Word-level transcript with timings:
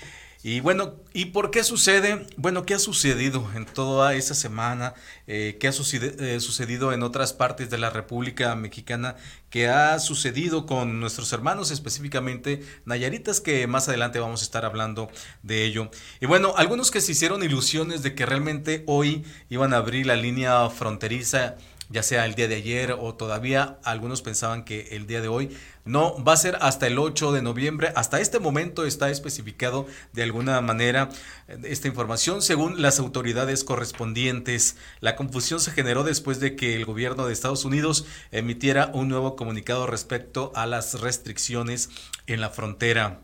Y 0.46 0.60
bueno, 0.60 0.96
¿y 1.14 1.28
por 1.28 1.52
qué 1.52 1.64
sucede? 1.64 2.28
Bueno, 2.36 2.66
¿qué 2.66 2.74
ha 2.74 2.80
sucedido 2.80 3.50
en 3.56 3.66
toda 3.66 4.14
esa 4.14 4.36
semana? 4.36 4.94
Eh, 5.26 5.58
¿Qué 5.58 5.68
ha 5.68 5.70
eh, 5.70 6.40
sucedido 6.42 6.92
en 6.92 7.02
otras 7.02 7.32
partes 7.32 7.70
de 7.70 7.78
la 7.78 7.90
República 7.90 8.54
Mexicana? 8.54 9.16
¿Qué 9.50 9.70
ha 9.70 9.98
sucedido 10.00 10.66
con 10.66 11.00
nuestros 11.00 11.32
hermanos, 11.32 11.72
específicamente 11.72 12.62
Nayaritas, 12.84 13.40
que 13.40 13.68
más 13.68 13.88
adelante 13.88 14.20
vamos 14.20 14.42
a 14.42 14.44
estar 14.44 14.66
hablando 14.66 15.10
de 15.44 15.64
ello? 15.64 15.90
Y 16.20 16.26
bueno, 16.26 16.56
algunos 16.58 16.92
que 16.92 17.00
se 17.00 17.14
hicieron 17.14 17.42
ilusiones 17.42 18.04
de 18.04 18.14
que 18.14 18.26
realmente 18.26 18.84
hoy 18.86 19.24
iban 19.50 19.74
a 19.74 19.78
abrir 19.78 20.08
la 20.08 20.18
línea 20.18 20.70
fronteriza 20.70 21.56
ya 21.94 22.04
sea 22.04 22.26
el 22.26 22.34
día 22.36 22.48
de 22.48 22.56
ayer 22.56 22.92
o 23.00 23.14
todavía 23.14 23.78
algunos 23.84 24.22
pensaban 24.22 24.66
que 24.66 24.90
el 24.92 25.08
día 25.08 25.22
de 25.22 25.28
hoy. 25.30 25.56
No, 25.86 26.22
va 26.24 26.34
a 26.34 26.38
ser 26.38 26.58
hasta 26.62 26.88
el 26.88 26.98
8 26.98 27.32
de 27.34 27.42
noviembre. 27.42 27.94
Hasta 27.96 28.20
este 28.20 28.40
momento 28.40 28.86
está 28.86 29.10
especificado 29.10 29.86
de 30.12 30.24
alguna 30.24 30.60
manera 30.62 31.10
eh, 31.48 31.60
esta 31.66 31.88
información 31.88 32.42
según 32.42 32.82
las 32.82 33.00
autoridades 33.00 33.64
correspondientes. 33.64 34.76
La 35.02 35.16
confusión 35.16 35.60
se 35.60 35.72
generó 35.72 36.04
después 36.04 36.40
de 36.40 36.56
que 36.56 36.76
el 36.76 36.86
gobierno 36.86 37.28
de 37.28 37.34
Estados 37.34 37.64
Unidos 37.64 38.06
emitiera 38.32 38.90
un 38.94 39.08
nuevo 39.08 39.36
comunicado 39.36 39.86
respecto 39.86 40.52
a 40.56 40.66
las 40.66 41.00
restricciones 41.00 41.90
en 42.26 42.42
la 42.42 42.50
frontera. 42.50 43.20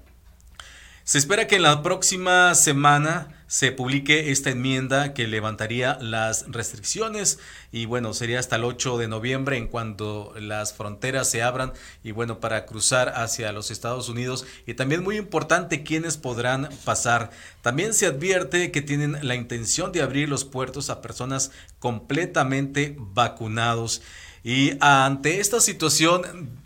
Se 1.10 1.18
espera 1.18 1.48
que 1.48 1.56
en 1.56 1.64
la 1.64 1.82
próxima 1.82 2.54
semana 2.54 3.30
se 3.48 3.72
publique 3.72 4.30
esta 4.30 4.52
enmienda 4.52 5.16
que 5.16 5.26
levantaría 5.26 5.98
las 6.00 6.46
restricciones 6.52 7.40
y 7.72 7.86
bueno, 7.86 8.14
sería 8.14 8.38
hasta 8.38 8.58
el 8.58 8.64
8 8.64 9.00
de 9.00 9.08
noviembre 9.08 9.58
en 9.58 9.70
cuanto 9.70 10.36
las 10.40 10.72
fronteras 10.74 11.28
se 11.28 11.42
abran 11.42 11.74
y 12.04 12.12
bueno, 12.12 12.40
para 12.40 12.68
cruzar 12.68 13.10
hacia 13.16 13.52
los 13.52 13.72
Estados 13.72 14.08
Unidos 14.08 14.46
y 14.68 14.76
también 14.76 15.04
muy 15.04 15.18
importante 15.18 15.82
quiénes 15.82 16.16
podrán 16.16 16.70
pasar. 16.86 17.32
También 17.64 17.96
se 17.96 18.06
advierte 18.06 18.70
que 18.70 18.84
tienen 18.84 19.18
la 19.24 19.34
intención 19.34 19.92
de 19.92 20.04
abrir 20.04 20.30
los 20.30 20.46
puertos 20.46 20.92
a 20.92 21.02
personas 21.02 21.50
completamente 21.80 22.96
vacunados. 23.00 24.04
Y 24.44 24.74
ante 24.80 25.40
esta 25.40 25.60
situación 25.60 26.60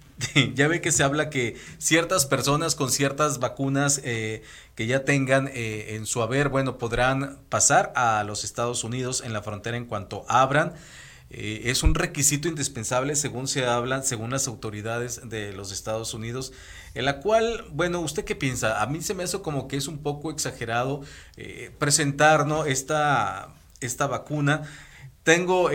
ya 0.56 0.68
ve 0.68 0.82
que 0.82 0.92
se 0.92 1.04
habla 1.04 1.30
que 1.30 1.56
ciertas 1.78 2.26
personas 2.26 2.76
con 2.76 2.92
ciertas 2.92 3.40
vacunas 3.40 4.02
eh, 4.03 4.44
que 4.75 4.88
ya 4.88 5.06
tengan 5.06 5.50
eh, 5.53 5.96
en 5.96 6.06
su 6.06 6.22
haber, 6.22 6.50
bueno, 6.50 6.78
podrán 6.78 7.40
pasar 7.50 7.94
a 7.96 8.24
los 8.24 8.44
Estados 8.44 8.84
Unidos 8.84 9.24
en 9.25 9.34
la 9.34 9.42
frontera 9.42 9.78
en 9.78 9.86
cuanto 9.86 10.25
abran. 10.28 10.74
Eh, 11.30 11.64
es 11.66 11.81
un 11.84 11.96
requisito 11.96 12.47
indispensable 12.47 13.16
según 13.16 13.47
se 13.47 13.66
hablan, 13.66 14.03
según 14.03 14.31
las 14.31 14.47
autoridades 14.47 15.22
de 15.30 15.52
los 15.52 15.72
Estados 15.72 16.14
Unidos, 16.14 16.53
en 16.94 17.06
la 17.06 17.20
cual, 17.20 17.66
bueno, 17.72 18.02
¿usted 18.02 18.24
qué 18.24 18.36
piensa? 18.36 18.81
A 18.81 18.88
mí 18.88 19.02
se 19.02 19.16
me 19.16 19.24
hace 19.24 19.42
como 19.42 19.68
que 19.68 19.78
es 19.78 19.88
un 19.88 20.00
poco 20.00 20.30
exagerado 20.30 21.02
presentar 21.80 22.46
¿no? 22.46 22.66
esta, 22.66 23.50
esta 23.81 24.06
vacuna. 24.06 24.62
Tengo, 25.24 25.70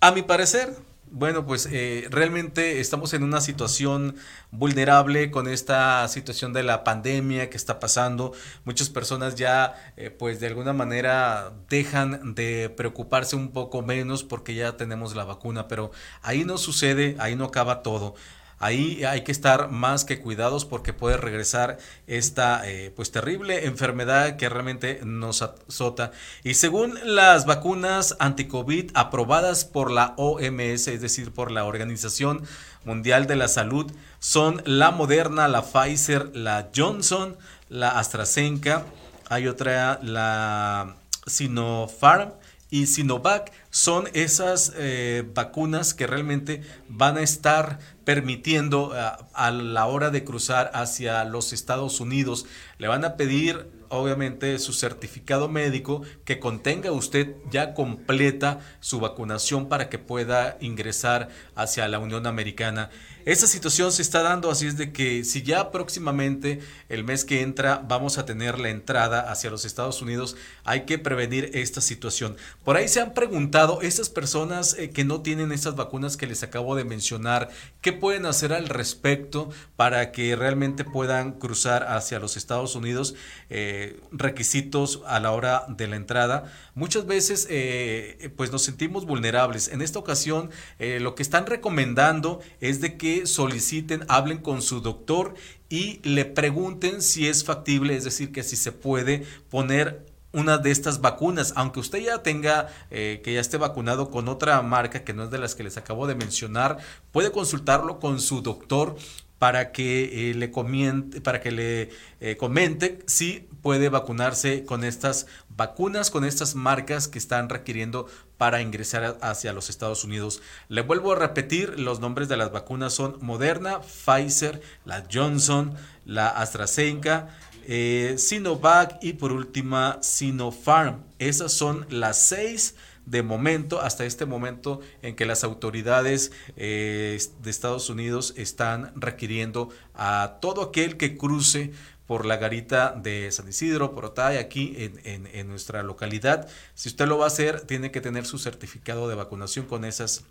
a 0.00 0.12
mi 0.12 0.22
parecer, 0.22 0.74
bueno, 1.12 1.44
pues 1.44 1.68
eh, 1.70 2.06
realmente 2.10 2.80
estamos 2.80 3.12
en 3.12 3.22
una 3.22 3.40
situación 3.40 4.16
vulnerable 4.50 5.30
con 5.30 5.46
esta 5.46 6.08
situación 6.08 6.52
de 6.54 6.62
la 6.62 6.84
pandemia 6.84 7.50
que 7.50 7.56
está 7.56 7.78
pasando. 7.78 8.32
Muchas 8.64 8.88
personas 8.88 9.34
ya, 9.34 9.74
eh, 9.96 10.10
pues 10.10 10.40
de 10.40 10.46
alguna 10.46 10.72
manera, 10.72 11.52
dejan 11.68 12.34
de 12.34 12.70
preocuparse 12.74 13.36
un 13.36 13.52
poco 13.52 13.82
menos 13.82 14.24
porque 14.24 14.54
ya 14.54 14.76
tenemos 14.78 15.14
la 15.14 15.24
vacuna, 15.24 15.68
pero 15.68 15.92
ahí 16.22 16.44
no 16.44 16.56
sucede, 16.56 17.14
ahí 17.18 17.36
no 17.36 17.44
acaba 17.44 17.82
todo. 17.82 18.14
Ahí 18.62 19.02
hay 19.02 19.22
que 19.22 19.32
estar 19.32 19.70
más 19.70 20.04
que 20.04 20.20
cuidados 20.20 20.64
porque 20.64 20.92
puede 20.92 21.16
regresar 21.16 21.78
esta 22.06 22.62
eh, 22.64 22.92
pues 22.94 23.10
terrible 23.10 23.66
enfermedad 23.66 24.36
que 24.36 24.48
realmente 24.48 25.00
nos 25.02 25.42
azota. 25.42 26.12
Y 26.44 26.54
según 26.54 26.96
las 27.02 27.44
vacunas 27.44 28.14
anti-COVID 28.20 28.92
aprobadas 28.94 29.64
por 29.64 29.90
la 29.90 30.14
OMS, 30.16 30.86
es 30.86 31.00
decir, 31.00 31.32
por 31.32 31.50
la 31.50 31.64
Organización 31.64 32.44
Mundial 32.84 33.26
de 33.26 33.34
la 33.34 33.48
Salud, 33.48 33.90
son 34.20 34.62
la 34.64 34.92
Moderna, 34.92 35.48
la 35.48 35.62
Pfizer, 35.62 36.30
la 36.36 36.70
Johnson, 36.72 37.36
la 37.68 37.98
AstraZeneca, 37.98 38.84
hay 39.28 39.48
otra, 39.48 39.98
la 40.04 40.94
Sinopharm 41.26 42.30
y 42.70 42.86
Sinovac 42.86 43.50
son 43.72 44.04
esas 44.12 44.74
eh, 44.76 45.24
vacunas 45.34 45.94
que 45.94 46.06
realmente 46.06 46.60
van 46.88 47.16
a 47.16 47.22
estar 47.22 47.78
permitiendo 48.04 48.92
eh, 48.94 49.00
a 49.32 49.50
la 49.50 49.86
hora 49.86 50.10
de 50.10 50.24
cruzar 50.24 50.70
hacia 50.74 51.24
los 51.24 51.54
Estados 51.54 51.98
Unidos. 51.98 52.44
Le 52.76 52.88
van 52.88 53.02
a 53.06 53.16
pedir 53.16 53.66
obviamente 53.92 54.58
su 54.58 54.72
certificado 54.72 55.48
médico 55.48 56.02
que 56.24 56.38
contenga 56.38 56.92
usted 56.92 57.36
ya 57.50 57.74
completa 57.74 58.60
su 58.80 59.00
vacunación 59.00 59.68
para 59.68 59.88
que 59.88 59.98
pueda 59.98 60.56
ingresar 60.60 61.28
hacia 61.54 61.86
la 61.88 61.98
Unión 61.98 62.26
Americana. 62.26 62.90
Esa 63.24 63.46
situación 63.46 63.92
se 63.92 64.02
está 64.02 64.22
dando, 64.22 64.50
así 64.50 64.66
es 64.66 64.76
de 64.76 64.92
que 64.92 65.22
si 65.22 65.42
ya 65.42 65.70
próximamente 65.70 66.58
el 66.88 67.04
mes 67.04 67.24
que 67.24 67.42
entra 67.42 67.80
vamos 67.86 68.18
a 68.18 68.24
tener 68.24 68.58
la 68.58 68.70
entrada 68.70 69.30
hacia 69.30 69.50
los 69.50 69.64
Estados 69.64 70.02
Unidos, 70.02 70.36
hay 70.64 70.86
que 70.86 70.98
prevenir 70.98 71.50
esta 71.54 71.80
situación. 71.80 72.36
Por 72.64 72.76
ahí 72.76 72.88
se 72.88 73.00
han 73.00 73.14
preguntado, 73.14 73.80
esas 73.80 74.08
personas 74.08 74.76
eh, 74.76 74.90
que 74.90 75.04
no 75.04 75.20
tienen 75.20 75.52
esas 75.52 75.76
vacunas 75.76 76.16
que 76.16 76.26
les 76.26 76.42
acabo 76.42 76.74
de 76.74 76.84
mencionar, 76.84 77.50
¿qué 77.80 77.92
pueden 77.92 78.26
hacer 78.26 78.52
al 78.52 78.68
respecto 78.68 79.50
para 79.76 80.10
que 80.10 80.34
realmente 80.34 80.84
puedan 80.84 81.32
cruzar 81.32 81.84
hacia 81.84 82.18
los 82.18 82.36
Estados 82.36 82.74
Unidos? 82.74 83.14
Eh, 83.50 83.81
requisitos 84.10 85.00
a 85.06 85.20
la 85.20 85.32
hora 85.32 85.64
de 85.68 85.86
la 85.88 85.96
entrada. 85.96 86.52
Muchas 86.74 87.06
veces 87.06 87.46
eh, 87.50 88.30
pues 88.36 88.52
nos 88.52 88.62
sentimos 88.62 89.06
vulnerables. 89.06 89.68
En 89.68 89.82
esta 89.82 89.98
ocasión 89.98 90.50
lo 90.78 91.14
que 91.14 91.22
están 91.22 91.46
recomendando 91.46 92.40
es 92.60 92.80
de 92.80 92.96
que 92.96 93.26
soliciten, 93.26 94.04
hablen 94.08 94.38
con 94.38 94.62
su 94.62 94.80
doctor 94.80 95.34
y 95.68 96.00
le 96.02 96.24
pregunten 96.24 97.00
si 97.00 97.28
es 97.28 97.44
factible, 97.44 97.96
es 97.96 98.04
decir, 98.04 98.32
que 98.32 98.42
si 98.42 98.56
se 98.56 98.72
puede 98.72 99.24
poner 99.48 100.12
una 100.32 100.58
de 100.58 100.70
estas 100.70 101.00
vacunas, 101.00 101.52
aunque 101.56 101.80
usted 101.80 101.98
ya 102.00 102.22
tenga, 102.22 102.68
eh, 102.90 103.20
que 103.22 103.34
ya 103.34 103.40
esté 103.40 103.58
vacunado 103.58 104.10
con 104.10 104.28
otra 104.28 104.60
marca 104.62 105.04
que 105.04 105.12
no 105.12 105.24
es 105.24 105.30
de 105.30 105.38
las 105.38 105.54
que 105.54 105.62
les 105.62 105.76
acabo 105.76 106.06
de 106.06 106.14
mencionar, 106.14 106.78
puede 107.10 107.30
consultarlo 107.30 108.00
con 108.00 108.20
su 108.20 108.42
doctor 108.42 108.96
para 109.42 109.72
que 109.72 110.30
eh, 110.30 110.34
le 110.34 110.52
comiente, 110.52 111.20
para 111.20 111.40
que 111.40 111.50
le 111.50 111.90
eh, 112.20 112.36
comente 112.36 113.00
si 113.08 113.48
puede 113.60 113.88
vacunarse 113.88 114.64
con 114.64 114.84
estas 114.84 115.26
vacunas, 115.48 116.12
con 116.12 116.24
estas 116.24 116.54
marcas 116.54 117.08
que 117.08 117.18
están 117.18 117.48
requiriendo 117.48 118.06
para 118.38 118.60
ingresar 118.60 119.18
hacia 119.20 119.52
los 119.52 119.68
Estados 119.68 120.04
Unidos. 120.04 120.42
Le 120.68 120.82
vuelvo 120.82 121.10
a 121.10 121.16
repetir, 121.16 121.80
los 121.80 121.98
nombres 121.98 122.28
de 122.28 122.36
las 122.36 122.52
vacunas 122.52 122.92
son 122.92 123.18
Moderna, 123.20 123.80
Pfizer, 123.80 124.62
la 124.84 125.02
Johnson, 125.12 125.74
la 126.04 126.28
AstraZeneca, 126.28 127.36
eh, 127.66 128.14
Sinovac 128.18 129.02
y 129.02 129.14
por 129.14 129.32
última 129.32 129.98
Sinopharm. 130.02 131.02
Esas 131.18 131.52
son 131.52 131.84
las 131.90 132.16
seis 132.16 132.76
de 133.06 133.22
momento, 133.22 133.80
hasta 133.80 134.04
este 134.04 134.26
momento 134.26 134.80
en 135.02 135.16
que 135.16 135.26
las 135.26 135.44
autoridades 135.44 136.32
eh, 136.56 137.18
de 137.42 137.50
Estados 137.50 137.90
Unidos 137.90 138.34
están 138.36 138.92
requiriendo 138.94 139.70
a 139.94 140.38
todo 140.40 140.62
aquel 140.62 140.96
que 140.96 141.16
cruce 141.16 141.72
por 142.06 142.26
la 142.26 142.36
garita 142.36 142.92
de 142.92 143.30
San 143.32 143.48
Isidro, 143.48 143.92
por 143.92 144.04
Otay, 144.06 144.36
aquí 144.36 144.74
en, 144.76 145.26
en 145.26 145.48
nuestra 145.48 145.82
localidad. 145.82 146.48
Si 146.74 146.88
usted 146.88 147.06
lo 147.06 147.18
va 147.18 147.24
a 147.24 147.28
hacer, 147.28 147.62
tiene 147.62 147.90
que 147.90 148.00
tener 148.00 148.26
su 148.26 148.38
certificado 148.38 149.08
de 149.08 149.14
vacunación 149.14 149.66
con 149.66 149.84
esas 149.84 150.24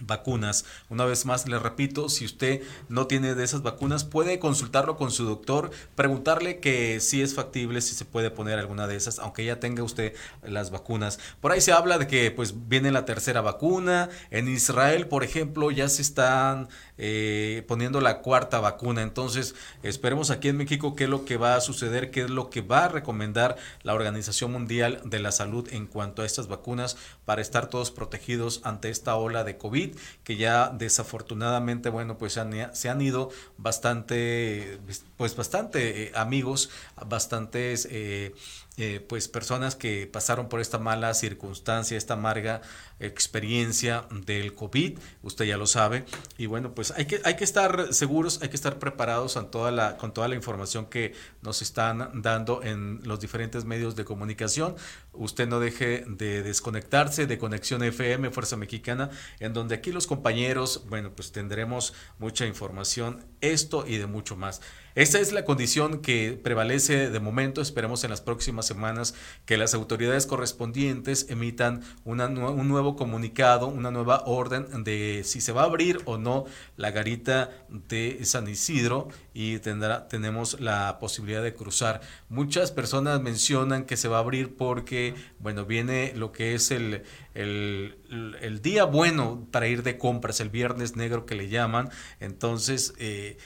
vacunas. 0.00 0.64
Una 0.88 1.04
vez 1.04 1.26
más, 1.26 1.48
le 1.48 1.58
repito, 1.58 2.08
si 2.08 2.24
usted 2.24 2.62
no 2.88 3.06
tiene 3.06 3.34
de 3.34 3.44
esas 3.44 3.62
vacunas, 3.62 4.04
puede 4.04 4.38
consultarlo 4.38 4.96
con 4.96 5.10
su 5.10 5.24
doctor, 5.24 5.70
preguntarle 5.94 6.60
que 6.60 7.00
si 7.00 7.22
es 7.22 7.34
factible, 7.34 7.80
si 7.80 7.94
se 7.94 8.04
puede 8.04 8.30
poner 8.30 8.58
alguna 8.58 8.86
de 8.86 8.96
esas, 8.96 9.18
aunque 9.18 9.44
ya 9.44 9.60
tenga 9.60 9.82
usted 9.82 10.14
las 10.42 10.70
vacunas. 10.70 11.18
Por 11.40 11.52
ahí 11.52 11.60
se 11.60 11.72
habla 11.72 11.98
de 11.98 12.06
que 12.06 12.30
pues 12.30 12.68
viene 12.68 12.90
la 12.90 13.04
tercera 13.04 13.40
vacuna. 13.40 14.08
En 14.30 14.48
Israel, 14.48 15.06
por 15.06 15.24
ejemplo, 15.24 15.70
ya 15.70 15.88
se 15.88 16.02
están 16.02 16.68
eh, 16.96 17.64
poniendo 17.68 18.00
la 18.00 18.20
cuarta 18.22 18.60
vacuna. 18.60 19.02
Entonces, 19.02 19.54
esperemos 19.82 20.30
aquí 20.30 20.48
en 20.48 20.56
México 20.56 20.96
qué 20.96 21.04
es 21.04 21.10
lo 21.10 21.24
que 21.24 21.36
va 21.36 21.54
a 21.54 21.60
suceder, 21.60 22.10
qué 22.10 22.22
es 22.22 22.30
lo 22.30 22.50
que 22.50 22.60
va 22.60 22.84
a 22.84 22.88
recomendar 22.88 23.56
la 23.82 23.94
Organización 23.94 24.52
Mundial 24.52 25.00
de 25.04 25.18
la 25.18 25.32
Salud 25.32 25.68
en 25.72 25.86
cuanto 25.86 26.22
a 26.22 26.26
estas 26.26 26.48
vacunas 26.48 26.96
para 27.24 27.40
estar 27.40 27.68
todos 27.68 27.90
protegidos 27.90 28.60
ante 28.64 28.90
esta 28.90 29.16
ola 29.16 29.44
de 29.44 29.56
COVID 29.58 29.87
que 30.24 30.36
ya 30.36 30.70
desafortunadamente, 30.70 31.88
bueno, 31.90 32.18
pues 32.18 32.38
han, 32.38 32.74
se 32.74 32.88
han 32.88 33.00
ido 33.00 33.30
bastante, 33.56 34.78
pues 35.16 35.36
bastante 35.36 36.04
eh, 36.04 36.12
amigos, 36.14 36.70
bastantes... 37.06 37.88
Eh, 37.90 38.34
eh, 38.78 39.04
pues 39.06 39.26
personas 39.26 39.74
que 39.74 40.06
pasaron 40.06 40.48
por 40.48 40.60
esta 40.60 40.78
mala 40.78 41.12
circunstancia, 41.12 41.98
esta 41.98 42.14
amarga 42.14 42.62
experiencia 43.00 44.06
del 44.24 44.54
COVID, 44.54 44.98
usted 45.22 45.44
ya 45.46 45.56
lo 45.56 45.66
sabe, 45.66 46.04
y 46.36 46.46
bueno, 46.46 46.74
pues 46.74 46.92
hay 46.92 47.06
que, 47.06 47.20
hay 47.24 47.34
que 47.34 47.42
estar 47.42 47.92
seguros, 47.92 48.40
hay 48.40 48.50
que 48.50 48.56
estar 48.56 48.78
preparados 48.78 49.34
con 49.34 49.50
toda, 49.50 49.72
la, 49.72 49.96
con 49.96 50.14
toda 50.14 50.28
la 50.28 50.36
información 50.36 50.86
que 50.86 51.12
nos 51.42 51.60
están 51.60 52.22
dando 52.22 52.62
en 52.62 53.00
los 53.02 53.18
diferentes 53.18 53.64
medios 53.64 53.96
de 53.96 54.04
comunicación. 54.04 54.76
Usted 55.12 55.48
no 55.48 55.58
deje 55.58 56.04
de 56.06 56.44
desconectarse 56.44 57.26
de 57.26 57.36
Conexión 57.36 57.82
FM, 57.82 58.30
Fuerza 58.30 58.56
Mexicana, 58.56 59.10
en 59.40 59.52
donde 59.54 59.74
aquí 59.74 59.90
los 59.90 60.06
compañeros, 60.06 60.84
bueno, 60.88 61.10
pues 61.10 61.32
tendremos 61.32 61.94
mucha 62.18 62.46
información, 62.46 63.24
esto 63.40 63.84
y 63.86 63.96
de 63.96 64.06
mucho 64.06 64.36
más. 64.36 64.60
Esta 64.94 65.20
es 65.20 65.32
la 65.32 65.44
condición 65.44 66.00
que 66.00 66.38
prevalece 66.42 67.10
de 67.10 67.20
momento. 67.20 67.60
Esperemos 67.60 68.02
en 68.04 68.10
las 68.10 68.20
próximas 68.20 68.66
semanas 68.66 69.14
que 69.44 69.56
las 69.56 69.74
autoridades 69.74 70.26
correspondientes 70.26 71.26
emitan 71.28 71.82
una, 72.04 72.26
un 72.26 72.68
nuevo 72.68 72.96
comunicado, 72.96 73.68
una 73.68 73.90
nueva 73.90 74.22
orden 74.26 74.84
de 74.84 75.22
si 75.24 75.40
se 75.40 75.52
va 75.52 75.62
a 75.62 75.66
abrir 75.66 76.00
o 76.04 76.18
no 76.18 76.46
la 76.76 76.90
garita 76.90 77.50
de 77.68 78.24
San 78.24 78.48
Isidro 78.48 79.08
y 79.34 79.58
tenemos 79.58 80.60
la 80.60 80.98
posibilidad 80.98 81.42
de 81.42 81.54
cruzar. 81.54 82.00
Muchas 82.28 82.72
personas 82.72 83.20
mencionan 83.20 83.84
que 83.84 83.96
se 83.96 84.08
va 84.08 84.16
a 84.16 84.20
abrir 84.20 84.56
porque, 84.56 85.14
bueno, 85.38 85.64
viene 85.64 86.12
lo 86.16 86.32
que 86.32 86.54
es 86.54 86.70
el, 86.70 87.04
el, 87.34 87.96
el 88.40 88.62
día 88.62 88.84
bueno 88.84 89.46
para 89.52 89.68
ir 89.68 89.82
de 89.82 89.96
compras, 89.96 90.40
el 90.40 90.48
viernes 90.48 90.96
negro 90.96 91.24
que 91.24 91.34
le 91.36 91.48
llaman. 91.48 91.90
Entonces, 92.20 92.94
eh, 92.98 93.38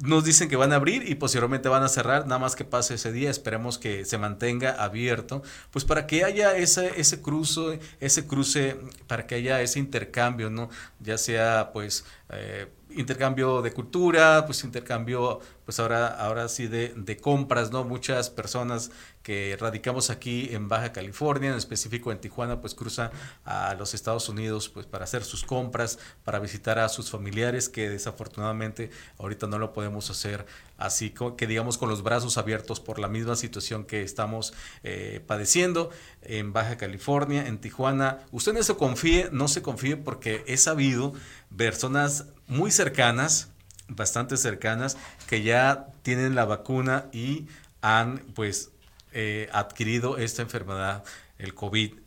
nos 0.00 0.24
dicen 0.24 0.48
que 0.48 0.56
van 0.56 0.72
a 0.72 0.76
abrir 0.76 1.08
y 1.08 1.14
posteriormente 1.14 1.68
van 1.68 1.82
a 1.82 1.88
cerrar, 1.88 2.26
nada 2.26 2.38
más 2.38 2.56
que 2.56 2.64
pase 2.64 2.94
ese 2.94 3.12
día, 3.12 3.30
esperemos 3.30 3.78
que 3.78 4.04
se 4.04 4.18
mantenga 4.18 4.72
abierto, 4.72 5.42
pues 5.70 5.84
para 5.84 6.06
que 6.06 6.24
haya 6.24 6.56
ese, 6.56 7.00
ese 7.00 7.22
cruce, 7.22 7.80
ese 8.00 8.26
cruce, 8.26 8.76
para 9.06 9.26
que 9.26 9.36
haya 9.36 9.60
ese 9.62 9.78
intercambio, 9.78 10.50
¿no? 10.50 10.68
Ya 11.00 11.18
sea 11.18 11.70
pues 11.72 12.04
eh, 12.36 12.68
intercambio 12.90 13.62
de 13.62 13.72
cultura, 13.72 14.44
pues 14.46 14.62
intercambio, 14.64 15.40
pues 15.64 15.80
ahora, 15.80 16.06
ahora 16.06 16.48
sí 16.48 16.68
de, 16.68 17.16
compras, 17.20 17.70
¿no? 17.70 17.84
Muchas 17.84 18.30
personas 18.30 18.90
que 19.22 19.56
radicamos 19.58 20.10
aquí 20.10 20.50
en 20.52 20.68
Baja 20.68 20.92
California, 20.92 21.50
en 21.50 21.56
específico 21.56 22.12
en 22.12 22.20
Tijuana, 22.20 22.60
pues 22.60 22.74
cruzan 22.74 23.10
a 23.44 23.74
los 23.74 23.94
Estados 23.94 24.28
Unidos, 24.28 24.68
pues 24.68 24.86
para 24.86 25.04
hacer 25.04 25.24
sus 25.24 25.44
compras, 25.44 25.98
para 26.24 26.38
visitar 26.38 26.78
a 26.78 26.88
sus 26.88 27.10
familiares, 27.10 27.68
que 27.68 27.88
desafortunadamente 27.88 28.90
ahorita 29.18 29.46
no 29.46 29.58
lo 29.58 29.72
podemos 29.72 30.10
hacer 30.10 30.46
así 30.76 31.14
que 31.36 31.46
digamos 31.46 31.78
con 31.78 31.88
los 31.88 32.02
brazos 32.02 32.38
abiertos 32.38 32.80
por 32.80 32.98
la 32.98 33.08
misma 33.08 33.36
situación 33.36 33.84
que 33.84 34.02
estamos 34.02 34.54
eh, 34.82 35.22
padeciendo 35.26 35.90
en 36.22 36.52
Baja 36.52 36.76
California, 36.76 37.46
en 37.46 37.58
Tijuana. 37.58 38.20
Usted 38.32 38.52
no 38.52 38.62
se 38.62 38.74
confíe, 38.76 39.28
no 39.32 39.48
se 39.48 39.62
confíe 39.62 39.96
porque 39.96 40.44
he 40.46 40.56
sabido 40.56 41.12
personas 41.56 42.26
muy 42.46 42.70
cercanas, 42.70 43.50
bastante 43.88 44.36
cercanas, 44.36 44.96
que 45.28 45.42
ya 45.42 45.88
tienen 46.02 46.34
la 46.34 46.44
vacuna 46.44 47.06
y 47.12 47.46
han 47.80 48.18
pues 48.34 48.70
eh, 49.12 49.48
adquirido 49.52 50.18
esta 50.18 50.42
enfermedad, 50.42 51.04
el 51.38 51.54
COVID 51.54 52.04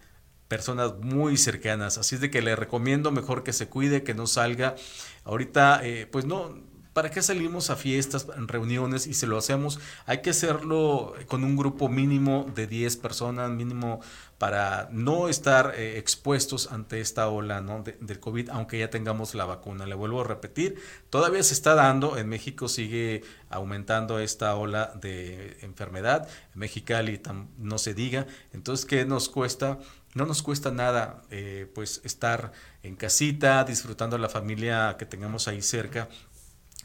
personas 0.48 0.94
muy 1.02 1.38
cercanas. 1.38 1.98
Así 1.98 2.16
es 2.16 2.22
de 2.22 2.32
que 2.32 2.42
le 2.42 2.56
recomiendo 2.56 3.12
mejor 3.12 3.44
que 3.44 3.54
se 3.54 3.68
cuide, 3.68 4.04
que 4.04 4.14
no 4.14 4.28
salga. 4.28 4.76
Ahorita, 5.24 5.82
eh, 5.84 6.08
pues 6.10 6.26
no, 6.26 6.58
¿Para 6.98 7.12
qué 7.12 7.22
salimos 7.22 7.70
a 7.70 7.76
fiestas, 7.76 8.26
reuniones 8.48 9.06
y 9.06 9.14
se 9.14 9.28
lo 9.28 9.38
hacemos? 9.38 9.80
Hay 10.08 10.24
que 10.24 10.32
hacerlo 10.32 11.14
con 11.28 11.44
un 11.44 11.56
grupo 11.56 11.90
mínimo 11.90 12.52
de 12.56 12.66
10 12.66 12.98
personas, 12.98 13.52
mínimo 13.52 14.00
para 14.40 14.90
no 14.92 15.30
estar 15.30 15.76
eh, 15.76 16.00
expuestos 16.00 16.72
ante 16.72 17.00
esta 17.00 17.28
ola 17.28 17.62
del 18.02 18.20
COVID, 18.20 18.50
aunque 18.50 18.80
ya 18.80 18.90
tengamos 18.90 19.36
la 19.36 19.46
vacuna. 19.46 19.86
Le 19.86 19.94
vuelvo 19.94 20.22
a 20.22 20.24
repetir, 20.24 20.82
todavía 21.12 21.44
se 21.44 21.54
está 21.54 21.76
dando, 21.76 22.18
en 22.18 22.30
México 22.30 22.68
sigue 22.68 23.22
aumentando 23.52 24.18
esta 24.18 24.56
ola 24.56 24.92
de 25.00 25.56
enfermedad, 25.62 26.28
en 26.56 26.60
Mexicali 26.62 27.22
no 27.60 27.78
se 27.78 27.94
diga, 27.94 28.26
entonces, 28.54 28.88
¿qué 28.88 29.06
nos 29.06 29.30
cuesta? 29.30 29.78
No 30.16 30.26
nos 30.26 30.42
cuesta 30.42 30.72
nada 30.72 31.22
eh, 31.30 31.72
pues 31.76 32.02
estar 32.04 32.54
en 32.82 32.96
casita, 32.96 33.64
disfrutando 33.66 34.16
de 34.16 34.24
la 34.24 34.30
familia 34.30 34.96
que 34.98 35.06
tengamos 35.06 35.48
ahí 35.48 35.62
cerca 35.62 36.10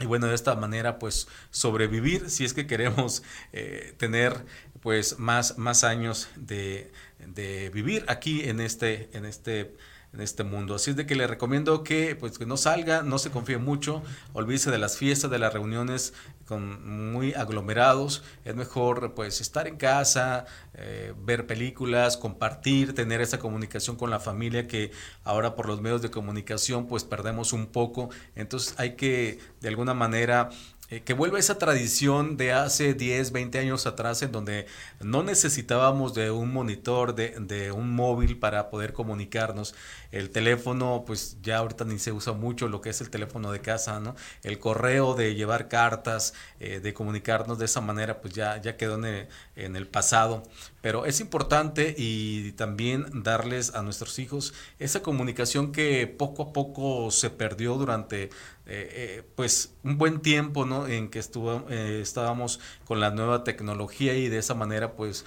y 0.03 0.07
bueno, 0.07 0.27
de 0.27 0.35
esta 0.35 0.57
manera, 0.57 0.99
pues 0.99 1.29
sobrevivir, 1.51 2.29
si 2.29 2.45
es 2.45 2.55
que 2.55 2.67
queremos 2.67 3.23
eh, 3.53 3.95
tener 3.99 4.45
pues 4.81 5.19
más, 5.19 5.59
más 5.59 5.85
años 5.85 6.29
de, 6.35 6.91
de, 7.19 7.71
vivir 7.71 8.05
aquí 8.09 8.43
en 8.49 8.61
este, 8.61 9.09
en 9.13 9.25
este 9.25 9.77
en 10.13 10.21
este 10.21 10.45
mundo. 10.45 10.75
Así 10.75 10.91
es 10.91 10.97
de 10.97 11.07
que 11.07 11.15
le 11.15 11.27
recomiendo 11.27 11.83
que 11.83 12.17
pues 12.17 12.39
que 12.39 12.47
no 12.47 12.57
salga, 12.57 13.03
no 13.03 13.19
se 13.19 13.31
confíe 13.31 13.59
mucho, 13.59 14.03
olvídese 14.33 14.71
de 14.71 14.79
las 14.79 14.97
fiestas, 14.97 15.31
de 15.31 15.39
las 15.39 15.53
reuniones 15.53 16.13
con 16.45 17.13
muy 17.13 17.33
aglomerados. 17.35 18.23
Es 18.45 18.55
mejor 18.55 19.15
pues 19.15 19.41
estar 19.41 19.67
en 19.67 19.77
casa, 19.77 20.45
eh, 20.75 21.15
ver 21.25 21.47
películas, 21.47 22.17
compartir, 22.17 22.95
tener 22.95 23.21
esa 23.21 23.39
comunicación 23.39 23.97
con 23.97 24.11
la 24.11 24.21
familia 24.21 24.67
que 24.67 24.91
ahora 25.25 25.55
por 25.55 25.67
los 25.67 25.81
medios 25.81 26.03
de 26.03 26.11
comunicación 26.11 26.87
pues 26.87 27.05
perdemos 27.05 27.53
un 27.53 27.67
poco. 27.67 28.11
Entonces 28.35 28.75
hay 28.79 28.97
que 28.97 29.39
de 29.61 29.69
alguna 29.69 29.95
manera 29.95 30.51
eh, 30.93 31.01
que 31.01 31.15
vuelva 31.15 31.39
esa 31.39 31.57
tradición 31.57 32.37
de 32.37 32.53
hace 32.53 32.93
10, 32.93 33.33
20 33.33 33.59
años 33.59 33.87
atrás 33.87 34.21
en 34.21 34.31
donde 34.31 34.67
no 35.01 35.23
necesitábamos 35.23 36.13
de 36.13 36.31
un 36.31 36.53
monitor, 36.53 37.15
de, 37.15 37.73
un 37.73 37.97
móvil 37.97 38.39
para 38.39 38.69
poder 38.69 38.93
comunicarnos. 38.93 39.75
El 40.11 40.29
teléfono, 40.29 41.05
pues 41.07 41.39
ya 41.41 41.57
ahorita 41.57 41.87
ni 41.87 41.99
se 41.99 42.13
usa 42.13 42.35
mucho 42.35 42.69
lo 42.69 42.83
que 42.83 42.91
es 42.91 43.01
el 43.01 43.09
teléfono 43.09 43.51
de 43.53 43.61
casa, 43.63 44.01
¿no? 44.01 44.15
El 44.43 44.59
correo 44.59 45.15
de 45.15 45.35
llevar 45.35 45.69
cartas, 45.69 46.35
eh, 46.61 46.81
de 46.81 46.93
comunicarnos 46.93 47.59
de 47.59 47.65
esa 47.65 47.81
manera, 47.81 48.21
pues 48.21 48.35
ya, 48.35 48.61
ya 48.61 48.77
quedó 48.77 49.03
en 49.03 49.77
el 49.77 49.87
pasado. 49.89 50.43
Pero 50.83 51.07
es 51.07 51.21
importante 51.21 51.95
y 51.97 52.53
también 52.53 53.23
darles 53.23 53.75
a 53.75 53.83
nuestros 53.83 54.19
hijos 54.19 54.53
esa 54.79 55.01
comunicación 55.01 55.73
que 55.73 56.07
poco 56.07 56.43
a 56.43 56.53
poco 56.53 57.11
se 57.13 57.31
perdió 57.31 57.77
durante 57.77 58.29
eh, 58.65 58.89
eh, 58.93 59.23
pues 59.35 59.75
un 59.83 59.99
buen 59.99 60.21
tiempo 60.21 60.65
¿no? 60.65 60.87
en 60.87 61.11
que 61.11 61.19
estuvo, 61.19 61.67
eh, 61.69 61.99
estábamos 62.01 62.61
con 62.85 63.01
la 63.01 63.11
nueva 63.11 63.43
tecnología 63.43 64.15
y 64.15 64.29
de 64.29 64.39
esa 64.39 64.55
manera 64.55 64.93
pues, 64.93 65.25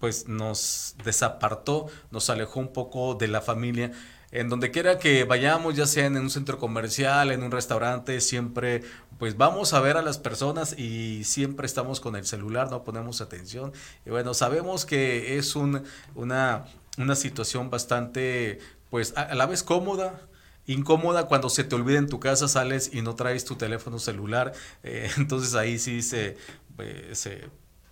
pues 0.00 0.28
nos 0.28 0.96
desapartó, 1.04 1.88
nos 2.10 2.30
alejó 2.30 2.60
un 2.60 2.72
poco 2.72 3.14
de 3.14 3.28
la 3.28 3.42
familia. 3.42 3.92
En 4.30 4.48
donde 4.48 4.70
quiera 4.70 4.98
que 4.98 5.24
vayamos, 5.24 5.74
ya 5.76 5.86
sea 5.86 6.06
en 6.06 6.16
un 6.16 6.30
centro 6.30 6.58
comercial, 6.58 7.32
en 7.32 7.42
un 7.42 7.50
restaurante, 7.50 8.20
siempre 8.20 8.82
pues 9.18 9.36
vamos 9.36 9.72
a 9.72 9.80
ver 9.80 9.96
a 9.96 10.02
las 10.02 10.18
personas 10.18 10.78
y 10.78 11.24
siempre 11.24 11.66
estamos 11.66 12.00
con 12.00 12.14
el 12.16 12.24
celular, 12.26 12.70
no 12.70 12.82
ponemos 12.84 13.20
atención. 13.20 13.72
Y 14.06 14.10
bueno, 14.10 14.32
sabemos 14.32 14.86
que 14.86 15.38
es 15.38 15.54
un, 15.56 15.82
una, 16.14 16.64
una 16.96 17.14
situación 17.14 17.68
bastante 17.70 18.58
pues 18.90 19.14
a 19.16 19.34
la 19.34 19.46
vez 19.46 19.62
cómoda, 19.62 20.28
incómoda 20.68 21.26
cuando 21.26 21.50
se 21.50 21.64
te 21.64 21.74
olvida 21.74 21.98
en 21.98 22.08
tu 22.08 22.20
casa, 22.20 22.46
sales 22.46 22.90
y 22.92 23.02
no 23.02 23.16
traes 23.16 23.44
tu 23.44 23.56
teléfono 23.56 23.98
celular. 23.98 24.52
Eh, 24.84 25.10
entonces 25.16 25.54
ahí 25.56 25.78
sí 25.78 26.02
se, 26.02 26.36
eh, 26.78 27.48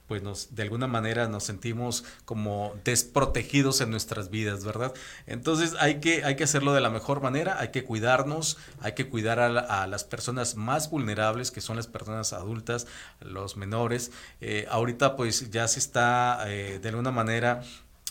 pues 0.06 0.54
de 0.54 0.62
alguna 0.62 0.86
manera 0.86 1.26
nos 1.26 1.42
sentimos 1.42 2.04
como 2.24 2.74
desprotegidos 2.84 3.80
en 3.80 3.90
nuestras 3.90 4.30
vidas, 4.30 4.64
¿verdad? 4.64 4.94
Entonces 5.26 5.74
hay 5.80 6.00
que, 6.00 6.22
hay 6.24 6.36
que 6.36 6.44
hacerlo 6.44 6.74
de 6.74 6.80
la 6.80 6.90
mejor 6.90 7.20
manera, 7.20 7.58
hay 7.58 7.68
que 7.68 7.82
cuidarnos, 7.82 8.58
hay 8.80 8.92
que 8.92 9.08
cuidar 9.08 9.40
a, 9.40 9.86
las 9.86 10.04
personas 10.04 10.54
más 10.54 10.90
vulnerables, 10.90 11.50
que 11.50 11.60
son 11.60 11.76
las 11.76 11.88
personas 11.88 12.34
adultas, 12.34 12.86
los 13.20 13.56
menores. 13.56 14.12
Eh, 14.40 14.66
ahorita 14.70 15.16
pues 15.16 15.50
ya 15.50 15.66
se 15.66 15.80
está 15.80 16.44
de 16.44 16.88
alguna 16.88 17.10
manera 17.10 17.62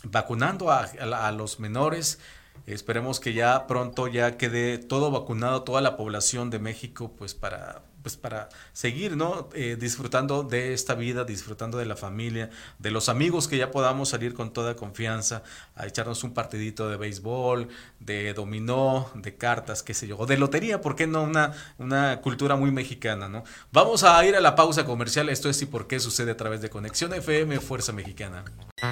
vacunando 0.03 0.72
a 0.72 1.31
los 1.31 1.60
menores. 1.60 2.19
Esperemos 2.65 3.19
que 3.19 3.33
ya 3.33 3.67
pronto 3.67 4.07
ya 4.07 4.38
quede 4.38 4.77
todo 4.77 5.12
vacunado, 5.12 5.63
toda 5.63 5.81
la 5.81 5.97
población 5.97 6.50
de 6.50 6.59
México, 6.59 7.12
pues 7.17 7.35
para 7.35 7.83
pues 8.05 8.17
para 8.17 8.50
seguir, 8.71 9.17
¿no? 9.17 9.50
Eh, 9.55 9.77
disfrutando 9.79 10.43
de 10.43 10.75
esta 10.75 10.93
vida, 10.93 11.24
disfrutando 11.24 11.79
de 11.79 11.88
la 11.88 11.95
familia, 11.95 12.51
de 12.77 12.91
los 12.91 13.09
amigos 13.09 13.47
que 13.47 13.57
ya 13.57 13.71
podamos 13.71 14.09
salir 14.09 14.35
con 14.35 14.53
toda 14.53 14.75
confianza, 14.75 15.41
a 15.75 15.88
echarnos 15.88 16.24
un 16.24 16.31
partidito 16.31 16.88
de 16.88 16.97
béisbol, 16.97 17.67
de 18.00 18.35
dominó, 18.35 19.09
de 19.15 19.35
cartas, 19.38 19.81
qué 19.81 19.95
sé 19.95 20.05
yo, 20.05 20.19
o 20.19 20.27
de 20.27 20.38
lotería, 20.38 20.81
¿por 20.81 20.95
qué 20.95 21.07
no? 21.07 21.24
Una, 21.24 21.53
una 21.79 22.21
cultura 22.21 22.55
muy 22.55 22.69
mexicana, 22.69 23.27
¿no? 23.27 23.43
Vamos 23.71 24.03
a 24.03 24.24
ir 24.24 24.35
a 24.35 24.39
la 24.39 24.53
pausa 24.53 24.85
comercial, 24.85 25.29
esto 25.29 25.50
es 25.50 25.59
y 25.63 25.65
por 25.65 25.88
qué 25.88 26.00
sucede 26.00 26.29
a 26.29 26.38
través 26.38 26.62
de 26.62 26.69
Conexión 26.69 27.12
FM 27.12 27.59
Fuerza 27.59 27.91
Mexicana. 27.91 28.45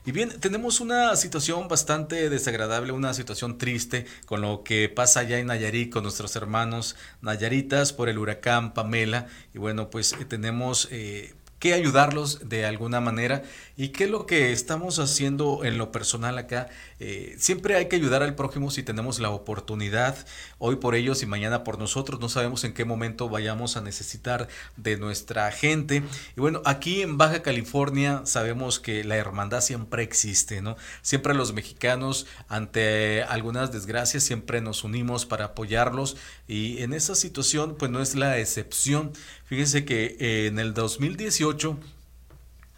Y 0.06 0.12
bien, 0.12 0.38
tenemos 0.38 0.80
una 0.80 1.16
situación 1.16 1.66
bastante 1.66 2.28
desagradable, 2.28 2.92
una 2.92 3.14
situación 3.14 3.56
triste 3.56 4.04
con 4.26 4.42
lo 4.42 4.62
que 4.62 4.90
pasa 4.90 5.20
allá 5.20 5.38
en 5.38 5.46
Nayarit 5.46 5.90
con 5.90 6.02
nuestros 6.02 6.36
hermanos 6.36 6.94
Nayaritas 7.22 7.94
por 7.94 8.10
el 8.10 8.18
huracán 8.18 8.74
Pamela. 8.74 9.28
Y 9.54 9.58
bueno, 9.58 9.88
pues 9.88 10.12
eh, 10.12 10.26
tenemos 10.26 10.88
eh, 10.90 11.32
que 11.58 11.72
ayudarlos 11.72 12.46
de 12.50 12.66
alguna 12.66 13.00
manera. 13.00 13.44
¿Y 13.76 13.88
qué 13.88 14.04
es 14.04 14.10
lo 14.10 14.24
que 14.24 14.52
estamos 14.52 15.00
haciendo 15.00 15.64
en 15.64 15.78
lo 15.78 15.90
personal 15.90 16.38
acá? 16.38 16.68
Eh, 17.00 17.34
siempre 17.38 17.74
hay 17.74 17.88
que 17.88 17.96
ayudar 17.96 18.22
al 18.22 18.36
prójimo 18.36 18.70
si 18.70 18.84
tenemos 18.84 19.18
la 19.18 19.30
oportunidad, 19.30 20.16
hoy 20.58 20.76
por 20.76 20.94
ellos 20.94 21.24
y 21.24 21.26
mañana 21.26 21.64
por 21.64 21.76
nosotros. 21.76 22.20
No 22.20 22.28
sabemos 22.28 22.62
en 22.62 22.72
qué 22.72 22.84
momento 22.84 23.28
vayamos 23.28 23.76
a 23.76 23.80
necesitar 23.80 24.46
de 24.76 24.96
nuestra 24.96 25.50
gente. 25.50 26.04
Y 26.36 26.40
bueno, 26.40 26.62
aquí 26.64 27.02
en 27.02 27.18
Baja 27.18 27.42
California 27.42 28.22
sabemos 28.26 28.78
que 28.78 29.02
la 29.02 29.16
hermandad 29.16 29.60
siempre 29.60 30.04
existe, 30.04 30.62
¿no? 30.62 30.76
Siempre 31.02 31.34
los 31.34 31.52
mexicanos 31.52 32.26
ante 32.48 33.24
algunas 33.24 33.72
desgracias 33.72 34.22
siempre 34.22 34.60
nos 34.60 34.84
unimos 34.84 35.26
para 35.26 35.46
apoyarlos 35.46 36.16
y 36.46 36.80
en 36.82 36.92
esa 36.92 37.16
situación 37.16 37.74
pues 37.76 37.90
no 37.90 38.00
es 38.00 38.14
la 38.14 38.38
excepción. 38.38 39.12
Fíjense 39.46 39.84
que 39.84 40.16
eh, 40.20 40.46
en 40.46 40.60
el 40.60 40.74
2018 40.74 41.76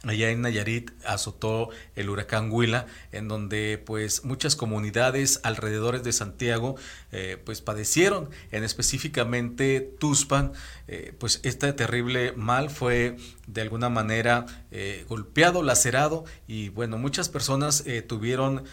allá 0.08 0.30
en 0.30 0.42
Nayarit 0.42 0.90
azotó 1.04 1.70
el 1.94 2.10
huracán 2.10 2.50
Huila, 2.50 2.86
en 3.12 3.28
donde 3.28 3.82
pues 3.84 4.24
muchas 4.24 4.56
comunidades 4.56 5.40
alrededor 5.42 6.02
de 6.02 6.12
Santiago 6.12 6.76
eh, 7.12 7.40
pues 7.44 7.60
padecieron, 7.60 8.30
en 8.50 8.64
específicamente 8.64 9.80
Tuspan, 9.98 10.52
eh, 10.88 11.14
pues 11.18 11.40
este 11.42 11.72
terrible 11.72 12.32
mal 12.32 12.70
fue 12.70 13.16
de 13.46 13.60
alguna 13.60 13.88
manera 13.88 14.46
eh, 14.70 15.04
golpeado, 15.08 15.62
lacerado 15.62 16.24
y 16.46 16.68
bueno, 16.68 16.98
muchas 16.98 17.28
personas 17.28 17.84
tuvieron 18.06 18.64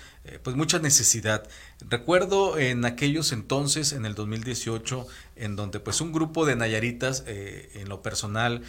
pues 0.41 0.55
mucha 0.55 0.79
necesidad. 0.79 1.48
Recuerdo 1.82 2.58
en 2.58 2.86
aquellos 2.86 3.34
entonces, 3.34 3.91
en 3.91 4.05
el 4.05 4.15
2018, 4.15 5.05
en 5.36 5.58
donde 5.58 5.82
pues 5.82 6.00
un 6.00 6.13
grupo 6.13 6.46
de 6.46 6.55
Nayaritas, 6.55 7.25
en 7.27 7.89
lo 7.89 8.01
personal, 8.01 8.62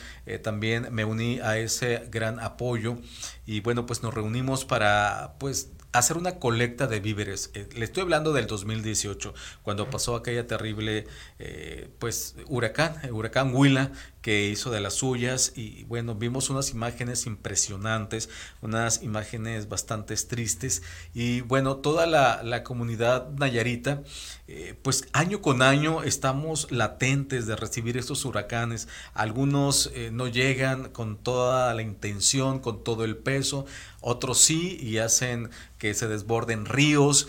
también 0.42 0.88
me 0.90 1.04
uní 1.04 1.38
a 1.38 1.56
ese 1.58 2.08
gran 2.10 2.40
apoyo 2.40 2.98
y 3.46 3.60
bueno, 3.60 3.86
pues 3.86 4.02
nos 4.02 4.12
reunimos 4.12 4.64
para 4.64 5.36
pues 5.38 5.70
hacer 5.94 6.16
una 6.16 6.38
colecta 6.38 6.86
de 6.86 7.00
víveres. 7.00 7.50
Eh, 7.54 7.68
le 7.76 7.84
estoy 7.84 8.02
hablando 8.02 8.32
del 8.32 8.46
2018, 8.46 9.32
cuando 9.62 9.88
pasó 9.88 10.16
aquella 10.16 10.46
terrible 10.46 11.06
eh, 11.38 11.88
pues 11.98 12.34
huracán, 12.48 12.96
el 13.04 13.12
huracán 13.12 13.54
Huila, 13.54 13.92
que 14.24 14.46
hizo 14.46 14.70
de 14.70 14.80
las 14.80 14.94
suyas 14.94 15.52
y 15.54 15.84
bueno, 15.84 16.14
vimos 16.14 16.48
unas 16.48 16.70
imágenes 16.70 17.26
impresionantes, 17.26 18.30
unas 18.62 19.02
imágenes 19.02 19.68
bastante 19.68 20.16
tristes 20.16 20.82
y 21.12 21.42
bueno, 21.42 21.76
toda 21.76 22.06
la, 22.06 22.42
la 22.42 22.64
comunidad 22.64 23.28
nayarita, 23.32 24.02
eh, 24.48 24.78
pues 24.80 25.06
año 25.12 25.42
con 25.42 25.60
año 25.60 26.02
estamos 26.02 26.72
latentes 26.72 27.46
de 27.46 27.54
recibir 27.54 27.98
estos 27.98 28.24
huracanes, 28.24 28.88
algunos 29.12 29.92
no 30.10 30.26
llegan 30.26 30.88
con 30.88 31.18
toda 31.18 31.74
la 31.74 31.82
intención, 31.82 32.60
con 32.60 32.82
todo 32.82 33.04
el 33.04 33.18
peso, 33.18 33.66
otros 34.00 34.38
sí 34.38 34.78
y 34.80 34.98
hacen 34.98 35.50
que 35.76 35.92
se 35.92 36.08
desborden 36.08 36.64
ríos, 36.64 37.28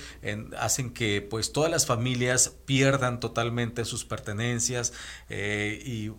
hacen 0.57 0.93
que 0.93 1.21
pues 1.21 1.51
todas 1.51 1.69
las 1.69 1.85
familias 1.85 2.53
pierdan 2.65 3.19
totalmente 3.19 3.83
sus 3.83 4.05
pertenencias 4.05 4.93
eh, 5.29 5.81
y 5.85 6.11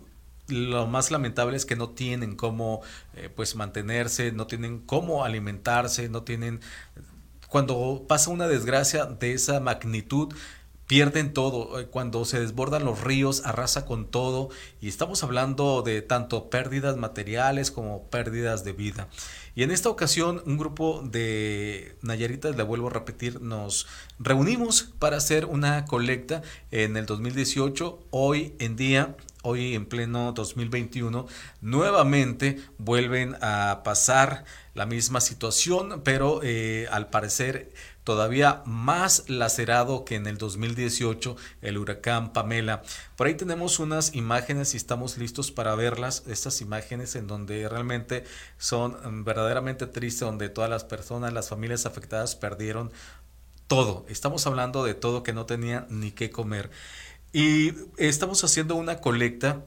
lo 0.47 0.87
más 0.87 1.11
lamentable 1.11 1.57
es 1.57 1.65
que 1.65 1.75
no 1.75 1.89
tienen 1.89 2.35
cómo 2.35 2.81
eh, 3.15 3.29
pues 3.33 3.55
mantenerse, 3.55 4.31
no 4.31 4.47
tienen 4.47 4.79
cómo 4.79 5.23
alimentarse, 5.23 6.09
no 6.09 6.23
tienen 6.23 6.61
cuando 7.47 8.05
pasa 8.07 8.29
una 8.29 8.47
desgracia 8.47 9.05
de 9.05 9.33
esa 9.33 9.59
magnitud 9.59 10.33
pierden 10.87 11.33
todo. 11.33 11.79
Eh, 11.79 11.87
cuando 11.87 12.25
se 12.25 12.39
desbordan 12.39 12.85
los 12.85 13.01
ríos, 13.01 13.43
arrasa 13.45 13.85
con 13.85 14.07
todo. 14.07 14.49
Y 14.81 14.87
estamos 14.87 15.23
hablando 15.23 15.83
de 15.83 16.01
tanto 16.01 16.49
pérdidas 16.49 16.97
materiales 16.97 17.69
como 17.69 18.09
pérdidas 18.09 18.63
de 18.63 18.73
vida. 18.73 19.09
Y 19.53 19.63
en 19.63 19.71
esta 19.71 19.89
ocasión, 19.89 20.41
un 20.45 20.57
grupo 20.57 21.01
de 21.03 21.95
Nayaritas, 22.01 22.55
le 22.55 22.63
vuelvo 22.63 22.87
a 22.87 22.91
repetir, 22.91 23.41
nos 23.41 23.87
reunimos 24.19 24.93
para 24.99 25.17
hacer 25.17 25.45
una 25.45 25.85
colecta 25.85 26.41
en 26.71 26.95
el 26.95 27.05
2018. 27.05 27.99
Hoy 28.11 28.55
en 28.59 28.75
día 28.75 29.15
hoy 29.43 29.75
en 29.75 29.85
pleno 29.85 30.33
2021, 30.33 31.25
nuevamente 31.61 32.59
vuelven 32.77 33.37
a 33.41 33.81
pasar 33.83 34.43
la 34.73 34.85
misma 34.85 35.21
situación, 35.21 36.01
pero 36.03 36.41
eh, 36.43 36.87
al 36.91 37.09
parecer 37.09 37.71
todavía 38.07 38.61
más 38.65 39.25
lacerado 39.27 40.05
que 40.05 40.15
en 40.15 40.27
el 40.27 40.37
2018, 40.37 41.35
el 41.61 41.77
huracán 41.77 42.31
Pamela. 42.31 42.81
Por 43.17 43.27
ahí 43.27 43.33
tenemos 43.33 43.79
unas 43.79 44.15
imágenes 44.15 44.73
y 44.73 44.77
estamos 44.77 45.17
listos 45.17 45.51
para 45.51 45.75
verlas, 45.75 46.23
estas 46.25 46.61
imágenes 46.61 47.17
en 47.17 47.27
donde 47.27 47.67
realmente 47.67 48.23
son 48.57 48.93
mm, 48.93 49.25
verdaderamente 49.25 49.87
tristes, 49.87 50.21
donde 50.21 50.47
todas 50.47 50.69
las 50.69 50.85
personas, 50.85 51.33
las 51.33 51.49
familias 51.49 51.85
afectadas 51.85 52.37
perdieron 52.37 52.93
todo. 53.67 54.05
Estamos 54.07 54.47
hablando 54.47 54.85
de 54.85 54.93
todo 54.93 55.21
que 55.21 55.33
no 55.33 55.45
tenían 55.45 55.85
ni 55.89 56.11
qué 56.11 56.29
comer. 56.29 56.71
Y 57.33 57.73
estamos 57.97 58.41
haciendo 58.41 58.75
una 58.75 59.01
colecta 59.01 59.65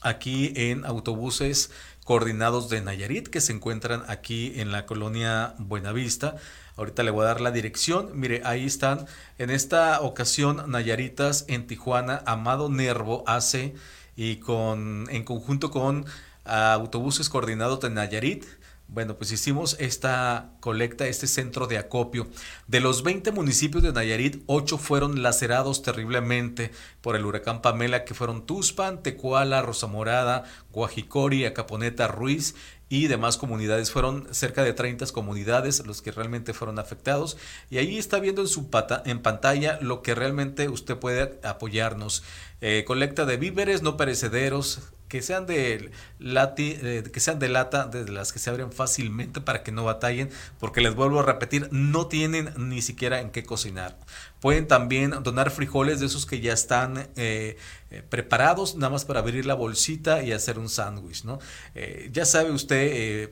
aquí 0.00 0.54
en 0.56 0.86
autobuses 0.86 1.72
coordinados 2.08 2.70
de 2.70 2.80
Nayarit 2.80 3.28
que 3.28 3.42
se 3.42 3.52
encuentran 3.52 4.02
aquí 4.08 4.54
en 4.56 4.72
la 4.72 4.86
colonia 4.86 5.54
Buenavista. 5.58 6.36
Ahorita 6.78 7.02
le 7.02 7.10
voy 7.10 7.24
a 7.24 7.26
dar 7.26 7.42
la 7.42 7.50
dirección. 7.50 8.18
Mire, 8.18 8.40
ahí 8.46 8.64
están. 8.64 9.04
En 9.36 9.50
esta 9.50 10.00
ocasión, 10.00 10.70
Nayaritas 10.70 11.44
en 11.48 11.66
Tijuana, 11.66 12.22
Amado 12.24 12.70
Nervo 12.70 13.24
hace 13.26 13.74
y 14.16 14.36
con 14.36 15.06
en 15.10 15.22
conjunto 15.22 15.70
con 15.70 16.06
ah, 16.46 16.72
autobuses 16.72 17.28
coordinados 17.28 17.80
de 17.80 17.90
Nayarit, 17.90 18.46
Bueno, 18.90 19.18
pues 19.18 19.30
hicimos 19.32 19.76
esta 19.80 20.52
colecta, 20.60 21.06
este 21.06 21.26
centro 21.26 21.66
de 21.66 21.76
acopio. 21.76 22.26
De 22.68 22.80
los 22.80 23.02
20 23.02 23.32
municipios 23.32 23.82
de 23.82 23.92
Nayarit, 23.92 24.42
8 24.46 24.78
fueron 24.78 25.22
lacerados 25.22 25.82
terriblemente 25.82 26.70
por 27.02 27.14
el 27.14 27.26
huracán 27.26 27.60
Pamela, 27.60 28.04
que 28.04 28.14
fueron 28.14 28.46
Tuspan, 28.46 29.02
Tecuala, 29.02 29.60
Rosa 29.60 29.88
Morada, 29.88 30.44
Guajicori, 30.72 31.44
Acaponeta, 31.44 32.08
Ruiz 32.08 32.54
y 32.88 33.08
demás 33.08 33.36
comunidades. 33.36 33.90
Fueron 33.90 34.26
cerca 34.30 34.64
de 34.64 34.72
30 34.72 35.04
comunidades 35.08 35.86
los 35.86 36.00
que 36.00 36.10
realmente 36.10 36.54
fueron 36.54 36.78
afectados. 36.78 37.36
Y 37.68 37.76
ahí 37.76 37.98
está 37.98 38.18
viendo 38.20 38.40
en, 38.40 38.48
su 38.48 38.70
pata, 38.70 39.02
en 39.04 39.20
pantalla 39.20 39.78
lo 39.82 40.00
que 40.00 40.14
realmente 40.14 40.70
usted 40.70 40.96
puede 40.96 41.38
apoyarnos. 41.42 42.22
Eh, 42.62 42.84
colecta 42.86 43.26
de 43.26 43.36
víveres 43.36 43.82
no 43.82 43.98
perecederos, 43.98 44.80
que 45.08 45.22
sean 45.22 45.46
de 45.46 45.90
lati, 46.18 46.78
eh, 46.82 47.02
que 47.12 47.20
sean 47.20 47.38
de 47.38 47.48
lata, 47.48 47.86
de 47.86 48.10
las 48.10 48.32
que 48.32 48.38
se 48.38 48.50
abren 48.50 48.72
fácilmente 48.72 49.40
para 49.40 49.62
que 49.62 49.72
no 49.72 49.84
batallen, 49.84 50.30
porque 50.58 50.80
les 50.80 50.94
vuelvo 50.94 51.20
a 51.20 51.22
repetir, 51.22 51.68
no 51.72 52.06
tienen 52.06 52.50
ni 52.56 52.82
siquiera 52.82 53.20
en 53.20 53.30
qué 53.30 53.42
cocinar. 53.42 53.98
Pueden 54.40 54.68
también 54.68 55.10
donar 55.22 55.50
frijoles 55.50 56.00
de 56.00 56.06
esos 56.06 56.26
que 56.26 56.40
ya 56.40 56.52
están 56.52 57.08
eh, 57.16 57.56
eh, 57.90 58.02
preparados, 58.08 58.76
nada 58.76 58.90
más 58.90 59.04
para 59.04 59.20
abrir 59.20 59.46
la 59.46 59.54
bolsita 59.54 60.22
y 60.22 60.32
hacer 60.32 60.58
un 60.58 60.68
sándwich, 60.68 61.24
¿no? 61.24 61.38
ya 62.12 62.24
sabe 62.24 62.50
usted 62.50 63.30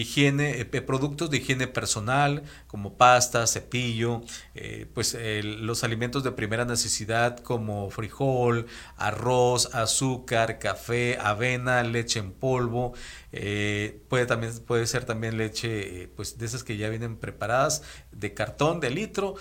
higiene, 0.00 0.60
eh, 0.60 0.64
productos 0.82 1.30
de 1.30 1.38
higiene 1.38 1.66
personal 1.66 2.42
como 2.66 2.96
pasta, 2.96 3.46
cepillo, 3.46 4.20
eh, 4.54 4.86
pues 4.92 5.16
los 5.42 5.84
alimentos 5.84 6.22
de 6.22 6.32
primera 6.32 6.64
necesidad 6.64 7.38
como 7.38 7.90
frijol, 7.90 8.66
arroz, 8.96 9.74
azúcar, 9.74 10.58
café, 10.58 11.18
avena, 11.18 11.82
leche 11.82 12.18
en 12.18 12.32
polvo, 12.32 12.92
eh, 13.32 14.02
puede 14.08 14.26
también 14.26 14.52
puede 14.66 14.86
ser 14.86 15.04
también 15.04 15.38
leche 15.38 16.10
pues 16.14 16.38
de 16.38 16.46
esas 16.46 16.62
que 16.62 16.76
ya 16.76 16.88
vienen 16.88 17.16
preparadas 17.16 17.82
de 18.12 18.34
cartón 18.34 18.80
de 18.80 18.90
litro 18.90 19.34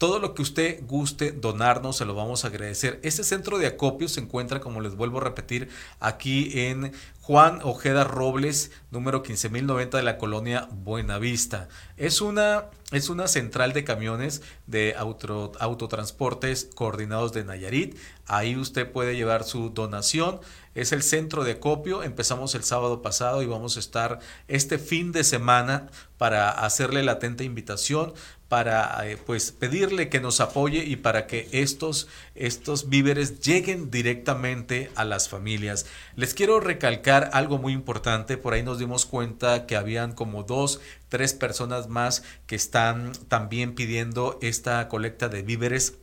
todo 0.00 0.18
lo 0.18 0.32
que 0.32 0.40
usted 0.40 0.82
guste 0.86 1.30
donarnos, 1.30 1.98
se 1.98 2.06
lo 2.06 2.14
vamos 2.14 2.44
a 2.44 2.48
agradecer. 2.48 2.98
Este 3.02 3.22
centro 3.22 3.58
de 3.58 3.66
acopio 3.66 4.08
se 4.08 4.20
encuentra, 4.20 4.58
como 4.58 4.80
les 4.80 4.96
vuelvo 4.96 5.18
a 5.18 5.24
repetir, 5.24 5.68
aquí 6.00 6.58
en 6.58 6.92
Juan 7.20 7.60
Ojeda 7.64 8.04
Robles, 8.04 8.72
número 8.90 9.22
15090 9.22 9.98
de 9.98 10.02
la 10.02 10.16
colonia 10.16 10.68
Buenavista. 10.72 11.68
Es 11.98 12.22
una, 12.22 12.70
es 12.92 13.10
una 13.10 13.28
central 13.28 13.74
de 13.74 13.84
camiones 13.84 14.40
de 14.66 14.94
auto, 14.96 15.52
autotransportes 15.60 16.70
coordinados 16.74 17.34
de 17.34 17.44
Nayarit. 17.44 17.98
Ahí 18.26 18.56
usted 18.56 18.90
puede 18.90 19.16
llevar 19.16 19.44
su 19.44 19.68
donación. 19.68 20.40
Es 20.74 20.92
el 20.92 21.02
centro 21.02 21.44
de 21.44 21.52
acopio. 21.52 22.02
Empezamos 22.02 22.54
el 22.54 22.64
sábado 22.64 23.02
pasado 23.02 23.42
y 23.42 23.46
vamos 23.46 23.76
a 23.76 23.80
estar 23.80 24.18
este 24.48 24.78
fin 24.78 25.12
de 25.12 25.24
semana 25.24 25.90
para 26.16 26.50
hacerle 26.50 27.02
la 27.02 27.12
atenta 27.12 27.44
invitación 27.44 28.14
para 28.50 29.06
eh, 29.06 29.16
pues 29.16 29.52
pedirle 29.52 30.08
que 30.08 30.18
nos 30.18 30.40
apoye 30.40 30.82
y 30.84 30.96
para 30.96 31.28
que 31.28 31.48
estos, 31.52 32.08
estos 32.34 32.88
víveres 32.88 33.40
lleguen 33.40 33.92
directamente 33.92 34.90
a 34.96 35.04
las 35.04 35.28
familias. 35.28 35.86
Les 36.16 36.34
quiero 36.34 36.58
recalcar 36.58 37.30
algo 37.32 37.58
muy 37.58 37.72
importante, 37.72 38.36
por 38.36 38.52
ahí 38.52 38.64
nos 38.64 38.80
dimos 38.80 39.06
cuenta 39.06 39.66
que 39.66 39.76
habían 39.76 40.14
como 40.14 40.42
dos, 40.42 40.80
tres 41.08 41.32
personas 41.32 41.86
más 41.88 42.24
que 42.48 42.56
están 42.56 43.12
también 43.28 43.76
pidiendo 43.76 44.36
esta 44.42 44.88
colecta 44.88 45.28
de 45.28 45.42
víveres 45.42 45.94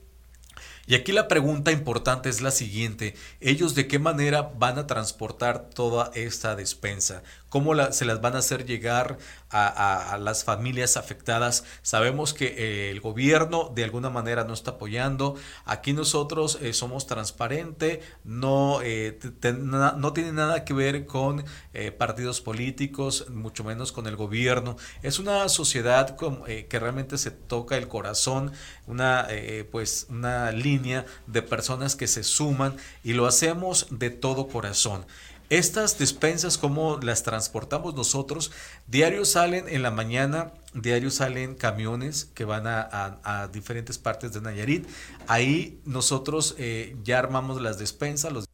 y 0.87 0.95
aquí 0.95 1.11
la 1.11 1.27
pregunta 1.27 1.73
importante 1.73 2.29
es 2.29 2.41
la 2.41 2.51
siguiente, 2.51 3.13
¿ellos 3.41 3.75
de 3.75 3.87
qué 3.87 3.99
manera 3.99 4.53
van 4.57 4.79
a 4.79 4.87
transportar 4.87 5.69
toda 5.69 6.11
esta 6.15 6.55
despensa? 6.55 7.23
¿Cómo 7.49 7.73
se 7.91 8.05
las 8.05 8.21
van 8.21 8.35
a 8.35 8.39
hacer 8.39 8.65
llegar 8.65 9.17
a, 9.49 10.17
las 10.19 10.43
familias 10.43 10.97
afectadas? 10.97 11.63
Sabemos 11.81 12.33
que 12.33 12.47
eh, 12.47 12.91
el 12.91 12.99
gobierno 12.99 13.71
de 13.73 13.85
alguna 13.85 14.09
manera 14.09 14.43
no 14.43 14.53
está 14.53 14.71
apoyando. 14.71 15.35
Aquí 15.65 15.93
nosotros 15.93 16.57
eh, 16.61 16.73
somos 16.73 17.07
transparente, 17.07 18.01
no, 18.25 18.81
eh, 18.81 19.17
no 19.97 20.13
tiene 20.13 20.33
nada 20.33 20.65
que 20.65 20.73
ver 20.73 21.05
con 21.05 21.45
partidos 21.97 22.41
políticos, 22.41 23.29
mucho 23.29 23.63
menos 23.63 23.91
con 23.91 24.07
el 24.07 24.15
gobierno. 24.15 24.77
Es 25.01 25.19
una 25.19 25.47
sociedad 25.47 26.17
que 26.17 26.79
realmente 26.79 27.17
se 27.17 27.31
toca 27.31 27.77
el 27.77 27.87
corazón, 27.87 28.51
una, 28.87 29.27
pues, 29.71 30.07
una 30.09 30.51
línea 30.51 30.76
de 31.27 31.41
personas 31.41 31.95
que 31.95 32.07
se 32.07 32.23
suman 32.23 32.75
y 33.03 33.13
lo 33.13 33.25
hacemos 33.25 33.87
de 33.89 34.09
todo 34.09 34.47
corazón. 34.47 35.05
Estas 35.49 35.97
despensas, 35.97 36.57
como 36.57 36.97
las 36.97 37.23
transportamos 37.23 37.95
nosotros, 37.95 38.51
diario 38.85 39.23
salen 39.23 39.69
en 39.69 39.81
la 39.81 39.91
mañana, 39.91 40.51
diario 40.73 41.09
salen 41.09 41.55
camiones 41.55 42.25
que 42.33 42.43
van 42.43 42.63
a, 42.67 43.49
diferentes 43.53 43.97
partes 43.97 44.33
de 44.33 44.41
Nayarit. 44.41 44.87
Ahí 45.27 45.79
nosotros 45.85 46.55
eh, 46.57 46.97
ya 47.03 47.19
armamos 47.19 47.61
las 47.61 47.79
despensas, 47.79 48.33
los 48.33 48.45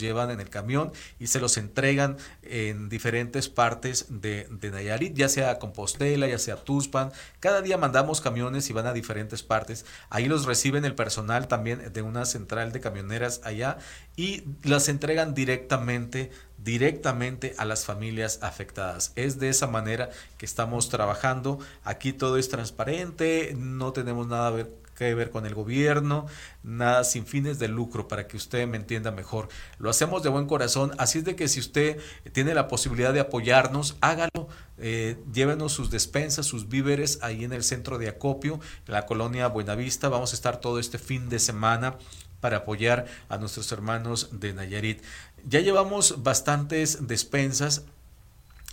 llevan 0.00 0.30
en 0.30 0.40
el 0.40 0.50
camión 0.50 0.92
y 1.18 1.28
se 1.28 1.40
los 1.40 1.56
entregan 1.56 2.16
en 2.42 2.88
diferentes 2.88 3.48
partes 3.48 4.06
de, 4.08 4.48
Nayarit, 4.70 5.14
ya 5.14 5.28
sea 5.28 5.58
Compostela, 5.58 6.26
ya 6.26 6.38
sea 6.38 6.56
Tuspan. 6.56 7.12
Cada 7.40 7.62
día 7.62 7.78
mandamos 7.78 8.20
camiones 8.20 8.68
y 8.70 8.72
van 8.72 8.86
a 8.86 8.92
diferentes 8.92 9.42
partes. 9.42 9.84
Ahí 10.10 10.26
los 10.26 10.44
reciben 10.44 10.84
el 10.84 10.94
personal 10.94 11.48
también 11.48 11.92
de 11.92 12.02
una 12.02 12.24
central 12.24 12.72
de 12.72 12.80
camioneras 12.80 13.40
allá 13.44 13.78
y 14.16 14.44
las 14.62 14.88
entregan 14.88 15.34
directamente 15.34 16.30
directamente 16.58 17.54
a 17.56 17.64
las 17.64 17.84
familias 17.84 18.40
afectadas. 18.42 19.12
Es 19.14 19.38
de 19.38 19.48
esa 19.48 19.68
manera 19.68 20.10
que 20.36 20.44
estamos 20.44 20.88
trabajando. 20.88 21.58
Aquí 21.84 22.12
todo 22.12 22.36
es 22.36 22.48
transparente, 22.48 23.54
no 23.56 23.92
tenemos 23.92 24.26
nada 24.26 24.48
a 24.48 24.50
ver 24.50 24.87
que 24.98 25.14
ver 25.14 25.30
con 25.30 25.46
el 25.46 25.54
gobierno, 25.54 26.26
nada 26.62 27.04
sin 27.04 27.24
fines 27.24 27.58
de 27.58 27.68
lucro, 27.68 28.08
para 28.08 28.26
que 28.26 28.36
usted 28.36 28.66
me 28.66 28.76
entienda 28.76 29.12
mejor. 29.12 29.48
Lo 29.78 29.90
hacemos 29.90 30.22
de 30.22 30.28
buen 30.28 30.46
corazón, 30.46 30.92
así 30.98 31.18
es 31.18 31.24
de 31.24 31.36
que 31.36 31.46
si 31.46 31.60
usted 31.60 31.98
tiene 32.32 32.52
la 32.52 32.66
posibilidad 32.66 33.14
de 33.14 33.20
apoyarnos, 33.20 33.96
hágalo, 34.00 34.48
eh, 34.76 35.16
llévenos 35.32 35.72
sus 35.72 35.90
despensas, 35.90 36.46
sus 36.46 36.68
víveres 36.68 37.20
ahí 37.22 37.44
en 37.44 37.52
el 37.52 37.62
centro 37.62 37.98
de 37.98 38.08
acopio, 38.08 38.60
en 38.86 38.92
la 38.92 39.06
colonia 39.06 39.46
Buenavista. 39.46 40.08
Vamos 40.08 40.32
a 40.32 40.36
estar 40.36 40.60
todo 40.60 40.80
este 40.80 40.98
fin 40.98 41.28
de 41.28 41.38
semana 41.38 41.96
para 42.40 42.58
apoyar 42.58 43.06
a 43.28 43.38
nuestros 43.38 43.70
hermanos 43.72 44.28
de 44.32 44.52
Nayarit. 44.52 45.02
Ya 45.48 45.60
llevamos 45.60 46.22
bastantes 46.22 47.06
despensas. 47.06 47.84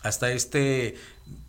Hasta 0.01 0.31
este 0.31 0.95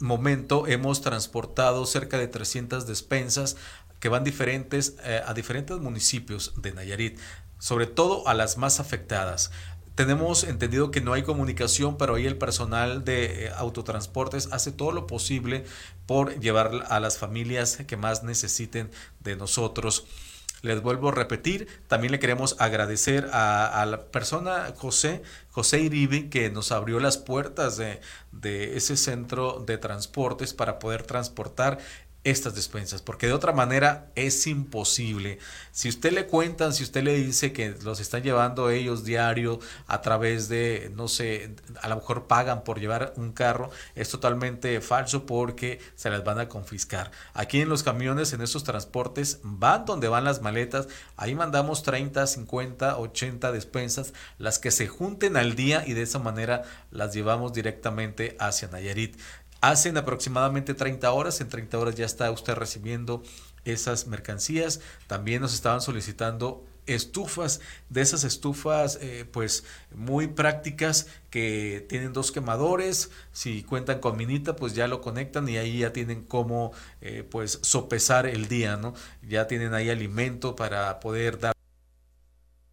momento 0.00 0.66
hemos 0.66 1.02
transportado 1.02 1.84
cerca 1.84 2.16
de 2.16 2.26
300 2.26 2.86
despensas 2.86 3.56
que 4.00 4.08
van 4.08 4.24
diferentes, 4.24 4.96
eh, 5.04 5.22
a 5.24 5.34
diferentes 5.34 5.78
municipios 5.78 6.52
de 6.56 6.72
Nayarit, 6.72 7.18
sobre 7.58 7.86
todo 7.86 8.26
a 8.28 8.34
las 8.34 8.58
más 8.58 8.80
afectadas. 8.80 9.50
Tenemos 9.94 10.44
entendido 10.44 10.90
que 10.90 11.00
no 11.00 11.14
hay 11.14 11.22
comunicación, 11.22 11.96
pero 11.96 12.16
ahí 12.16 12.26
el 12.26 12.36
personal 12.36 13.02
de 13.04 13.46
eh, 13.46 13.50
autotransportes 13.56 14.52
hace 14.52 14.70
todo 14.70 14.92
lo 14.92 15.06
posible 15.06 15.64
por 16.04 16.38
llevar 16.38 16.84
a 16.90 17.00
las 17.00 17.16
familias 17.16 17.78
que 17.86 17.96
más 17.96 18.22
necesiten 18.22 18.90
de 19.20 19.36
nosotros. 19.36 20.06
Les 20.60 20.82
vuelvo 20.82 21.08
a 21.08 21.12
repetir, 21.12 21.68
también 21.86 22.12
le 22.12 22.18
queremos 22.18 22.56
agradecer 22.58 23.28
a, 23.32 23.86
la 23.86 24.06
persona 24.06 24.72
José, 24.76 25.22
José 25.50 25.80
Iribe, 25.80 26.28
que 26.28 26.50
nos 26.50 26.72
abrió 26.72 26.98
las 26.98 27.18
puertas 27.18 27.76
de, 27.76 28.00
de 28.32 28.76
ese 28.76 28.96
centro 28.96 29.62
de 29.66 29.78
transportes 29.78 30.54
para 30.54 30.78
poder 30.78 31.04
transportar 31.04 31.78
estas 32.26 32.56
despensas, 32.56 33.02
porque 33.02 33.28
de 33.28 33.32
otra 33.32 33.52
manera 33.52 34.10
es 34.16 34.48
imposible. 34.48 35.38
Si 35.70 35.88
usted 35.88 36.12
le 36.12 36.26
cuentan, 36.26 36.74
si 36.74 36.82
usted 36.82 37.04
le 37.04 37.14
dice 37.14 37.52
que 37.52 37.76
los 37.84 38.00
están 38.00 38.24
llevando 38.24 38.68
ellos 38.68 39.04
diario 39.04 39.60
a 39.86 40.00
través 40.00 40.48
de, 40.48 40.90
no 40.96 41.06
sé, 41.06 41.54
a 41.80 41.88
lo 41.88 41.94
mejor 41.94 42.26
pagan 42.26 42.64
por 42.64 42.80
llevar 42.80 43.14
un 43.16 43.30
carro, 43.30 43.70
es 43.94 44.10
totalmente 44.10 44.80
falso 44.80 45.24
porque 45.24 45.80
se 45.94 46.10
las 46.10 46.24
van 46.24 46.40
a 46.40 46.48
confiscar. 46.48 47.12
Aquí 47.32 47.60
en 47.60 47.68
los 47.68 47.84
camiones, 47.84 48.32
en 48.32 48.42
estos 48.42 48.64
transportes, 48.64 49.38
van 49.44 49.84
donde 49.84 50.08
van 50.08 50.24
las 50.24 50.42
maletas, 50.42 50.88
ahí 51.16 51.36
mandamos 51.36 51.84
30, 51.84 52.26
50, 52.26 52.98
80 52.98 53.52
despensas, 53.52 54.14
las 54.38 54.58
que 54.58 54.72
se 54.72 54.88
junten 54.88 55.36
al 55.36 55.54
día 55.54 55.84
y 55.86 55.92
de 55.92 56.02
esa 56.02 56.18
manera 56.18 56.64
las 56.90 57.14
llevamos 57.14 57.52
directamente 57.52 58.36
hacia 58.40 58.66
Nayarit. 58.66 59.16
Hacen 59.60 59.96
aproximadamente 59.96 60.74
30 60.74 61.10
horas, 61.12 61.40
en 61.40 61.48
30 61.48 61.78
horas 61.78 61.94
ya 61.94 62.06
está 62.06 62.30
usted 62.30 62.54
recibiendo 62.54 63.22
esas 63.64 64.06
mercancías. 64.06 64.80
También 65.06 65.42
nos 65.42 65.54
estaban 65.54 65.80
solicitando 65.80 66.64
estufas, 66.86 67.60
de 67.90 68.00
esas 68.00 68.24
estufas 68.24 68.98
eh, 69.02 69.24
pues 69.30 69.64
muy 69.94 70.28
prácticas 70.28 71.08
que 71.30 71.84
tienen 71.88 72.12
dos 72.12 72.32
quemadores, 72.32 73.10
si 73.32 73.62
cuentan 73.64 73.98
con 73.98 74.16
minita 74.16 74.56
pues 74.56 74.74
ya 74.74 74.86
lo 74.86 75.00
conectan 75.00 75.48
y 75.48 75.56
ahí 75.58 75.78
ya 75.78 75.92
tienen 75.92 76.22
como 76.22 76.72
eh, 77.00 77.26
pues 77.28 77.58
sopesar 77.62 78.26
el 78.26 78.48
día, 78.48 78.76
¿no? 78.76 78.94
Ya 79.28 79.46
tienen 79.46 79.74
ahí 79.74 79.90
alimento 79.90 80.54
para 80.54 81.00
poder 81.00 81.38
dar 81.38 81.55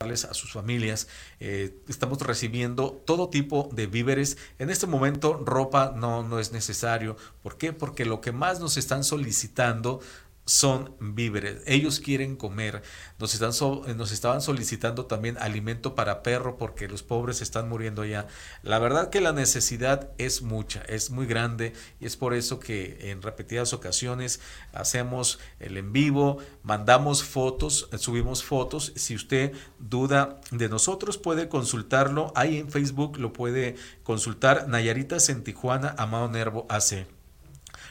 a 0.04 0.34
sus 0.34 0.52
familias. 0.52 1.08
Eh, 1.40 1.82
estamos 1.88 2.20
recibiendo 2.22 3.02
todo 3.06 3.30
tipo 3.30 3.70
de 3.72 3.88
víveres. 3.88 4.38
En 4.60 4.70
este 4.70 4.86
momento 4.86 5.42
ropa 5.46 5.94
no, 5.96 6.24
no 6.24 6.40
es 6.40 6.52
necesario. 6.52 7.16
¿Por 7.42 7.58
qué? 7.58 7.72
Porque 7.72 8.06
lo 8.06 8.20
que 8.20 8.32
más 8.34 8.60
nos 8.60 8.78
están 8.78 9.04
solicitando 9.04 10.02
son 10.46 10.96
víveres. 11.00 11.62
Ellos 11.66 12.00
quieren 12.00 12.36
comer. 12.36 12.82
Nos, 13.20 13.34
están 13.34 13.52
nos 13.98 14.12
estaban 14.12 14.42
solicitando 14.42 15.06
también 15.06 15.38
alimento 15.40 15.96
para 15.96 16.24
perro 16.24 16.58
porque 16.58 16.88
los 16.88 17.04
pobres 17.04 17.42
están 17.42 17.70
muriendo 17.70 18.04
ya. 18.06 18.28
La 18.62 18.80
verdad 18.80 19.10
que 19.10 19.22
la 19.22 19.32
necesidad 19.32 20.12
es 20.18 20.42
mucha, 20.42 20.82
es 20.84 21.10
muy 21.12 21.26
grande 21.26 21.74
y 22.00 22.06
es 22.06 22.18
por 22.18 22.34
eso 22.34 22.60
que 22.60 23.12
en 23.12 23.22
repetidas 23.22 23.74
ocasiones 23.74 24.40
hacemos 24.74 25.40
el 25.60 25.78
en 25.78 25.94
vivo, 25.94 26.38
mandamos 26.62 27.24
fotos, 27.24 27.90
subimos 27.98 28.44
fotos. 28.44 28.92
Si 28.96 29.16
usted 29.16 29.54
duda 29.80 30.42
de 30.52 30.70
nosotros 30.70 31.18
puede 31.18 31.50
consultarlo. 31.50 32.32
Ahí 32.36 32.58
en 32.58 32.70
Facebook 32.70 33.18
lo 33.18 33.34
puede 33.34 33.76
consultar. 34.04 34.68
Nayaritas 34.68 35.30
en 35.30 35.44
Tijuana, 35.44 35.96
Amado 35.98 36.30
Nervo 36.30 36.66
AC. 36.70 37.06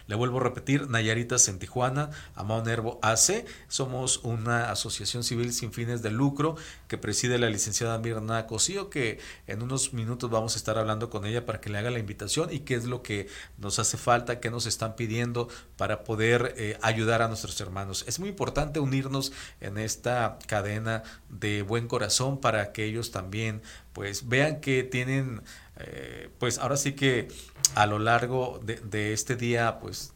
Le 0.06 0.14
vuelvo 0.14 0.38
a 0.38 0.42
repetir, 0.42 0.88
Nayaritas 0.88 1.48
en 1.48 1.58
Tijuana, 1.58 2.10
Amado 2.34 2.64
Nervo 2.64 2.98
AC. 3.02 3.44
Somos 3.68 4.18
una 4.24 4.70
asociación 4.70 5.24
civil 5.24 5.52
sin 5.52 5.72
fines 5.72 6.02
de 6.02 6.10
lucro 6.10 6.56
que 6.88 6.98
preside 6.98 7.38
la 7.38 7.50
licenciada 7.50 7.98
Mirna 7.98 8.46
Cosío, 8.46 8.90
que 8.90 9.18
en 9.46 9.62
unos 9.62 9.92
minutos 9.92 10.30
vamos 10.30 10.54
a 10.54 10.58
estar 10.58 10.78
hablando 10.78 11.10
con 11.10 11.24
ella 11.24 11.46
para 11.46 11.60
que 11.60 11.70
le 11.70 11.78
haga 11.78 11.90
la 11.90 11.98
invitación 11.98 12.52
y 12.52 12.60
qué 12.60 12.74
es 12.74 12.84
lo 12.84 13.02
que 13.02 13.28
nos 13.58 13.78
hace 13.78 13.96
falta, 13.96 14.40
qué 14.40 14.50
nos 14.50 14.66
están 14.66 14.96
pidiendo 14.96 15.48
para 15.76 16.04
poder 16.04 16.54
eh, 16.56 16.78
ayudar 16.82 17.22
a 17.22 17.28
nuestros 17.28 17.60
hermanos. 17.60 18.04
Es 18.06 18.18
muy 18.18 18.28
importante 18.28 18.80
unirnos 18.80 19.32
en 19.60 19.78
esta 19.78 20.38
cadena 20.46 21.02
de 21.28 21.62
buen 21.62 21.88
corazón 21.88 22.40
para 22.40 22.72
que 22.72 22.84
ellos 22.84 23.10
también 23.10 23.62
pues 23.92 24.28
vean 24.28 24.60
que 24.60 24.82
tienen 24.82 25.42
eh, 25.76 26.30
pues 26.38 26.58
ahora 26.58 26.76
sí 26.76 26.92
que 26.92 27.28
a 27.74 27.86
lo 27.86 27.98
largo 27.98 28.60
de, 28.62 29.12
este 29.12 29.36
día, 29.36 29.78
pues 29.80 30.12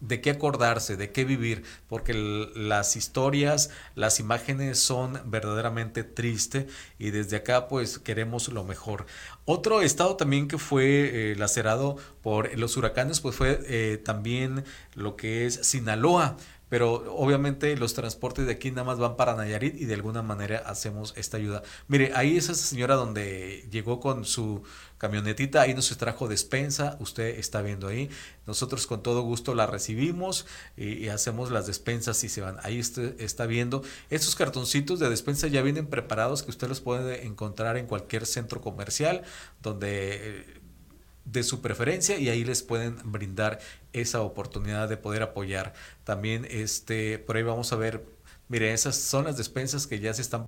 de 0.00 0.20
qué 0.20 0.30
acordarse, 0.30 0.96
de 0.96 1.12
qué 1.12 1.24
vivir, 1.24 1.62
porque 1.88 2.14
las 2.14 2.96
historias, 2.96 3.70
las 3.94 4.18
imágenes 4.18 4.78
son 4.78 5.20
verdaderamente 5.26 6.04
tristes 6.04 6.66
y 6.98 7.10
desde 7.10 7.36
acá 7.36 7.68
pues 7.68 7.98
queremos 7.98 8.48
lo 8.48 8.64
mejor. 8.64 9.06
Otro 9.44 9.82
estado 9.82 10.16
también 10.16 10.48
que 10.48 10.56
fue 10.56 11.32
eh, 11.32 11.36
lacerado 11.36 11.96
por 12.22 12.56
los 12.58 12.76
huracanes 12.78 13.20
pues 13.20 13.36
fue 13.36 13.60
eh, 13.66 13.98
también 13.98 14.64
lo 14.94 15.16
que 15.16 15.44
es 15.46 15.54
Sinaloa 15.66 16.36
pero 16.70 17.14
obviamente 17.14 17.76
los 17.76 17.92
transportes 17.92 18.46
de 18.46 18.52
aquí 18.52 18.70
nada 18.70 18.84
más 18.84 18.98
van 18.98 19.16
para 19.16 19.34
Nayarit 19.34 19.78
y 19.78 19.84
de 19.84 19.94
alguna 19.94 20.22
manera 20.22 20.62
hacemos 20.64 21.12
esta 21.16 21.36
ayuda. 21.36 21.62
Mire, 21.88 22.12
ahí 22.14 22.38
es 22.38 22.44
esa 22.44 22.64
señora 22.64 22.94
donde 22.94 23.68
llegó 23.70 24.00
con 24.00 24.24
su 24.24 24.62
camionetita, 24.96 25.62
ahí 25.62 25.74
nos 25.74 25.94
trajo 25.98 26.28
despensa, 26.28 26.96
usted 27.00 27.38
está 27.38 27.60
viendo 27.60 27.88
ahí, 27.88 28.08
nosotros 28.46 28.86
con 28.86 29.02
todo 29.02 29.22
gusto 29.22 29.54
la 29.54 29.66
recibimos 29.66 30.46
y, 30.76 31.08
hacemos 31.08 31.50
las 31.50 31.66
despensas 31.66 32.22
y 32.22 32.28
se 32.28 32.40
van. 32.40 32.58
Ahí 32.62 32.78
usted 32.78 33.20
está 33.20 33.46
viendo, 33.46 33.82
estos 34.08 34.36
cartoncitos 34.36 35.00
de 35.00 35.10
despensa 35.10 35.48
ya 35.48 35.62
vienen 35.62 35.88
preparados 35.88 36.44
que 36.44 36.50
usted 36.50 36.68
los 36.68 36.80
puede 36.80 37.26
encontrar 37.26 37.76
en 37.76 37.86
cualquier 37.86 38.26
centro 38.26 38.60
comercial 38.60 39.22
donde 39.60 40.38
eh, 40.40 40.60
de 41.24 41.42
su 41.42 41.60
preferencia 41.60 42.18
y 42.18 42.28
ahí 42.28 42.44
les 42.44 42.62
pueden 42.62 42.98
brindar 43.04 43.60
esa 43.92 44.22
oportunidad 44.22 44.88
de 44.88 44.96
poder 44.96 45.22
apoyar. 45.22 45.74
También 46.04 46.46
este 46.50 47.18
por 47.18 47.36
ahí 47.36 47.42
vamos 47.42 47.72
a 47.72 47.76
ver, 47.76 48.04
mire, 48.48 48.72
esas 48.72 48.96
son 48.96 49.24
las 49.24 49.36
despensas 49.36 49.86
que 49.86 50.00
ya 50.00 50.14
se 50.14 50.22
están 50.22 50.46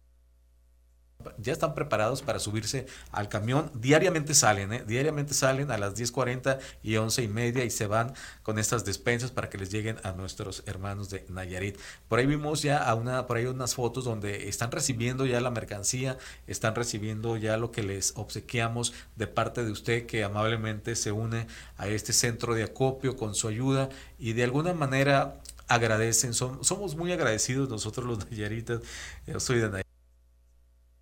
ya 1.39 1.53
están 1.53 1.75
preparados 1.75 2.23
para 2.23 2.39
subirse 2.39 2.87
al 3.11 3.29
camión. 3.29 3.71
Diariamente 3.75 4.35
salen, 4.35 4.73
¿eh? 4.73 4.85
diariamente 4.87 5.35
salen 5.35 5.71
a 5.71 5.79
las 5.79 5.95
10.40 5.95 6.59
y 6.83 6.97
11 6.97 7.23
y 7.23 7.29
media 7.29 7.65
y 7.65 7.71
se 7.71 7.87
van 7.87 8.15
con 8.43 8.59
estas 8.59 8.85
despensas 8.85 9.31
para 9.31 9.49
que 9.49 9.59
les 9.59 9.71
lleguen 9.71 9.97
a 10.03 10.13
nuestros 10.13 10.63
hermanos 10.67 11.11
de 11.11 11.25
Nayarit. 11.29 11.79
Por 12.09 12.19
ahí 12.19 12.27
vimos 12.27 12.63
ya 12.63 12.79
a 12.79 12.95
una, 12.95 13.27
por 13.27 13.37
ahí 13.37 13.47
unas 13.47 13.75
fotos 13.75 14.05
donde 14.05 14.49
están 14.49 14.71
recibiendo 14.71 15.27
ya 15.27 15.41
la 15.41 15.51
mercancía, 15.51 16.19
están 16.47 16.75
recibiendo 16.75 17.37
ya 17.37 17.57
lo 17.57 17.71
que 17.71 17.83
les 17.83 18.13
obsequiamos 18.17 18.93
de 19.17 19.27
parte 19.27 19.65
de 19.65 19.71
usted 19.71 20.07
que 20.07 20.25
amablemente 20.25 20.97
se 20.97 21.13
une 21.13 21.47
a 21.77 21.89
este 21.89 22.13
centro 22.13 22.55
de 22.55 22.65
acopio 22.65 23.17
con 23.17 23.35
su 23.35 23.49
ayuda 23.49 23.89
y 24.19 24.33
de 24.33 24.45
alguna 24.45 24.73
manera 24.75 25.41
agradecen, 25.69 26.35
somos 26.35 26.97
muy 26.97 27.13
agradecidos 27.13 27.69
nosotros 27.69 28.07
los 28.07 28.31
Nayaritas, 28.31 28.81
yo 29.27 29.41
soy 29.41 29.59
de 29.59 29.69
Nayarit 29.69 29.82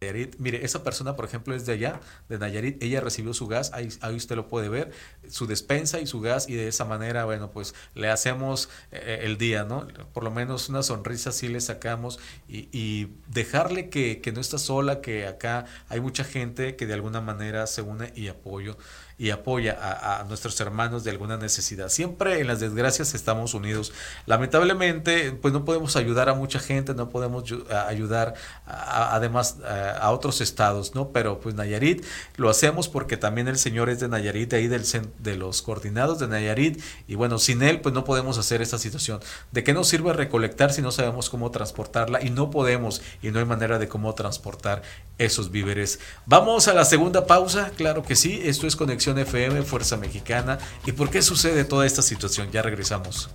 Nayarit. 0.03 0.37
Mire, 0.39 0.65
esa 0.65 0.83
persona, 0.83 1.15
por 1.15 1.27
ejemplo, 1.27 1.55
es 1.55 1.67
de 1.67 1.75
allá, 1.75 2.01
de 2.31 2.39
Nayarit. 2.39 2.83
Ella 2.83 3.03
recibió 3.03 3.35
su 3.35 3.47
gas, 3.47 3.71
ahí, 3.75 4.17
usted 4.17 4.35
lo 4.35 4.49
puede 4.49 4.71
ver, 4.71 4.93
su 5.29 5.47
despensa 5.47 6.01
y 6.01 6.07
su 6.07 6.23
gas, 6.23 6.49
y 6.49 6.55
de 6.55 6.69
esa 6.69 6.87
manera, 6.87 7.27
bueno, 7.27 7.51
pues 7.51 7.75
le 7.95 8.09
hacemos 8.09 8.71
eh, 8.93 9.21
el 9.25 9.37
día, 9.37 9.65
¿no? 9.65 9.87
Por 10.15 10.25
lo 10.25 10.31
menos 10.31 10.71
una 10.71 10.83
sonrisa 10.83 11.33
sí 11.33 11.49
le 11.49 11.61
sacamos 11.61 12.19
y, 12.49 13.09
dejarle 13.27 13.91
que, 13.91 14.23
que, 14.23 14.33
no 14.33 14.41
está 14.41 14.57
sola, 14.57 15.03
que 15.03 15.27
acá 15.27 15.67
hay 15.91 16.01
mucha 16.01 16.25
gente 16.25 16.77
que 16.77 16.87
de 16.87 16.95
alguna 16.95 17.21
manera 17.21 17.67
se 17.67 17.83
une 17.83 18.11
y 18.17 18.29
apoyo 18.29 18.79
y 19.21 19.33
apoya 19.33 19.77
a, 19.79 20.25
nuestros 20.25 20.59
hermanos 20.61 21.05
de 21.05 21.11
alguna 21.11 21.37
necesidad. 21.37 21.91
Siempre 21.91 22.41
en 22.41 22.47
las 22.47 22.59
desgracias 22.59 23.13
estamos 23.13 23.53
unidos. 23.53 23.93
Lamentablemente, 24.25 25.33
pues 25.33 25.53
no 25.53 25.67
podemos 25.67 25.95
ayudar 25.97 26.31
a 26.31 26.35
mucha 26.35 26.59
gente, 26.59 26.95
no 26.95 27.11
podemos 27.11 27.45
ayudar 27.87 28.33
además 28.65 29.59
a, 30.01 30.11
otros 30.11 30.41
estados, 30.41 30.95
¿no? 30.95 31.11
Pero 31.11 31.39
pues 31.39 31.55
Nayarit 31.55 32.03
lo 32.37 32.49
hacemos 32.49 32.89
porque 32.89 33.19
también 33.19 33.47
el 33.47 33.59
Señor 33.59 33.91
es 33.91 34.01
de 34.01 34.09
Nayarit, 34.09 34.53
de 34.53 34.57
ahí 34.57 34.69
del, 34.69 34.85
de 35.19 35.37
los 35.37 35.61
coordinados 35.61 36.19
de 36.19 36.27
Nayarit, 36.27 36.81
y 37.07 37.15
bueno, 37.15 37.39
sin 37.39 37.63
él 37.63 37.83
pues 37.83 37.95
no 37.95 38.05
podemos 38.05 38.39
hacer 38.39 38.63
esta 38.63 38.79
situación. 38.79 39.21
¿De 39.53 39.63
qué 39.63 39.75
nos 39.75 39.87
sirve 39.87 40.15
recolectar 40.15 40.73
si 40.73 40.81
no 40.81 40.93
sabemos 40.93 41.29
cómo 41.29 41.51
transportarla? 41.51 42.25
Y 42.25 42.31
no 42.31 42.51
podemos, 42.51 43.03
y 43.21 43.31
no 43.33 43.39
hay 43.39 43.45
manera 43.45 43.79
de 43.79 43.87
cómo 43.87 44.15
transportar 44.15 44.81
esos 45.19 45.51
víveres. 45.51 46.01
Vamos 46.25 46.69
a 46.69 46.73
la 46.73 46.87
segunda 46.87 47.27
pausa, 47.27 47.71
claro 47.77 48.03
que 48.03 48.17
sí, 48.17 48.41
esto 48.43 48.67
es 48.67 48.77
Conexión 48.77 49.10
FM, 49.19 49.63
Fuerza 49.63 49.97
Mexicana. 49.97 50.59
¿Y 50.87 50.93
por 50.93 51.11
qué 51.11 51.23
sucede 51.23 51.65
toda 51.65 51.87
esta 51.87 52.03
situación? 52.03 52.51
Ya 52.51 52.63
regresamos. 52.63 53.31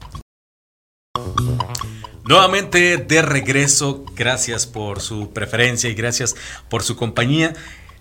Nuevamente 2.24 2.98
de 2.98 3.22
regreso, 3.22 4.04
gracias 4.16 4.66
por 4.66 5.00
su 5.00 5.32
preferencia 5.32 5.90
y 5.90 5.94
gracias 5.94 6.36
por 6.70 6.82
su 6.82 6.96
compañía. 6.96 7.54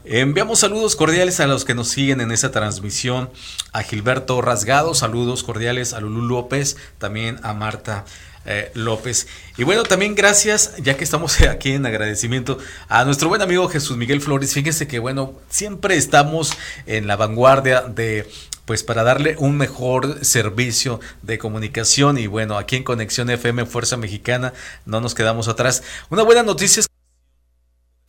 Enviamos 0.06 0.58
saludos 0.58 0.96
cordiales 0.96 1.40
a 1.40 1.46
los 1.46 1.64
que 1.64 1.74
nos 1.74 1.88
siguen 1.88 2.20
en 2.20 2.30
esta 2.30 2.50
transmisión, 2.50 3.30
a 3.72 3.82
Gilberto 3.82 4.40
Rasgado, 4.42 4.94
saludos 4.94 5.42
cordiales 5.42 5.94
a 5.94 6.00
Lulú 6.00 6.22
López, 6.22 6.76
también 6.98 7.38
a 7.42 7.54
Marta 7.54 8.04
eh, 8.46 8.70
López. 8.74 9.26
Y 9.56 9.64
bueno, 9.64 9.82
también 9.82 10.14
gracias, 10.14 10.74
ya 10.78 10.96
que 10.96 11.04
estamos 11.04 11.40
aquí 11.50 11.72
en 11.72 11.86
agradecimiento, 11.86 12.58
a 12.88 13.04
nuestro 13.04 13.28
buen 13.28 13.42
amigo 13.42 13.68
Jesús 13.68 13.96
Miguel 13.96 14.20
Flores. 14.20 14.52
Fíjense 14.52 14.86
que 14.86 14.98
bueno, 14.98 15.34
siempre 15.48 15.96
estamos 15.96 16.52
en 16.86 17.06
la 17.06 17.16
vanguardia 17.16 17.82
de 17.82 18.28
pues 18.64 18.82
para 18.82 19.02
darle 19.02 19.36
un 19.38 19.56
mejor 19.56 20.24
servicio 20.24 21.00
de 21.22 21.38
comunicación 21.38 22.16
y 22.16 22.26
bueno, 22.26 22.56
aquí 22.56 22.76
en 22.76 22.82
Conexión 22.82 23.28
FM 23.28 23.66
Fuerza 23.66 23.96
Mexicana 23.96 24.54
no 24.86 25.00
nos 25.00 25.14
quedamos 25.14 25.48
atrás. 25.48 25.82
Una 26.08 26.22
buena 26.22 26.42
noticia 26.42 26.80
es 26.80 26.88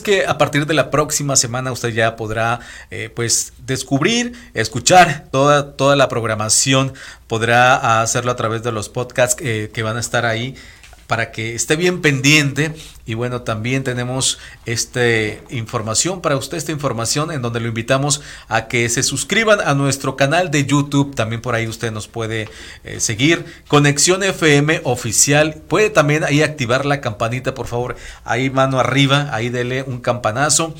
que 0.05 0.25
a 0.25 0.37
partir 0.37 0.65
de 0.67 0.73
la 0.73 0.91
próxima 0.91 1.35
semana 1.35 1.71
usted 1.71 1.89
ya 1.89 2.15
podrá 2.15 2.59
eh, 2.91 3.09
pues 3.13 3.53
descubrir, 3.65 4.33
escuchar 4.53 5.25
toda, 5.31 5.73
toda 5.73 5.95
la 5.95 6.07
programación, 6.07 6.93
podrá 7.27 8.01
hacerlo 8.01 8.31
a 8.31 8.35
través 8.35 8.61
de 8.63 8.71
los 8.71 8.87
podcasts 8.87 9.41
eh, 9.41 9.71
que 9.73 9.83
van 9.83 9.97
a 9.97 9.99
estar 9.99 10.25
ahí 10.25 10.55
para 11.07 11.31
que 11.31 11.55
esté 11.55 11.75
bien 11.75 12.01
pendiente. 12.01 12.73
Y 13.05 13.13
bueno, 13.13 13.43
también 13.43 13.83
tenemos 13.83 14.39
esta 14.65 15.01
información 15.49 16.21
para 16.21 16.37
usted, 16.37 16.57
esta 16.57 16.71
información 16.71 17.31
en 17.31 17.41
donde 17.41 17.59
lo 17.59 17.67
invitamos 17.67 18.21
a 18.47 18.67
que 18.67 18.89
se 18.89 19.03
suscriban 19.03 19.59
a 19.61 19.75
nuestro 19.75 20.15
canal 20.15 20.49
de 20.49 20.65
YouTube. 20.65 21.13
También 21.13 21.41
por 21.41 21.53
ahí 21.53 21.67
usted 21.67 21.91
nos 21.91 22.07
puede 22.07 22.49
eh, 22.83 22.99
seguir. 22.99 23.45
Conexión 23.67 24.23
FM 24.23 24.81
oficial. 24.85 25.61
Puede 25.67 25.91
también 25.91 26.23
ahí 26.23 26.41
activar 26.41 26.85
la 26.85 27.01
campanita, 27.01 27.53
por 27.53 27.67
favor. 27.67 27.95
Ahí 28.23 28.49
mano 28.49 28.79
arriba, 28.79 29.29
ahí 29.31 29.49
dele 29.49 29.83
un 29.83 29.99
campanazo. 29.99 30.73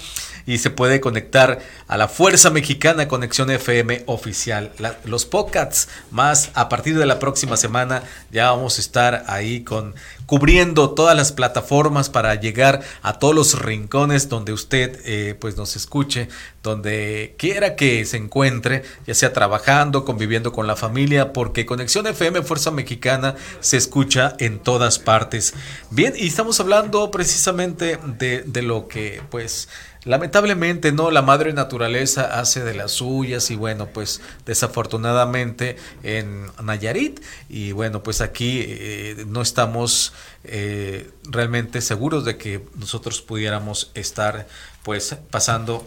y 0.47 0.59
se 0.59 0.69
puede 0.69 1.01
conectar 1.01 1.59
a 1.87 1.97
la 1.97 2.07
Fuerza 2.07 2.49
Mexicana 2.49 3.07
Conexión 3.07 3.49
FM 3.49 4.03
oficial. 4.05 4.71
los 5.03 5.25
podcasts 5.25 5.87
más 6.11 6.51
a 6.53 6.69
partir 6.69 6.97
de 6.97 7.05
la 7.05 7.19
próxima 7.19 7.57
semana 7.57 8.03
ya 8.31 8.51
vamos 8.51 8.77
a 8.77 8.81
estar 8.81 9.23
ahí 9.27 9.61
con 9.61 9.95
cubriendo 10.25 10.91
todas 10.91 11.15
las 11.15 11.31
plataformas 11.31 12.09
para 12.09 12.35
llegar 12.35 12.81
a 13.01 13.19
todos 13.19 13.35
los 13.35 13.59
rincones 13.59 14.29
donde 14.29 14.53
usted 14.53 14.99
eh, 15.05 15.35
pues 15.39 15.57
nos 15.57 15.75
escuche, 15.75 16.29
donde 16.63 17.35
quiera 17.37 17.75
que 17.75 18.05
se 18.05 18.17
encuentre, 18.17 18.83
ya 19.05 19.13
sea 19.13 19.33
trabajando, 19.33 20.05
conviviendo 20.05 20.51
con 20.51 20.67
la 20.67 20.75
familia, 20.75 21.33
porque 21.33 21.65
Conexión 21.65 22.07
FM 22.07 22.41
Fuerza 22.41 22.71
Mexicana 22.71 23.35
se 23.59 23.77
escucha 23.77 24.35
en 24.39 24.59
todas 24.59 24.99
partes. 24.99 25.53
Bien, 25.91 26.13
y 26.17 26.27
estamos 26.27 26.59
hablando 26.59 27.11
precisamente 27.11 27.99
de, 28.03 28.41
de 28.41 28.61
lo 28.61 28.87
que 28.87 29.21
pues 29.29 29.69
Lamentablemente, 30.05 30.91
no, 30.91 31.09
la 31.09 31.23
madre 31.23 31.51
naturaleza 31.51 32.39
hace 32.39 32.63
de 32.63 32.75
las 32.75 32.91
suyas 32.91 33.49
y 33.49 33.55
bueno, 33.55 33.87
pues 33.87 34.21
desafortunadamente 34.45 35.77
en 36.03 36.45
Nayarit 36.63 37.21
y 37.49 37.71
bueno, 37.71 38.03
pues 38.03 38.21
aquí 38.21 38.63
eh, 38.67 39.25
no 39.27 39.41
estamos 39.41 40.13
eh, 40.43 41.09
realmente 41.23 41.81
seguros 41.81 42.23
de 42.23 42.37
que 42.37 42.63
nosotros 42.75 43.23
pudiéramos 43.23 43.89
estar 43.95 44.47
pues 44.83 45.17
pasando 45.31 45.83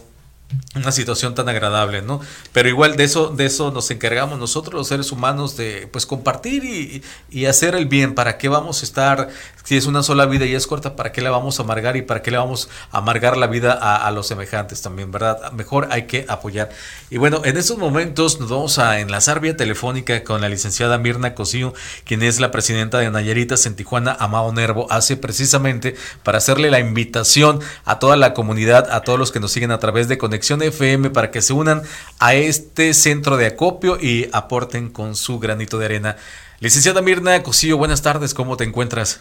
una 0.74 0.92
situación 0.92 1.34
tan 1.34 1.48
agradable, 1.48 2.00
¿no? 2.00 2.20
Pero 2.52 2.68
igual 2.68 2.96
de 2.96 3.04
eso, 3.04 3.28
de 3.28 3.44
eso 3.46 3.70
nos 3.70 3.90
encargamos 3.90 4.38
nosotros 4.38 4.74
los 4.74 4.88
seres 4.88 5.12
humanos 5.12 5.56
de 5.56 5.88
pues 5.92 6.06
compartir 6.06 6.64
y, 6.64 7.02
y, 7.30 7.46
hacer 7.46 7.74
el 7.74 7.87
bien. 7.87 8.14
¿Para 8.14 8.38
qué 8.38 8.48
vamos 8.48 8.80
a 8.80 8.84
estar, 8.87 9.28
si 9.64 9.76
es 9.76 9.87
una 9.87 10.02
sola 10.02 10.24
vida 10.24 10.46
y 10.46 10.54
es 10.54 10.66
corta, 10.66 10.96
para 10.96 11.12
qué 11.12 11.20
le 11.20 11.28
vamos 11.28 11.58
a 11.58 11.64
amargar 11.64 11.96
y 11.96 12.02
para 12.02 12.22
qué 12.22 12.30
le 12.30 12.38
vamos 12.38 12.70
a 12.92 12.98
amargar 12.98 13.37
la 13.37 13.46
vida 13.46 13.72
a, 13.72 14.11
los 14.11 14.26
semejantes 14.26 14.80
también, 14.80 15.11
¿verdad? 15.11 15.52
Mejor 15.52 15.88
hay 15.90 16.06
que 16.06 16.24
apoyar. 16.28 16.70
Y 17.11 17.18
bueno, 17.18 17.42
en 17.44 17.56
estos 17.56 17.76
momentos 17.76 18.40
nos 18.40 18.48
vamos 18.48 18.78
a 18.78 19.00
enlazar 19.00 19.40
vía 19.40 19.56
telefónica 19.56 20.24
con 20.24 20.40
la 20.40 20.48
licenciada 20.48 20.96
Mirna 20.96 21.34
Cosío, 21.34 21.74
quien 22.04 22.22
es 22.22 22.40
la 22.40 22.50
presidenta 22.50 22.98
de 22.98 23.11
Nayaritas 23.11 23.66
en 23.66 23.76
Tijuana, 23.76 24.16
Amado 24.18 24.52
Nervo, 24.52 24.87
hace 24.90 25.16
precisamente 25.16 25.94
para 26.22 26.38
hacerle 26.38 26.70
la 26.70 26.78
invitación 26.78 27.61
a 27.84 27.98
toda 27.98 28.16
la 28.16 28.32
comunidad, 28.32 28.90
a 28.90 29.02
todos 29.02 29.18
los 29.18 29.32
que 29.32 29.40
nos 29.40 29.52
siguen 29.52 29.72
a 29.72 29.78
través 29.78 30.08
de 30.08 30.16
Conexión 30.16 30.38
FM 30.38 31.11
para 31.11 31.31
que 31.31 31.42
se 31.42 31.53
unan 31.53 31.83
a 32.18 32.35
este 32.35 32.94
centro 32.94 33.37
de 33.37 33.46
acopio 33.46 33.98
y 34.01 34.29
aporten 34.33 34.88
con 34.90 35.16
su 35.16 35.38
granito 35.38 35.79
de 35.79 35.85
arena. 35.85 36.16
Licenciada 36.61 37.03
Mirna 37.03 37.42
Cosillo, 37.42 37.77
buenas 37.77 38.03
tardes, 38.03 38.35
¿cómo 38.35 38.57
te 38.57 38.64
encuentras? 38.64 39.20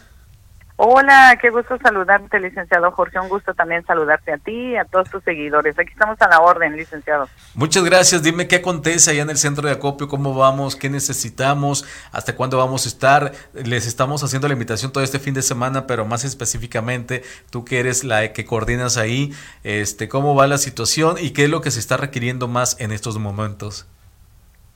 Hola, 0.80 1.40
qué 1.42 1.50
gusto 1.50 1.76
saludarte, 1.82 2.40
licenciado 2.40 2.92
Jorge. 2.92 3.20
Un 3.20 3.30
gusto 3.30 3.56
también 3.56 3.84
saludarte 3.88 4.32
a 4.32 4.38
ti 4.38 4.52
y 4.52 4.76
a 4.76 4.86
todos 4.86 5.10
tus 5.10 5.24
seguidores. 5.24 5.78
Aquí 5.80 5.90
estamos 5.92 6.22
a 6.22 6.30
la 6.30 6.40
orden, 6.40 6.78
licenciado. 6.78 7.28
Muchas 7.56 7.84
gracias. 7.84 8.22
Dime 8.22 8.48
qué 8.48 8.58
acontece 8.58 9.10
allá 9.10 9.24
en 9.24 9.32
el 9.32 9.38
centro 9.38 9.68
de 9.68 9.74
acopio, 9.74 10.08
cómo 10.08 10.36
vamos, 10.36 10.76
qué 10.76 10.92
necesitamos, 10.92 11.84
hasta 12.12 12.36
cuándo 12.36 12.60
vamos 12.60 12.86
a 12.86 12.90
estar. 12.90 13.32
Les 13.56 13.88
estamos 13.88 14.24
haciendo 14.24 14.48
la 14.48 14.54
invitación 14.54 14.92
todo 14.92 15.04
este 15.04 15.18
fin 15.18 15.34
de 15.34 15.42
semana, 15.42 15.88
pero 15.88 16.06
más 16.06 16.24
específicamente, 16.24 17.24
tú 17.50 17.66
que 17.66 17.80
eres 17.80 18.04
la 18.04 18.32
que 18.32 18.46
coordinas 18.46 18.98
ahí, 18.98 19.34
este, 19.64 20.08
cómo 20.08 20.36
va 20.36 20.46
la 20.46 20.60
situación 20.60 21.16
y 21.20 21.32
qué 21.32 21.46
es 21.46 21.50
lo 21.50 21.62
que 21.62 21.72
se 21.72 21.80
está 21.80 21.98
requiriendo 21.98 22.48
más 22.48 22.80
en 22.80 22.92
estos 22.92 23.18
momentos. 23.18 23.88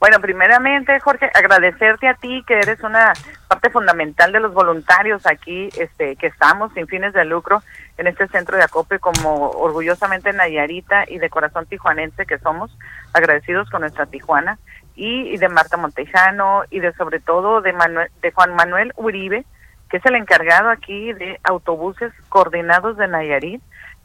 Bueno, 0.02 0.18
primeramente, 0.20 0.98
Jorge, 0.98 1.30
agradecerte 1.32 2.08
a 2.08 2.14
ti 2.14 2.42
que 2.44 2.54
eres 2.54 2.82
una 2.82 3.12
parte 3.46 3.70
fundamental 3.70 4.32
de 4.32 4.40
los 4.40 4.52
voluntarios 4.52 5.24
aquí, 5.26 5.68
este, 5.78 6.16
que 6.16 6.26
estamos 6.26 6.72
sin 6.72 6.88
fines 6.88 7.12
de 7.12 7.24
lucro 7.24 7.62
en 7.98 8.08
este 8.08 8.26
centro 8.26 8.56
de 8.56 8.64
acopio 8.64 8.98
como 8.98 9.50
orgullosamente 9.50 10.32
Nayarita 10.32 11.04
y 11.08 11.18
de 11.18 11.30
corazón 11.30 11.66
tijuanense 11.66 12.26
que 12.26 12.40
somos, 12.40 12.76
agradecidos 13.12 13.70
con 13.70 13.82
nuestra 13.82 14.06
Tijuana 14.06 14.58
y, 14.96 15.36
de 15.36 15.48
Marta 15.48 15.76
Montejano 15.76 16.64
y 16.68 16.80
de 16.80 16.92
sobre 16.94 17.20
todo 17.20 17.60
de 17.60 17.72
Manuel, 17.72 18.10
de 18.22 18.32
Juan 18.32 18.56
Manuel 18.56 18.92
Uribe, 18.96 19.44
que 19.88 19.98
es 19.98 20.06
el 20.06 20.16
encargado 20.16 20.68
aquí 20.68 21.12
de 21.12 21.38
autobuses 21.44 22.12
coordinados 22.28 22.96
de 22.96 23.06
Nayarit, 23.06 23.62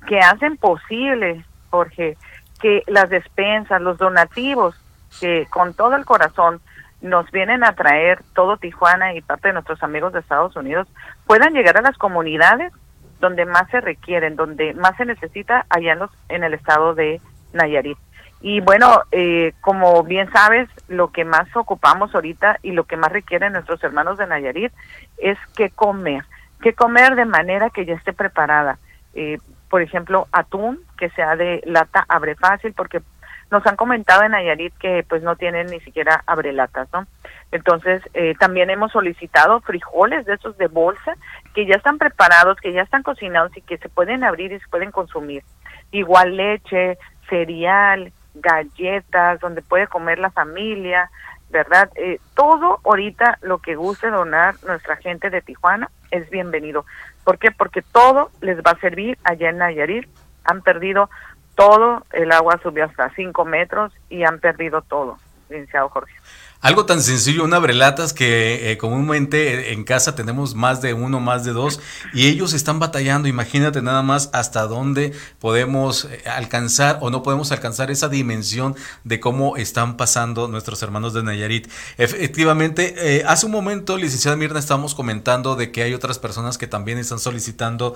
que 0.07 0.19
hacen 0.19 0.57
posible, 0.57 1.43
Jorge, 1.71 2.19
que 2.62 2.83
las 2.86 3.10
despensas, 3.10 3.81
los 3.81 3.97
donativos 3.97 4.79
que 5.20 5.48
con 5.50 5.74
todo 5.74 5.96
el 5.96 6.06
corazón 6.06 6.62
nos 7.02 7.30
vienen 7.32 7.63
a 7.63 7.74
traer 7.74 8.24
todo 8.34 8.58
Tijuana 8.58 9.13
y 9.13 9.22
parte 9.22 9.50
de 9.50 9.54
nuestros 9.54 9.84
amigos 9.84 10.13
de 10.13 10.20
Estados 10.20 10.56
Unidos 10.56 10.88
puedan 11.26 11.54
llegar 11.54 11.78
a 11.78 11.82
las 11.82 11.98
comunidades 11.98 12.74
donde 13.20 13.46
más 13.46 13.70
se 13.70 13.82
requieren, 13.82 14.36
donde 14.36 14.74
más 14.74 14.96
se 14.98 15.06
necesita 15.06 15.65
allá 15.70 15.93
en, 15.93 16.00
los, 16.00 16.12
en 16.30 16.43
el 16.43 16.54
estado 16.54 16.93
de 16.93 17.22
Nayarit. 17.54 17.98
Y 18.41 18.62
bueno, 18.62 19.02
eh, 19.12 19.54
como 19.62 20.04
bien 20.04 20.32
sabes, 20.32 20.70
lo 20.88 21.12
que 21.12 21.26
más 21.26 21.48
ocupamos 21.56 22.13
ahorita 22.13 22.60
y 22.62 22.72
lo 22.72 22.84
que 22.84 22.98
más 22.98 23.12
requieren 23.12 23.54
nuestros 23.54 23.84
hermanos 23.84 24.17
de 24.17 24.28
Nayarit 24.28 24.72
es 25.17 25.38
que 25.56 25.72
comer, 25.72 26.24
que 26.62 26.74
comer 26.74 27.15
de 27.15 27.26
manera 27.26 27.72
que 27.72 27.86
ya 27.86 27.96
esté 27.96 28.13
preparada. 28.13 28.78
Eh, 29.15 29.39
por 29.70 29.82
ejemplo, 29.82 30.28
atún, 30.32 30.80
que 30.98 31.10
sea 31.10 31.36
de 31.36 31.62
lata 31.65 32.06
abre 32.08 32.36
fácil, 32.36 32.74
porque 32.74 33.02
nos 33.51 33.65
han 33.65 33.75
comentado 33.75 34.23
en 34.23 34.31
Nayarit 34.31 34.73
que 34.77 35.05
pues 35.07 35.23
no 35.23 35.36
tienen 35.36 35.67
ni 35.67 35.79
siquiera 35.79 36.23
abrelatas, 36.25 36.88
¿no? 36.93 37.07
Entonces, 37.51 38.01
eh, 38.13 38.36
también 38.39 38.69
hemos 38.69 38.91
solicitado 38.91 39.62
frijoles 39.62 40.25
de 40.25 40.33
esos 40.33 40.57
de 40.57 40.67
bolsa 40.67 41.15
que 41.53 41.65
ya 41.65 41.75
están 41.75 41.97
preparados, 41.97 42.57
que 42.60 42.73
ya 42.73 42.81
están 42.81 43.03
cocinados 43.03 43.55
y 43.55 43.62
que 43.62 43.77
se 43.77 43.89
pueden 43.89 44.23
abrir 44.23 44.51
y 44.51 44.60
se 44.60 44.67
pueden 44.67 44.91
consumir. 44.91 45.43
Igual 45.91 46.36
leche, 46.36 46.97
cereal, 47.29 48.12
galletas, 48.36 49.39
donde 49.39 49.62
puede 49.62 49.88
comer 49.88 50.19
la 50.19 50.29
familia, 50.29 51.10
¿verdad? 51.49 51.89
Eh, 51.95 52.19
todo 52.36 52.79
ahorita 52.83 53.38
lo 53.41 53.60
que 53.60 53.75
guste 53.75 54.10
donar 54.10 54.55
nuestra 54.65 54.97
gente 54.97 55.29
de 55.29 55.41
Tijuana 55.41 55.89
es 56.12 56.29
bienvenido. 56.29 56.86
¿Por 57.23 57.38
qué? 57.38 57.51
Porque 57.51 57.81
todo 57.81 58.31
les 58.41 58.57
va 58.60 58.71
a 58.71 58.79
servir 58.79 59.17
allá 59.23 59.49
en 59.49 59.57
Nayarit. 59.60 60.07
Han 60.43 60.62
perdido 60.62 61.10
todo, 61.58 62.06
el 62.13 62.32
agua 62.32 62.60
subió 62.62 62.86
hasta 62.86 63.10
5 63.15 63.43
metros 63.43 63.91
y 64.10 64.24
han 64.24 64.39
perdido 64.39 64.84
todo, 64.84 65.17
licenciado 65.50 65.89
Jorge. 65.89 66.13
Algo 66.60 66.88
tan 66.88 67.04
sencillo, 67.04 67.43
una 67.43 67.60
brelatas 67.60 68.13
que 68.13 68.72
eh, 68.72 68.78
comúnmente 68.80 69.74
en 69.74 69.84
casa 69.84 70.15
tenemos 70.15 70.56
más 70.56 70.82
de 70.82 70.96
uno, 70.96 71.20
más 71.20 71.46
de 71.46 71.54
dos, 71.54 71.80
y 72.13 72.28
ellos 72.28 72.54
están 72.54 72.80
batallando. 72.80 73.28
Imagínate 73.28 73.84
nada 73.84 74.02
más 74.02 74.32
hasta 74.34 74.65
dónde 74.65 75.13
podemos 75.38 76.06
eh, 76.06 76.24
alcanzar 76.28 76.98
o 77.02 77.12
no 77.12 77.22
podemos 77.22 77.52
alcanzar 77.52 77.91
esa 77.91 78.10
dimensión 78.10 78.76
de 79.04 79.20
cómo 79.20 79.56
están 79.56 79.98
pasando 79.98 80.48
nuestros 80.48 80.82
hermanos 80.82 81.13
de 81.13 81.22
Nayarit. 81.22 81.70
Efectivamente, 82.00 82.96
eh, 82.98 83.24
hace 83.28 83.46
un 83.46 83.52
momento, 83.52 83.96
licenciada 83.96 84.36
Mirna, 84.36 84.58
estábamos 84.58 84.96
comentando 84.96 85.56
de 85.56 85.72
que 85.72 85.84
hay 85.84 85.93
otras 85.93 86.17
personas 86.17 86.58
que 86.58 86.65
también 86.65 86.98
están 86.98 87.20
solicitando 87.20 87.96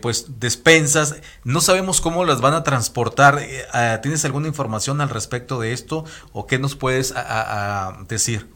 pues 0.00 0.40
despensas. 0.40 1.16
No 1.44 1.60
sabemos 1.60 2.00
cómo 2.00 2.24
las 2.24 2.40
van 2.40 2.54
a 2.54 2.62
transportar. 2.62 3.40
Ah, 3.72 4.00
¿Tienes 4.02 4.24
alguna 4.24 4.48
información 4.48 5.00
al 5.00 5.10
respecto 5.10 5.60
de 5.60 5.72
esto 5.72 6.04
o 6.32 6.46
qué 6.46 6.58
nos 6.58 6.74
puedes 6.74 7.12
a 7.16 7.83
decir? 7.92 8.46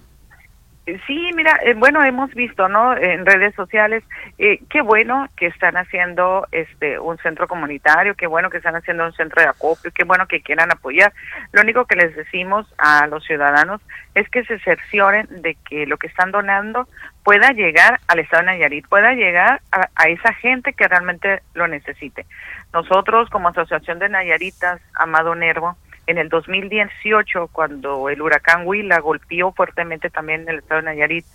Sí, 1.07 1.31
mira, 1.35 1.59
eh, 1.65 1.75
bueno, 1.75 2.03
hemos 2.03 2.33
visto, 2.35 2.67
¿no? 2.67 2.97
En 2.97 3.27
redes 3.27 3.55
sociales, 3.55 4.03
eh, 4.39 4.61
qué 4.71 4.81
bueno 4.81 5.29
que 5.37 5.47
están 5.47 5.77
haciendo 5.77 6.47
este 6.51 6.99
un 6.99 7.19
centro 7.19 7.47
comunitario, 7.47 8.15
qué 8.15 8.27
bueno 8.27 8.49
que 8.49 8.57
están 8.57 8.75
haciendo 8.75 9.05
un 9.05 9.13
centro 9.13 9.43
de 9.43 9.49
acopio, 9.49 9.91
qué 9.95 10.05
bueno 10.05 10.27
que 10.27 10.41
quieran 10.41 10.73
apoyar. 10.73 11.13
Lo 11.53 11.61
único 11.61 11.85
que 11.85 11.97
les 11.97 12.17
decimos 12.17 12.67
a 12.79 13.07
los 13.07 13.23
ciudadanos 13.25 13.83
es 14.15 14.31
que 14.31 14.45
se 14.45 14.59
cercioren 14.61 15.27
de 15.43 15.57
que 15.69 15.87
lo 15.87 15.99
que 15.99 16.07
están 16.07 16.31
donando 16.31 16.89
pueda 17.23 17.51
llegar 17.51 18.01
al 18.07 18.21
estado 18.21 18.45
de 18.45 18.47
Nayarit, 18.47 18.89
pueda 18.89 19.13
llegar 19.13 19.61
a, 19.73 19.89
a 19.95 20.09
esa 20.09 20.33
gente 20.33 20.73
que 20.73 20.89
realmente 20.89 21.43
lo 21.53 21.69
necesite. 21.69 22.25
Nosotros, 22.73 23.29
como 23.29 23.49
Asociación 23.49 23.99
de 23.99 24.09
Nayaritas, 24.09 24.81
Amado 24.95 25.35
Nervo, 25.35 25.77
en 26.09 26.17
el 26.17 26.31
2018, 26.31 27.49
cuando 27.53 28.09
el 28.09 28.23
huracán 28.23 28.67
Huila 28.67 28.99
golpeó 28.99 29.53
fuertemente 29.53 30.09
también 30.09 30.41
en 30.43 30.49
el 30.49 30.59
estado 30.61 30.81
de 30.81 30.87
Nayarit, 30.87 31.27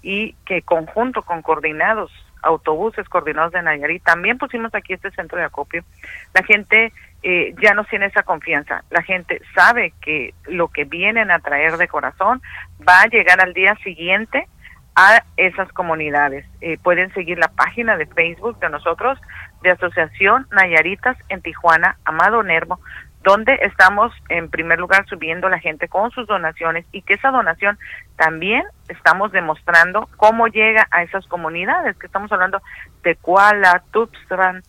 y 0.00 0.32
que 0.46 0.62
conjunto 0.62 1.20
con 1.22 1.42
coordinados, 1.42 2.10
autobuses 2.42 3.06
coordinados 3.10 3.52
de 3.52 3.62
Nayarit, 3.62 4.02
también 4.02 4.38
pusimos 4.38 4.74
aquí 4.74 4.94
este 4.94 5.10
centro 5.10 5.38
de 5.38 5.44
acopio, 5.44 5.84
la 6.32 6.42
gente 6.42 6.94
eh, 7.22 7.54
ya 7.62 7.74
no 7.74 7.84
tiene 7.84 8.06
esa 8.06 8.22
confianza. 8.22 8.82
La 8.90 9.02
gente 9.02 9.42
sabe 9.54 9.92
que 10.00 10.32
lo 10.46 10.68
que 10.68 10.84
vienen 10.84 11.30
a 11.30 11.38
traer 11.38 11.76
de 11.76 11.86
corazón 11.86 12.40
va 12.88 13.02
a 13.02 13.08
llegar 13.08 13.42
al 13.42 13.52
día 13.52 13.76
siguiente 13.84 14.48
a 14.96 15.24
esas 15.36 15.70
comunidades. 15.72 16.46
Eh, 16.62 16.78
pueden 16.82 17.12
seguir 17.12 17.38
la 17.38 17.48
página 17.48 17.98
de 17.98 18.06
Facebook 18.06 18.58
de 18.60 18.70
nosotros, 18.70 19.18
de 19.62 19.70
Asociación 19.70 20.46
Nayaritas 20.52 21.18
en 21.28 21.42
Tijuana, 21.42 21.98
Amado 22.04 22.42
Nervo, 22.42 22.80
donde 23.22 23.58
estamos 23.62 24.12
en 24.28 24.50
primer 24.50 24.78
lugar 24.78 25.06
subiendo 25.06 25.48
la 25.48 25.58
gente 25.58 25.88
con 25.88 26.10
sus 26.10 26.26
donaciones 26.26 26.84
y 26.92 27.02
que 27.02 27.14
esa 27.14 27.30
donación 27.30 27.78
también 28.16 28.64
estamos 28.88 29.32
demostrando 29.32 30.08
cómo 30.16 30.48
llega 30.48 30.88
a 30.90 31.02
esas 31.02 31.26
comunidades, 31.26 31.96
que 31.96 32.06
estamos 32.06 32.32
hablando 32.32 32.60
de 33.02 33.14
Kuala, 33.16 33.82
Tuxtlan, 33.92 34.62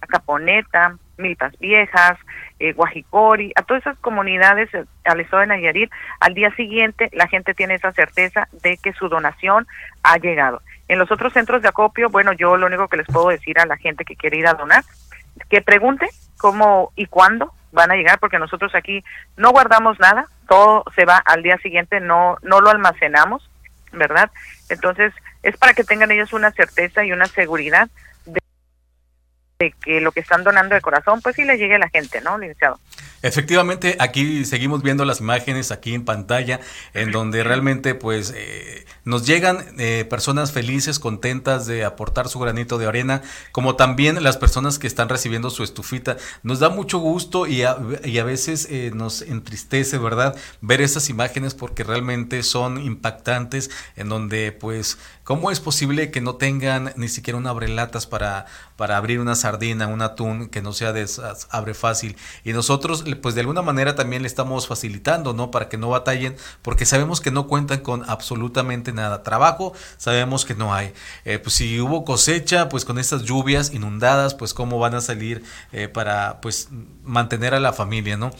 Acaponeta, 0.00 0.96
Milpas 1.18 1.58
Viejas, 1.58 2.18
eh, 2.58 2.72
Guajicori, 2.72 3.52
a 3.54 3.62
todas 3.62 3.82
esas 3.82 3.98
comunidades 3.98 4.70
al 5.04 5.20
estado 5.20 5.42
de 5.42 5.48
Nayarit, 5.48 5.90
al 6.20 6.32
día 6.32 6.54
siguiente 6.56 7.10
la 7.12 7.28
gente 7.28 7.52
tiene 7.52 7.74
esa 7.74 7.92
certeza 7.92 8.48
de 8.62 8.78
que 8.78 8.94
su 8.94 9.08
donación 9.08 9.66
ha 10.02 10.16
llegado. 10.16 10.62
En 10.88 10.98
los 10.98 11.12
otros 11.12 11.34
centros 11.34 11.60
de 11.60 11.68
acopio, 11.68 12.08
bueno, 12.08 12.32
yo 12.32 12.56
lo 12.56 12.66
único 12.66 12.88
que 12.88 12.96
les 12.96 13.06
puedo 13.06 13.28
decir 13.28 13.60
a 13.60 13.66
la 13.66 13.76
gente 13.76 14.04
que 14.04 14.16
quiere 14.16 14.38
ir 14.38 14.46
a 14.46 14.54
donar, 14.54 14.82
que 15.48 15.60
pregunte 15.60 16.08
cómo 16.40 16.92
y 16.96 17.06
cuándo 17.06 17.52
van 17.72 17.90
a 17.90 17.94
llegar, 17.94 18.18
porque 18.18 18.38
nosotros 18.38 18.74
aquí 18.74 19.04
no 19.36 19.50
guardamos 19.50 19.98
nada, 20.00 20.26
todo 20.48 20.84
se 20.96 21.04
va 21.04 21.18
al 21.18 21.42
día 21.42 21.58
siguiente, 21.58 22.00
no, 22.00 22.36
no 22.42 22.60
lo 22.60 22.70
almacenamos, 22.70 23.48
¿verdad? 23.92 24.30
Entonces, 24.68 25.12
es 25.42 25.56
para 25.56 25.74
que 25.74 25.84
tengan 25.84 26.10
ellos 26.10 26.32
una 26.32 26.50
certeza 26.50 27.04
y 27.04 27.12
una 27.12 27.26
seguridad 27.26 27.88
de 28.24 29.72
que 29.84 30.00
lo 30.00 30.10
que 30.12 30.20
están 30.20 30.42
donando 30.42 30.74
de 30.74 30.80
corazón, 30.80 31.20
pues 31.20 31.36
sí 31.36 31.44
le 31.44 31.58
llegue 31.58 31.74
a 31.74 31.78
la 31.78 31.90
gente, 31.90 32.20
¿no, 32.22 32.38
licenciado? 32.38 32.80
Efectivamente, 33.22 33.96
aquí 34.00 34.46
seguimos 34.46 34.82
viendo 34.82 35.04
las 35.04 35.20
imágenes 35.20 35.72
aquí 35.72 35.92
en 35.92 36.06
pantalla, 36.06 36.60
en 36.94 37.12
donde 37.12 37.44
realmente 37.44 37.94
pues 37.94 38.32
eh, 38.34 38.86
nos 39.04 39.26
llegan 39.26 39.58
eh, 39.78 40.06
personas 40.08 40.52
felices, 40.52 40.98
contentas 40.98 41.66
de 41.66 41.84
aportar 41.84 42.30
su 42.30 42.38
granito 42.38 42.78
de 42.78 42.86
arena, 42.86 43.20
como 43.52 43.76
también 43.76 44.22
las 44.22 44.38
personas 44.38 44.78
que 44.78 44.86
están 44.86 45.10
recibiendo 45.10 45.50
su 45.50 45.62
estufita. 45.62 46.16
Nos 46.42 46.60
da 46.60 46.70
mucho 46.70 46.98
gusto 46.98 47.46
y 47.46 47.62
a, 47.62 47.76
y 48.04 48.18
a 48.18 48.24
veces 48.24 48.66
eh, 48.70 48.90
nos 48.94 49.20
entristece, 49.20 49.98
¿verdad? 49.98 50.34
Ver 50.62 50.80
esas 50.80 51.10
imágenes 51.10 51.54
porque 51.54 51.84
realmente 51.84 52.42
son 52.42 52.82
impactantes, 52.82 53.70
en 53.96 54.08
donde 54.08 54.50
pues, 54.52 54.96
¿cómo 55.24 55.50
es 55.50 55.60
posible 55.60 56.10
que 56.10 56.22
no 56.22 56.36
tengan 56.36 56.94
ni 56.96 57.08
siquiera 57.08 57.36
un 57.36 57.46
abrelatas 57.46 58.06
para, 58.06 58.46
para 58.76 58.96
abrir 58.96 59.20
una 59.20 59.34
sardina, 59.34 59.88
un 59.88 60.00
atún 60.00 60.48
que 60.48 60.62
no 60.62 60.72
sea 60.72 60.94
de 60.94 61.06
abre 61.50 61.74
fácil? 61.74 62.16
Y 62.44 62.54
nosotros 62.54 62.89
pues 63.20 63.34
de 63.34 63.40
alguna 63.40 63.62
manera 63.62 63.94
también 63.94 64.22
le 64.22 64.28
estamos 64.28 64.66
facilitando, 64.66 65.32
¿no? 65.32 65.50
Para 65.50 65.68
que 65.68 65.78
no 65.78 65.88
batallen, 65.88 66.36
porque 66.62 66.86
sabemos 66.86 67.20
que 67.20 67.30
no 67.30 67.46
cuentan 67.46 67.80
con 67.80 68.08
absolutamente 68.08 68.92
nada. 68.92 69.22
Trabajo, 69.22 69.72
sabemos 69.96 70.44
que 70.44 70.54
no 70.54 70.74
hay. 70.74 70.92
Eh, 71.24 71.38
pues 71.38 71.54
si 71.54 71.80
hubo 71.80 72.04
cosecha, 72.04 72.68
pues 72.68 72.84
con 72.84 72.98
estas 72.98 73.22
lluvias 73.22 73.72
inundadas, 73.72 74.34
pues 74.34 74.54
cómo 74.54 74.78
van 74.78 74.94
a 74.94 75.00
salir 75.00 75.42
eh, 75.72 75.88
para 75.88 76.40
pues 76.40 76.68
mantener 77.04 77.54
a 77.54 77.60
la 77.60 77.72
familia, 77.72 78.16
¿no? 78.16 78.30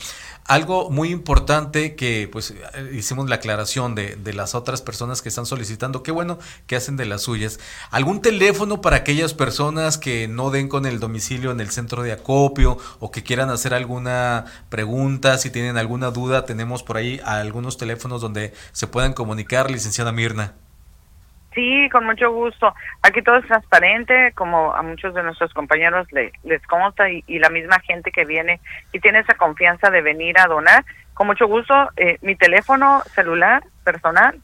Algo 0.51 0.91
muy 0.91 1.11
importante 1.11 1.95
que 1.95 2.29
pues 2.31 2.55
hicimos 2.93 3.29
la 3.29 3.37
aclaración 3.37 3.95
de, 3.95 4.17
de, 4.17 4.33
las 4.33 4.57
otras 4.57 4.83
personas 4.83 5.23
que 5.23 5.29
están 5.29 5.47
solicitando, 5.47 6.03
qué 6.03 6.11
bueno 6.11 6.41
que 6.67 6.75
hacen 6.75 6.97
de 6.97 7.07
las 7.07 7.23
suyas. 7.23 7.61
¿Algún 7.93 8.21
teléfono 8.21 8.81
para 8.81 8.97
aquellas 8.97 9.33
personas 9.33 9.97
que 9.97 10.27
no 10.27 10.51
den 10.51 10.69
con 10.69 10.87
el 10.87 10.99
domicilio 10.99 11.53
en 11.53 11.61
el 11.61 11.71
centro 11.71 12.03
de 12.03 12.11
acopio 12.11 12.79
o 12.99 13.13
que 13.13 13.23
quieran 13.23 13.49
hacer 13.49 13.75
alguna 13.75 14.47
pregunta, 14.71 15.39
si 15.39 15.51
tienen 15.51 15.79
alguna 15.79 16.11
duda, 16.11 16.45
tenemos 16.47 16.83
por 16.83 16.97
ahí 16.97 17.21
algunos 17.25 17.77
teléfonos 17.77 18.21
donde 18.21 18.53
se 18.73 18.89
puedan 18.89 19.13
comunicar, 19.13 19.71
licenciada 19.71 20.11
Mirna. 20.11 20.55
Sí, 21.61 21.89
con 21.93 22.07
mucho 22.07 22.33
gusto. 22.33 22.75
Aquí 23.03 23.21
todo 23.21 23.37
es 23.37 23.47
transparente, 23.47 24.33
como 24.35 24.75
a 24.75 24.81
muchos 24.81 25.13
de 25.13 25.23
nuestros 25.23 25.53
compañeros 25.53 26.07
les 26.11 26.67
consta 26.67 27.11
y, 27.11 27.39
la 27.39 27.51
misma 27.51 27.79
gente 27.81 28.11
que 28.11 28.25
viene 28.25 28.63
y 28.95 29.01
tiene 29.01 29.19
esa 29.19 29.35
confianza 29.35 29.91
de 29.91 30.01
venir 30.01 30.41
a 30.41 30.47
donar. 30.47 30.87
Con 31.13 31.27
mucho 31.27 31.47
gusto, 31.47 31.75
eh, 31.99 32.17
mi 32.23 32.35
teléfono 32.35 33.03
celular 33.15 33.63
personal 33.85 34.41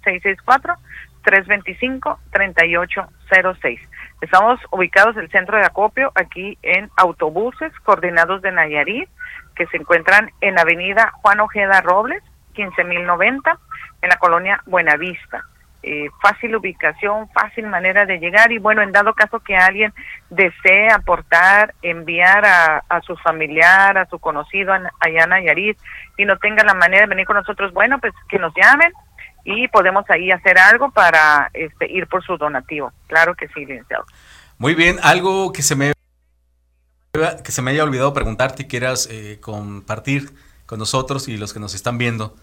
664-325-3806. 1.24 3.80
Estamos 4.20 4.60
ubicados 4.70 5.16
en 5.16 5.22
el 5.22 5.30
centro 5.30 5.56
de 5.56 5.64
acopio 5.64 6.12
aquí 6.16 6.58
en 6.60 6.90
autobuses 6.98 7.72
coordinados 7.82 8.42
de 8.42 8.52
Nayarit 8.52 9.08
que 9.54 9.66
se 9.68 9.78
encuentran 9.78 10.30
en 10.42 10.58
Avenida 10.58 11.12
Juan 11.22 11.40
Ojeda 11.40 11.80
Robles, 11.80 12.22
15090, 12.52 13.58
en 14.02 14.08
la 14.10 14.18
colonia 14.18 14.62
Buenavista. 14.66 15.46
Eh, 15.88 16.10
fácil 16.20 16.56
ubicación, 16.56 17.28
fácil 17.30 17.68
manera 17.68 18.06
de 18.06 18.18
llegar 18.18 18.50
y 18.50 18.58
bueno, 18.58 18.82
en 18.82 18.90
dado 18.90 19.14
caso 19.14 19.38
que 19.38 19.54
alguien 19.54 19.94
desee 20.30 20.90
aportar, 20.90 21.76
enviar 21.80 22.44
a, 22.44 23.00
su 23.02 23.16
familiar, 23.18 23.96
a 23.96 24.06
su 24.06 24.18
conocido 24.18 24.72
allá 24.72 25.22
en 25.22 25.30
Nayarit 25.30 25.78
y 26.16 26.24
no 26.24 26.38
tenga 26.38 26.64
la 26.64 26.74
manera 26.74 27.02
de 27.02 27.10
venir 27.10 27.24
con 27.24 27.36
nosotros, 27.36 27.72
bueno, 27.72 28.00
pues 28.00 28.12
que 28.28 28.40
nos 28.40 28.52
llamen 28.56 28.92
y 29.44 29.68
podemos 29.68 30.04
ahí 30.10 30.32
hacer 30.32 30.58
algo 30.58 30.90
para 30.90 31.50
este, 31.54 31.88
ir 31.88 32.08
por 32.08 32.24
su 32.24 32.36
donativo. 32.36 32.92
Claro 33.06 33.36
que 33.36 33.46
sí, 33.46 33.60
licenciado. 33.60 34.06
Muy 34.58 34.74
bien, 34.74 34.96
algo 35.04 35.52
que 35.52 35.62
se 35.62 35.76
me 35.76 35.92
que 37.44 37.52
se 37.52 37.62
me 37.62 37.70
haya 37.70 37.84
olvidado 37.84 38.12
preguntarte 38.12 38.64
y 38.64 38.66
quieras 38.66 39.08
eh, 39.08 39.38
compartir 39.40 40.32
con 40.66 40.80
nosotros 40.80 41.28
y 41.28 41.36
los 41.36 41.54
que 41.54 41.60
nos 41.60 41.74
están 41.76 41.96
viendo. 41.96 42.34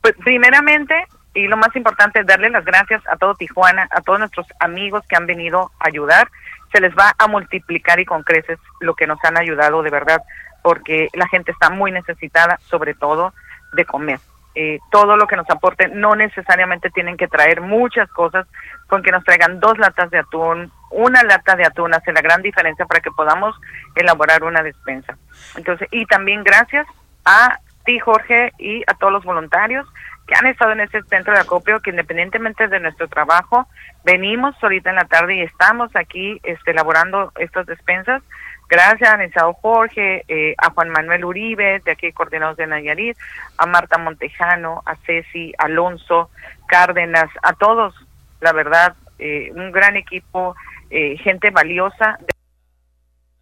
Pues 0.00 0.14
primeramente, 0.24 0.94
y 1.36 1.48
lo 1.48 1.56
más 1.58 1.74
importante 1.76 2.20
es 2.20 2.26
darle 2.26 2.48
las 2.48 2.64
gracias 2.64 3.02
a 3.08 3.16
todo 3.16 3.34
Tijuana, 3.34 3.86
a 3.90 4.00
todos 4.00 4.18
nuestros 4.18 4.46
amigos 4.58 5.04
que 5.06 5.16
han 5.16 5.26
venido 5.26 5.70
a 5.78 5.88
ayudar. 5.88 6.28
Se 6.72 6.80
les 6.80 6.96
va 6.96 7.14
a 7.18 7.26
multiplicar 7.28 8.00
y 8.00 8.06
con 8.06 8.22
creces 8.22 8.58
lo 8.80 8.94
que 8.94 9.06
nos 9.06 9.22
han 9.22 9.36
ayudado 9.36 9.82
de 9.82 9.90
verdad, 9.90 10.22
porque 10.62 11.10
la 11.12 11.28
gente 11.28 11.52
está 11.52 11.68
muy 11.68 11.92
necesitada, 11.92 12.58
sobre 12.64 12.94
todo 12.94 13.34
de 13.74 13.84
comer. 13.84 14.18
Eh, 14.54 14.78
todo 14.90 15.18
lo 15.18 15.26
que 15.26 15.36
nos 15.36 15.48
aporte, 15.50 15.88
no 15.88 16.16
necesariamente 16.16 16.88
tienen 16.88 17.18
que 17.18 17.28
traer 17.28 17.60
muchas 17.60 18.08
cosas, 18.12 18.46
con 18.86 19.02
que 19.02 19.12
nos 19.12 19.22
traigan 19.22 19.60
dos 19.60 19.76
latas 19.76 20.10
de 20.10 20.18
atún, 20.18 20.72
una 20.90 21.22
lata 21.22 21.54
de 21.56 21.66
atún 21.66 21.92
hace 21.92 22.14
la 22.14 22.22
gran 22.22 22.40
diferencia 22.40 22.86
para 22.86 23.00
que 23.00 23.10
podamos 23.10 23.54
elaborar 23.94 24.42
una 24.42 24.62
despensa. 24.62 25.18
Entonces, 25.56 25.86
y 25.90 26.06
también 26.06 26.42
gracias 26.42 26.86
a 27.26 27.58
ti, 27.84 27.98
Jorge, 27.98 28.54
y 28.58 28.82
a 28.86 28.94
todos 28.94 29.12
los 29.12 29.24
voluntarios 29.24 29.86
que 30.26 30.34
han 30.34 30.46
estado 30.46 30.72
en 30.72 30.80
este 30.80 31.02
centro 31.04 31.32
de 31.32 31.40
acopio, 31.40 31.80
que 31.80 31.90
independientemente 31.90 32.68
de 32.68 32.80
nuestro 32.80 33.08
trabajo, 33.08 33.68
venimos 34.04 34.56
ahorita 34.60 34.90
en 34.90 34.96
la 34.96 35.04
tarde 35.04 35.36
y 35.36 35.42
estamos 35.42 35.94
aquí 35.94 36.40
este, 36.42 36.72
elaborando 36.72 37.32
estas 37.38 37.66
despensas. 37.66 38.22
Gracias 38.68 39.08
a 39.08 39.16
Nensado 39.16 39.54
Jorge, 39.54 40.24
eh, 40.26 40.54
a 40.58 40.70
Juan 40.70 40.90
Manuel 40.90 41.24
Uribe, 41.24 41.80
de 41.84 41.92
aquí 41.92 42.10
coordinados 42.12 42.56
de 42.56 42.66
Nayarit, 42.66 43.16
a 43.58 43.66
Marta 43.66 43.98
Montejano, 43.98 44.82
a 44.84 44.96
Ceci, 45.06 45.52
Alonso, 45.58 46.30
Cárdenas, 46.66 47.30
a 47.42 47.52
todos, 47.52 47.94
la 48.40 48.52
verdad, 48.52 48.96
eh, 49.20 49.52
un 49.54 49.70
gran 49.70 49.96
equipo, 49.96 50.56
eh, 50.90 51.16
gente 51.18 51.50
valiosa, 51.50 52.18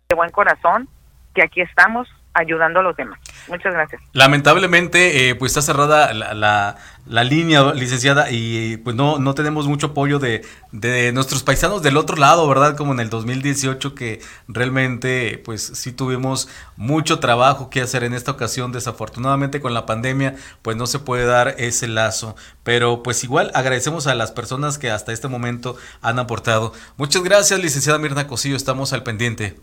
de 0.09 0.14
buen 0.14 0.31
corazón, 0.31 0.90
que 1.35 1.42
aquí 1.42 1.62
estamos 1.62 2.07
ayudando 2.35 2.81
a 2.81 2.83
los 2.83 2.97
demás. 2.97 3.18
Muchas 3.49 3.73
gracias. 3.73 4.03
Lamentablemente, 4.12 5.29
eh, 5.29 5.35
pues 5.37 5.53
está 5.53 5.62
cerrada 5.62 6.12
la, 6.12 6.77
la, 7.07 7.25
línea, 7.25 7.73
licenciada, 7.73 8.31
y 8.31 8.77
pues 8.79 8.97
no, 8.97 9.18
no 9.18 9.35
tenemos 9.35 9.68
mucho 9.68 9.88
apoyo 9.88 10.18
de, 10.18 10.44
de, 10.73 11.12
nuestros 11.12 11.42
paisanos 11.42 11.83
del 11.83 11.97
otro 11.97 12.16
lado, 12.16 12.47
¿verdad? 12.49 12.77
Como 12.77 12.92
en 12.92 13.01
el 13.01 13.09
2018, 13.09 13.94
que 13.94 14.20
realmente, 14.49 15.40
pues 15.44 15.62
sí 15.62 15.92
tuvimos 15.92 16.49
mucho 16.77 17.20
trabajo 17.20 17.70
que 17.70 17.81
hacer 17.81 18.03
en 18.03 18.14
esta 18.14 18.33
ocasión. 18.33 18.73
Desafortunadamente 18.73 19.61
con 19.61 19.73
la 19.73 19.87
pandemia, 19.87 20.35
pues 20.62 20.77
no 20.77 20.87
se 20.87 20.99
puede 20.99 21.27
dar 21.27 21.55
ese 21.59 21.87
lazo. 21.87 22.35
Pero 22.64 23.03
pues 23.03 23.23
igual 23.23 23.53
agradecemos 23.55 24.07
a 24.07 24.14
las 24.14 24.33
personas 24.33 24.79
que 24.79 24.90
hasta 24.90 25.12
este 25.12 25.29
momento 25.29 25.77
han 26.03 26.18
aportado. 26.18 26.73
Muchas 26.97 27.23
gracias, 27.23 27.61
licenciada 27.61 27.99
Mirna 27.99 28.27
Cosillo, 28.27 28.57
estamos 28.57 28.92
al 28.92 29.05
pendiente. 29.05 29.57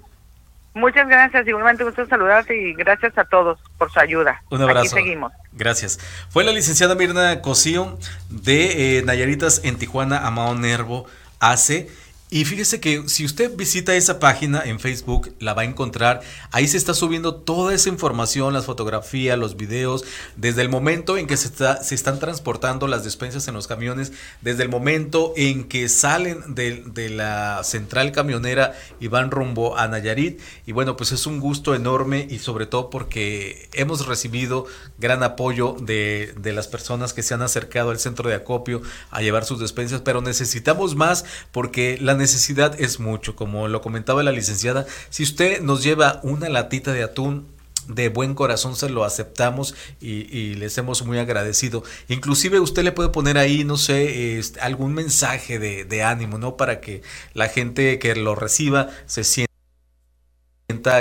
Muchas 0.73 1.07
gracias, 1.07 1.45
igualmente 1.47 1.84
gusto 1.84 2.05
saludarte 2.07 2.55
y 2.55 2.73
gracias 2.73 3.17
a 3.17 3.25
todos 3.25 3.60
por 3.77 3.91
su 3.91 3.99
ayuda. 3.99 4.41
Un 4.49 4.62
abrazo. 4.62 4.79
Aquí 4.79 4.88
seguimos. 4.89 5.34
Gracias. 5.51 5.99
Fue 6.29 6.45
la 6.45 6.51
licenciada 6.53 6.95
Mirna 6.95 7.41
Cosío 7.41 7.97
de 8.29 8.97
eh, 8.97 9.01
Nayaritas 9.03 9.62
en 9.65 9.77
Tijuana, 9.77 10.25
Amado 10.25 10.55
Nervo, 10.55 11.07
hace 11.39 11.89
y 12.34 12.46
fíjese 12.46 12.80
que 12.80 13.10
si 13.10 13.26
usted 13.26 13.58
visita 13.58 13.94
esa 13.94 14.17
página 14.17 14.62
en 14.63 14.80
Facebook, 14.80 15.36
la 15.39 15.54
va 15.54 15.63
a 15.63 15.65
encontrar. 15.65 16.22
Ahí 16.52 16.65
se 16.65 16.78
está 16.78 16.94
subiendo 16.94 17.36
toda 17.36 17.74
esa 17.74 17.89
información, 17.89 18.54
las 18.54 18.63
fotografías, 18.63 19.38
los 19.38 19.58
videos, 19.58 20.06
desde 20.38 20.62
el 20.62 20.70
momento 20.70 21.17
en 21.17 21.28
que 21.28 21.36
se, 21.36 21.50
está, 21.50 21.84
se 21.84 21.94
están 21.94 22.20
transportando 22.20 22.88
las 22.88 23.04
despensas 23.04 23.50
en 23.50 23.54
los 23.54 23.67
camiones, 23.67 24.13
desde 24.39 24.63
el 24.63 24.70
momento 24.70 25.34
en 25.36 25.65
que 25.65 25.89
salen 25.89 26.56
de, 26.56 27.10
la 27.10 27.65
central 27.65 28.13
camionera 28.13 28.76
y 29.02 29.10
van 29.10 29.30
rumbo 29.30 29.78
a 29.78 29.89
Nayarit. 29.89 30.39
Y 30.65 30.72
bueno, 30.72 30.96
pues 30.96 31.12
es 31.12 31.28
un 31.28 31.41
gusto 31.41 31.76
enorme 31.76 32.26
y 32.30 32.39
sobre 32.39 32.65
todo 32.65 32.89
porque 32.89 33.67
hemos 33.74 34.08
recibido 34.08 34.67
gran 35.00 35.22
apoyo 35.24 35.76
de, 35.82 36.34
de 36.38 36.54
las 36.54 36.70
personas 36.70 37.12
que 37.12 37.24
se 37.24 37.34
han 37.34 37.41
acercado 37.41 37.89
al 37.89 38.00
centro 38.00 38.30
de 38.30 38.36
acopio 38.36 38.82
a 39.10 39.22
llevar 39.22 39.44
sus 39.44 39.60
despensas, 39.60 40.00
pero 40.00 40.22
necesitamos 40.22 40.96
más 40.96 41.26
porque 41.52 41.98
la 42.00 42.20
necesidad 42.21 42.79
es 42.79 42.99
mucho, 42.99 43.36
como 43.36 43.67
lo 43.67 43.81
comentaba 43.81 44.23
la 44.23 44.31
licenciada, 44.31 44.86
si 45.10 45.23
usted 45.23 45.62
nos 45.62 45.84
lleva 45.84 46.19
una 46.23 46.49
latita 46.49 46.93
de 46.93 47.03
atún, 47.03 47.47
de 47.88 48.10
buen 48.10 48.36
corazón 48.36 48.75
se 48.75 48.89
lo 48.89 49.03
aceptamos 49.03 49.75
y, 49.99 50.55
les 50.55 50.77
hemos 50.77 51.03
muy 51.03 51.17
agradecido. 51.17 51.84
Inclusive 52.07 52.60
usted 52.60 52.84
le 52.84 52.91
puede 52.91 53.10
poner 53.10 53.38
ahí, 53.38 53.63
no 53.63 53.77
sé, 53.77 54.41
algún 54.62 54.93
mensaje 54.93 55.60
de, 55.60 55.86
de, 55.86 56.03
ánimo, 56.03 56.38
¿no? 56.38 56.57
Para 56.57 56.79
que 56.79 57.01
la 57.34 57.49
gente 57.49 57.99
que 57.99 58.15
lo 58.15 58.36
reciba 58.36 58.89
se 59.07 59.23
sienta 59.23 59.50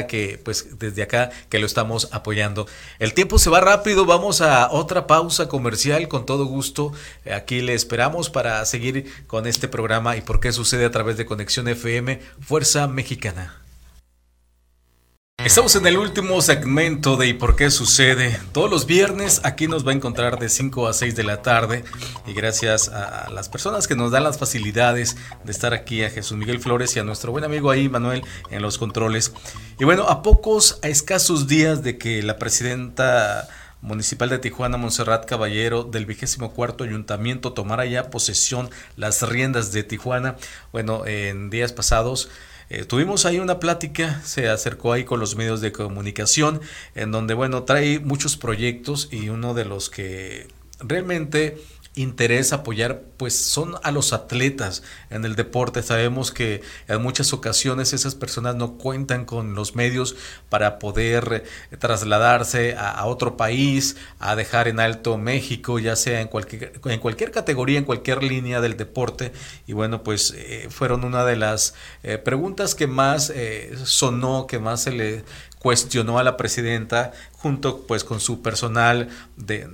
que 0.08 0.40
pues 0.44 0.78
desde 0.78 1.02
acá 1.02 1.30
que 1.48 1.58
lo 1.58 1.66
estamos 1.66 2.08
apoyando. 2.12 2.66
El 2.98 3.14
tiempo 3.14 3.38
se 3.38 3.50
va 3.50 3.60
rápido, 3.60 4.04
vamos 4.04 4.40
a 4.40 4.70
otra 4.70 5.06
pausa 5.06 5.48
comercial 5.48 6.08
con 6.08 6.26
todo 6.26 6.44
gusto. 6.46 6.92
Aquí 7.32 7.60
le 7.60 7.74
esperamos 7.74 8.30
para 8.30 8.64
seguir 8.66 9.10
con 9.26 9.46
este 9.46 9.68
programa 9.68 10.16
y 10.16 10.20
por 10.20 10.40
qué 10.40 10.52
sucede 10.52 10.84
a 10.84 10.90
través 10.90 11.16
de 11.16 11.26
Conexión 11.26 11.68
FM 11.68 12.20
Fuerza 12.40 12.86
Mexicana. 12.88 13.59
Estamos 15.44 15.74
en 15.74 15.86
el 15.86 15.96
último 15.96 16.42
segmento 16.42 17.16
de 17.16 17.28
¿Y 17.28 17.32
por 17.32 17.56
qué 17.56 17.70
sucede? 17.70 18.38
Todos 18.52 18.70
los 18.70 18.84
viernes 18.84 19.40
aquí 19.42 19.68
nos 19.68 19.86
va 19.86 19.92
a 19.92 19.94
encontrar 19.94 20.38
de 20.38 20.50
5 20.50 20.86
a 20.86 20.92
6 20.92 21.16
de 21.16 21.24
la 21.24 21.40
tarde 21.40 21.82
y 22.26 22.34
gracias 22.34 22.90
a 22.90 23.30
las 23.30 23.48
personas 23.48 23.88
que 23.88 23.96
nos 23.96 24.10
dan 24.10 24.24
las 24.24 24.36
facilidades 24.36 25.16
de 25.42 25.50
estar 25.50 25.72
aquí, 25.72 26.04
a 26.04 26.10
Jesús 26.10 26.36
Miguel 26.36 26.60
Flores 26.60 26.94
y 26.94 26.98
a 26.98 27.04
nuestro 27.04 27.32
buen 27.32 27.44
amigo 27.44 27.70
ahí, 27.70 27.88
Manuel, 27.88 28.22
en 28.50 28.60
los 28.60 28.76
controles. 28.76 29.32
Y 29.78 29.84
bueno, 29.84 30.08
a 30.10 30.22
pocos, 30.22 30.78
a 30.82 30.88
escasos 30.88 31.46
días 31.46 31.82
de 31.82 31.96
que 31.96 32.22
la 32.22 32.36
presidenta 32.36 33.48
municipal 33.80 34.28
de 34.28 34.38
Tijuana, 34.38 34.76
Montserrat 34.76 35.24
Caballero, 35.24 35.84
del 35.84 36.04
vigésimo 36.04 36.52
cuarto 36.52 36.84
ayuntamiento 36.84 37.54
tomara 37.54 37.86
ya 37.86 38.10
posesión 38.10 38.68
las 38.96 39.26
riendas 39.26 39.72
de 39.72 39.84
Tijuana, 39.84 40.36
bueno, 40.70 41.06
en 41.06 41.48
días 41.48 41.72
pasados 41.72 42.28
eh, 42.70 42.84
tuvimos 42.84 43.26
ahí 43.26 43.40
una 43.40 43.58
plática, 43.58 44.22
se 44.24 44.48
acercó 44.48 44.92
ahí 44.92 45.02
con 45.02 45.18
los 45.18 45.34
medios 45.34 45.60
de 45.60 45.72
comunicación, 45.72 46.60
en 46.94 47.10
donde, 47.10 47.34
bueno, 47.34 47.64
trae 47.64 47.98
muchos 47.98 48.36
proyectos 48.36 49.08
y 49.10 49.28
uno 49.28 49.54
de 49.54 49.64
los 49.64 49.90
que 49.90 50.46
realmente 50.78 51.58
interés 52.02 52.52
apoyar 52.52 53.02
pues 53.16 53.36
son 53.36 53.74
a 53.82 53.90
los 53.90 54.12
atletas 54.12 54.82
en 55.10 55.24
el 55.24 55.36
deporte. 55.36 55.82
Sabemos 55.82 56.32
que 56.32 56.62
en 56.88 57.02
muchas 57.02 57.32
ocasiones 57.32 57.92
esas 57.92 58.14
personas 58.14 58.56
no 58.56 58.78
cuentan 58.78 59.24
con 59.24 59.54
los 59.54 59.76
medios 59.76 60.16
para 60.48 60.78
poder 60.78 61.44
eh, 61.70 61.76
trasladarse 61.76 62.76
a, 62.76 63.04
otro 63.06 63.36
país 63.36 63.96
a 64.18 64.36
dejar 64.36 64.68
en 64.68 64.78
alto 64.78 65.18
México 65.18 65.78
ya 65.78 65.96
sea 65.96 66.20
en 66.20 66.28
cualquier 66.28 66.80
en 66.84 67.00
cualquier 67.00 67.30
categoría 67.30 67.78
en 67.78 67.84
cualquier 67.84 68.22
línea 68.22 68.60
del 68.60 68.76
deporte. 68.76 69.32
Y 69.66 69.72
bueno 69.72 70.02
pues 70.02 70.34
eh, 70.36 70.68
fueron 70.70 71.04
una 71.04 71.24
de 71.24 71.36
las 71.36 71.74
eh, 72.02 72.18
preguntas 72.18 72.74
que 72.74 72.86
más 72.86 73.32
sonó 73.84 74.46
que 74.46 74.58
más 74.58 74.82
se 74.82 74.92
le 74.92 75.24
cuestionó 75.60 76.18
a 76.18 76.24
la 76.24 76.36
presidenta 76.36 77.12
junto 77.32 77.86
pues 77.86 78.02
con 78.02 78.18
su 78.18 78.42
personal 78.42 79.10
de, 79.36 79.68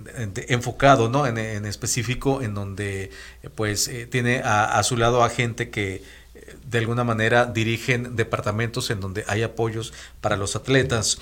enfocado 0.48 1.08
no 1.08 1.26
en, 1.26 1.38
específico 1.64 2.42
en 2.42 2.54
donde 2.54 3.10
pues 3.54 3.86
eh, 3.88 4.06
tiene 4.06 4.42
a, 4.44 4.82
su 4.82 4.96
lado 4.96 5.22
a 5.22 5.30
gente 5.30 5.70
que 5.70 6.02
eh, 6.34 6.56
de 6.66 6.78
alguna 6.78 7.04
manera 7.04 7.46
dirigen 7.46 8.16
departamentos 8.16 8.90
en 8.90 9.00
donde 9.00 9.24
hay 9.28 9.44
apoyos 9.44 9.92
para 10.20 10.36
los 10.36 10.56
atletas 10.56 11.18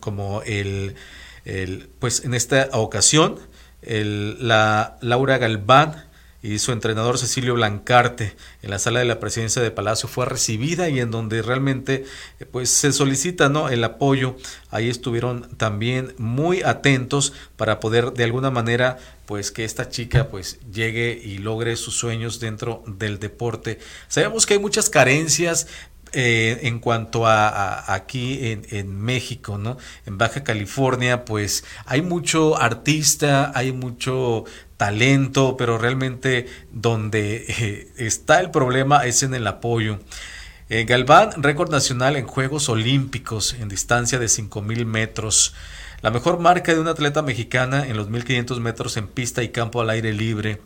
como 0.00 0.42
el, 0.42 0.96
el, 1.44 1.88
pues 2.00 2.24
en 2.24 2.34
esta 2.34 2.70
ocasión 2.72 3.38
el, 3.82 4.48
la 4.48 4.98
Laura 5.00 5.38
Galván 5.38 6.07
y 6.42 6.58
su 6.60 6.70
entrenador 6.72 7.18
Cecilio 7.18 7.54
Blancarte 7.54 8.36
en 8.62 8.70
la 8.70 8.78
sala 8.78 9.00
de 9.00 9.04
la 9.04 9.18
presidencia 9.18 9.60
de 9.60 9.70
Palacio 9.70 10.08
fue 10.08 10.24
recibida 10.24 10.88
y 10.88 11.00
en 11.00 11.10
donde 11.10 11.42
realmente 11.42 12.04
eh, 12.38 12.44
pues 12.44 12.70
se 12.70 12.92
solicita 12.92 13.48
¿no? 13.48 13.68
el 13.68 13.82
apoyo 13.82 14.36
ahí 14.70 14.88
estuvieron 14.88 15.48
también 15.56 16.14
muy 16.16 16.62
atentos 16.62 17.32
para 17.56 17.80
poder 17.80 18.12
de 18.12 18.24
alguna 18.24 18.50
manera 18.50 18.98
pues 19.26 19.50
que 19.50 19.64
esta 19.64 19.88
chica 19.88 20.28
pues 20.28 20.60
llegue 20.72 21.20
y 21.22 21.38
logre 21.38 21.76
sus 21.76 21.94
sueños 21.94 22.38
dentro 22.38 22.84
del 22.86 23.18
deporte 23.18 23.80
sabemos 24.06 24.46
que 24.46 24.54
hay 24.54 24.60
muchas 24.60 24.90
carencias 24.90 25.66
eh, 26.12 26.60
en 26.62 26.78
cuanto 26.78 27.26
a, 27.26 27.92
aquí 27.92 28.38
en, 28.42 29.00
México, 29.00 29.58
¿no? 29.58 29.76
En 30.06 30.18
Baja 30.18 30.44
California, 30.44 31.24
pues 31.24 31.64
hay 31.86 32.02
mucho 32.02 32.60
artista, 32.60 33.52
hay 33.54 33.72
mucho 33.72 34.44
talento, 34.76 35.56
pero 35.56 35.76
realmente 35.76 36.46
donde 36.72 37.44
eh, 37.48 37.92
está 37.96 38.40
el 38.40 38.50
problema 38.50 39.04
es 39.04 39.22
en 39.22 39.34
el 39.34 39.46
apoyo. 39.46 39.98
Eh, 40.70 40.84
Galván, 40.84 41.42
récord 41.42 41.70
nacional 41.70 42.16
en 42.16 42.26
Juegos 42.26 42.68
Olímpicos 42.68 43.54
en 43.54 43.68
distancia 43.68 44.18
de 44.18 44.26
5.000 44.26 44.84
metros. 44.84 45.54
La 46.02 46.10
mejor 46.10 46.38
marca 46.38 46.74
de 46.74 46.80
una 46.80 46.90
atleta 46.90 47.22
mexicana 47.22 47.86
en 47.86 47.96
los 47.96 48.08
1.500 48.08 48.60
metros 48.60 48.96
en 48.96 49.08
pista 49.08 49.42
y 49.42 49.48
campo 49.48 49.80
al 49.80 49.90
aire 49.90 50.12
libre. 50.12 50.60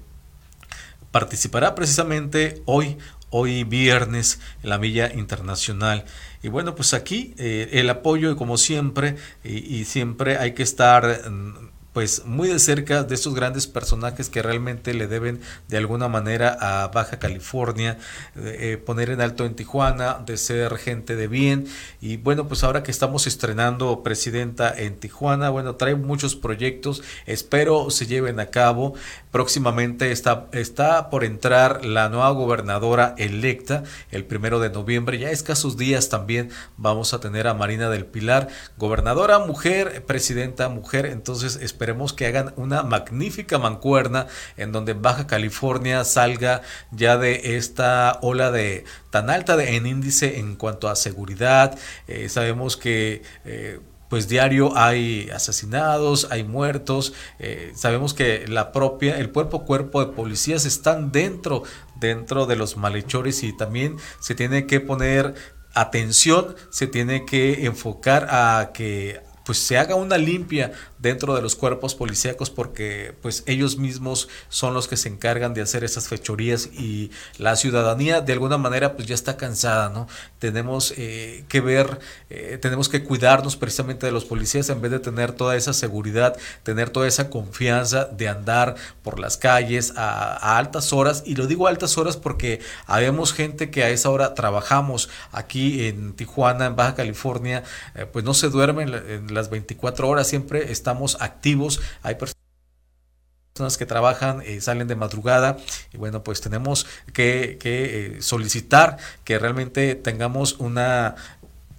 Participará 1.13 1.75
precisamente 1.75 2.63
hoy, 2.65 2.99
hoy 3.33 3.65
viernes, 3.65 4.39
en 4.63 4.71
la 4.71 4.79
Villa 4.79 5.13
Internacional. 5.13 6.05
Y 6.45 6.49
bueno, 6.49 6.77
pues 6.77 6.95
aquí 6.95 7.35
eh, 7.39 7.71
el 7.73 7.91
apoyo, 7.91 8.37
como 8.37 8.57
siempre, 8.57 9.17
y 9.43 9.85
siempre 9.85 10.37
hay 10.37 10.53
que 10.53 10.63
estar 10.63 11.29
mm, 11.29 11.73
pues 11.93 12.25
muy 12.25 12.49
de 12.49 12.59
cerca 12.59 13.05
de 13.05 13.15
estos 13.15 13.35
grandes 13.35 13.67
personajes 13.67 14.31
que 14.31 14.43
realmente 14.43 14.95
le 14.95 15.07
deben 15.07 15.41
de 15.69 15.77
alguna 15.77 16.09
manera 16.09 16.57
a 16.61 16.89
Baja 16.89 17.19
California, 17.19 17.99
eh, 18.37 18.83
poner 18.85 19.11
en 19.11 19.21
alto 19.21 19.45
en 19.45 19.55
Tijuana, 19.55 20.23
de 20.25 20.37
ser 20.39 20.77
gente 20.79 21.17
de 21.17 21.29
bien. 21.29 21.67
Y 22.01 22.17
bueno, 22.17 22.49
pues 22.49 22.65
ahora 22.65 22.83
que 22.83 22.91
estamos 22.91 23.27
estrenando 23.27 24.03
presidenta 24.03 24.73
en 24.75 24.99
Tijuana, 24.99 25.51
bueno, 25.51 25.77
trae 25.77 25.95
muchos 25.95 26.35
proyectos, 26.35 27.03
espero 27.27 27.91
se 27.91 28.07
lleven 28.07 28.41
a 28.41 28.47
cabo. 28.47 28.95
Próximamente 29.33 30.13
está, 30.13 30.47
está 30.53 31.11
por 31.11 31.25
entrar 31.25 31.85
la 31.87 32.11
nueva 32.11 32.31
gobernadora 32.31 33.15
electa 33.17 33.83
el 34.11 34.27
primero 34.27 34.61
de 34.61 34.69
noviembre, 34.69 35.19
ya 35.19 35.31
escasos 35.31 35.79
días 35.79 36.11
también 36.11 36.51
vamos 36.77 37.15
a 37.15 37.21
tener 37.21 37.49
a 37.49 37.55
Marina 37.55 37.89
del 37.89 38.05
Pilar, 38.05 38.49
gobernadora 38.77 39.39
mujer, 39.39 40.05
presidenta 40.05 40.69
mujer, 40.69 41.07
entonces 41.07 41.57
esperemos 41.57 42.13
que 42.13 42.27
hagan 42.27 42.53
una 42.57 42.83
magnífica 42.83 43.59
mancuerna 43.59 44.27
en 44.59 44.71
donde 44.71 44.93
Baja 44.93 45.27
California 45.27 46.05
salga 46.05 46.61
ya 46.91 47.17
de 47.17 47.57
esta 47.57 48.19
ola 48.21 48.51
de 48.51 48.85
tan 49.11 49.31
alta 49.31 49.57
de, 49.57 49.77
en 49.77 49.87
índice 49.87 50.39
en 50.39 50.57
cuanto 50.57 50.89
a 50.89 50.97
seguridad. 50.97 51.79
Eh, 52.07 52.29
sabemos 52.29 52.77
que 52.77 53.23
eh, 53.45 53.81
pues 54.13 54.29
diario 54.29 54.77
hay 54.77 55.31
asesinados, 55.31 56.29
hay 56.31 56.45
muertos, 56.45 57.15
eh, 57.39 57.73
sabemos 57.75 58.13
que 58.13 58.47
la 58.47 58.71
propia, 58.71 59.17
el 59.17 59.33
cuerpo 59.33 59.65
cuerpo 59.65 60.05
de 60.05 60.13
policías 60.13 60.67
están 60.67 61.13
dentro, 61.13 61.63
dentro 61.99 62.45
de 62.45 62.57
los 62.57 62.77
malhechores 62.77 63.43
y 63.43 63.57
también 63.57 63.97
se 64.21 64.35
tiene 64.35 64.67
que 64.67 64.81
poner 64.81 65.33
atención, 65.73 66.55
se 66.69 66.87
tiene 66.89 67.25
que 67.25 67.65
enfocar 67.65 68.27
a 68.29 68.73
que 68.75 69.23
pues 69.45 69.59
se 69.59 69.79
haga 69.79 69.95
una 69.95 70.19
limpia 70.19 70.73
dentro 70.99 71.35
de 71.35 71.43
los 71.43 71.57
cuerpos 71.57 71.95
policíacos 71.95 72.51
porque 72.51 73.15
pues 73.23 73.43
ellos 73.47 73.77
mismos 73.77 74.29
son 74.49 74.73
los 74.73 74.89
que 74.89 74.97
se 74.97 75.09
encargan 75.09 75.53
de 75.53 75.63
hacer 75.63 75.85
esas 75.85 76.09
fechorías 76.09 76.67
y 76.67 77.11
la 77.39 77.57
ciudadanía 77.57 78.21
de 78.21 78.33
alguna 78.33 78.57
manera 78.57 78.95
pues 78.95 79.09
ya 79.09 79.15
está 79.15 79.37
cansada, 79.37 79.89
¿no? 79.89 80.07
Tenemos 80.39 80.95
eh, 80.97 81.45
que 81.49 81.61
ver, 81.61 81.99
eh, 82.31 82.59
tenemos 82.61 82.89
que 82.89 83.03
cuidarnos 83.03 83.57
precisamente 83.57 84.07
de 84.07 84.13
los 84.13 84.25
policías 84.25 84.69
en 84.69 84.81
vez 84.81 84.93
de 84.93 85.01
tener 85.01 85.33
toda 85.33 85.57
esa 85.57 85.73
seguridad, 85.73 86.37
tener 86.63 86.91
toda 86.91 87.09
esa 87.09 87.31
confianza 87.31 88.05
de 88.05 88.29
andar 88.29 88.77
por 89.03 89.19
las 89.19 89.37
calles 89.37 89.95
a, 89.97 90.57
altas 90.59 90.93
horas 90.93 91.25
y 91.27 91.35
lo 91.35 91.47
digo 91.47 91.67
a 91.67 91.71
altas 91.71 91.99
horas 91.99 92.17
porque 92.17 92.61
habemos 92.87 93.33
gente 93.33 93.71
que 93.71 93.83
a 93.83 93.91
esa 93.91 94.11
hora 94.11 94.35
trabajamos 94.35 95.09
aquí 95.33 95.87
en 95.87 96.13
Tijuana, 96.13 96.67
en 96.67 96.77
Baja 96.77 96.95
California, 96.95 97.65
eh, 97.95 98.07
pues 98.11 98.25
no 98.25 98.35
se 98.35 98.49
duermen 98.49 98.93
en 98.95 99.32
las 99.33 99.51
24 99.51 100.09
horas, 100.09 100.29
siempre 100.29 100.73
estamos 100.73 101.17
activos, 101.21 101.81
hay 102.03 102.15
personas 102.15 103.77
que 103.77 103.87
trabajan, 103.87 104.43
eh, 104.43 104.61
salen 104.61 104.89
de 104.89 104.97
madrugada 104.97 105.57
y 105.93 105.99
bueno, 105.99 106.23
pues 106.23 106.41
tenemos 106.41 106.87
que, 107.13 107.59
eh, 107.63 108.17
solicitar 108.21 108.97
que 109.25 109.39
realmente 109.39 109.95
tengamos 109.95 110.55
una 110.55 111.17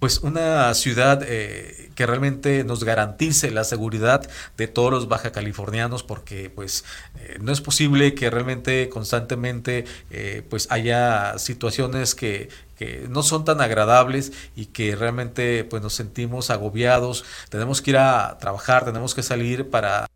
pues 0.04 0.18
una 0.18 0.74
ciudad 0.74 1.22
eh, 1.26 1.90
que 1.94 2.04
realmente 2.04 2.62
nos 2.62 2.84
garantice 2.84 3.50
la 3.50 3.64
seguridad 3.64 4.28
de 4.58 4.68
todos 4.68 4.90
los 4.90 5.08
baja 5.08 5.32
californianos 5.32 6.02
porque 6.02 6.50
pues 6.50 6.84
no 7.40 7.50
es 7.50 7.62
posible 7.62 8.14
que 8.14 8.28
realmente 8.28 8.90
constantemente 8.90 9.86
pues 10.50 10.66
haya 10.70 11.38
situaciones 11.38 12.14
que, 12.14 12.50
que 12.76 13.06
no 13.08 13.22
son 13.22 13.46
tan 13.46 13.62
agradables 13.62 14.34
y 14.54 14.66
que 14.66 14.94
realmente 14.94 15.64
pues 15.64 15.82
nos 15.82 15.94
sentimos 15.94 16.50
agobiados, 16.50 17.24
tenemos 17.48 17.80
que 17.80 17.92
ir 17.92 17.96
a 17.96 18.36
trabajar, 18.38 18.84
tenemos 18.84 19.14
que 19.14 19.22
salir 19.22 19.70
para 19.70 20.06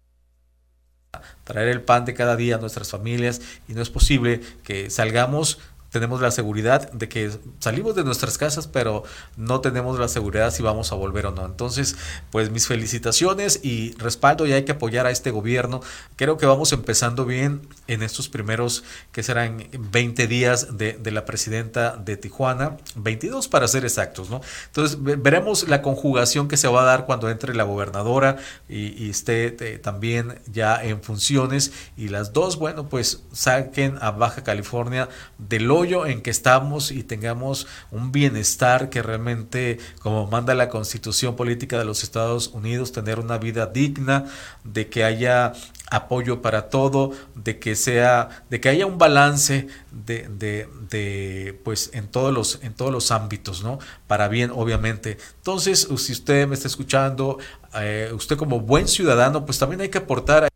traer 1.45 1.69
el 1.69 1.81
pan 1.81 2.05
de 2.05 2.13
cada 2.13 2.37
día 2.37 2.57
a 2.57 2.59
nuestras 2.59 2.91
familias 2.91 3.41
y 3.69 3.73
no 3.73 3.81
es 3.81 3.89
posible 3.89 4.43
que 4.65 4.91
salgamos 4.91 5.59
tenemos 5.99 6.21
la 6.21 6.31
seguridad 6.31 6.93
de 6.93 7.09
que 7.09 7.29
salimos 7.59 7.97
de 7.97 8.05
nuestras 8.05 8.39
casas, 8.39 8.69
pero 8.69 9.03
no 9.37 9.61
tenemos 9.61 9.99
la 9.99 10.07
seguridad 10.07 10.53
si 10.53 10.63
vamos 10.63 10.93
a 10.93 10.95
volver 10.95 11.27
o 11.27 11.33
no. 11.33 11.45
Entonces, 11.45 11.97
pues 12.31 12.53
mis 12.53 12.69
felicitaciones 12.69 13.59
y 13.65 13.95
respaldo 13.99 14.47
y 14.47 14.53
hay 14.53 14.65
que 14.65 14.71
apoyar 14.71 15.07
a 15.07 15.11
este 15.11 15.33
gobierno. 15.33 15.81
Creo 16.15 16.37
que 16.37 16.47
vamos 16.47 16.73
empezando 16.73 17.25
bien 17.25 17.63
en 17.89 18.05
estos 18.05 18.29
primeros, 18.29 18.85
que 19.11 19.25
serán 19.25 19.67
20 19.73 20.29
días 20.29 20.79
de, 20.79 20.97
la 21.11 21.25
presidenta 21.25 21.97
de 21.97 22.17
Tijuana, 22.17 22.77
22 22.95 23.49
para 23.49 23.67
ser 23.67 23.85
exactos, 23.85 24.31
¿no? 24.31 24.41
Entonces, 24.67 24.99
veremos 25.03 25.69
la 25.69 25.83
conjugación 25.83 26.47
que 26.47 26.57
se 26.57 26.69
va 26.69 26.83
a 26.83 26.85
dar 26.85 27.07
cuando 27.07 27.29
entre 27.29 27.57
la 27.57 27.65
gobernadora 27.65 28.37
y, 28.69 29.11
esté 29.11 29.57
eh, 29.59 29.79
también 29.79 30.39
ya 30.47 30.81
en 30.81 31.03
funciones 31.03 31.73
y 31.97 32.09
las 32.09 32.33
dos, 32.33 32.57
bueno, 32.57 32.89
pues 32.89 33.25
saquen 33.33 33.99
a 34.01 34.13
Baja 34.13 34.45
California 34.45 35.09
del 35.39 35.71
en 35.89 36.23
que 36.23 36.31
estamos 36.31 36.91
y 36.91 37.03
tengamos 37.03 37.67
un 37.91 38.13
bienestar 38.13 38.91
que 38.91 39.03
realmente, 39.03 39.79
como 40.01 40.27
manda 40.27 40.55
la 40.55 40.69
constitución 40.69 41.37
política 41.37 41.79
de 41.79 41.85
los 41.85 42.03
Estados 42.03 42.49
Unidos, 42.49 42.93
tener 42.93 43.19
una 43.19 43.39
vida 43.39 43.67
digna, 43.67 44.27
de 44.65 44.89
que 44.89 45.05
haya 45.05 45.53
apoyo 45.91 46.43
para 46.43 46.69
todo, 46.69 47.13
de 47.35 47.59
que 47.59 47.75
sea, 47.75 48.45
de 48.51 48.61
que 48.61 48.69
haya 48.69 48.87
un 48.87 48.99
balance 48.99 49.69
de, 49.91 50.29
de, 50.29 51.61
pues 51.65 51.91
en 51.95 52.09
todos 52.09 52.33
los, 52.33 52.61
en 52.63 52.75
todos 52.75 52.93
los 52.93 53.11
ámbitos, 53.11 53.63
¿no? 53.63 53.79
Para 54.07 54.29
bien, 54.29 54.51
obviamente. 54.55 55.19
Entonces, 55.37 55.89
si 55.97 56.13
usted 56.13 56.47
me 56.47 56.55
está 56.55 56.69
escuchando, 56.69 57.39
eh, 57.75 58.11
usted 58.13 58.37
como 58.37 58.61
buen 58.61 58.89
ciudadano, 58.89 59.47
pues 59.47 59.59
también 59.59 59.81
hay 59.81 59.89
que 59.89 59.99
aportar 59.99 60.49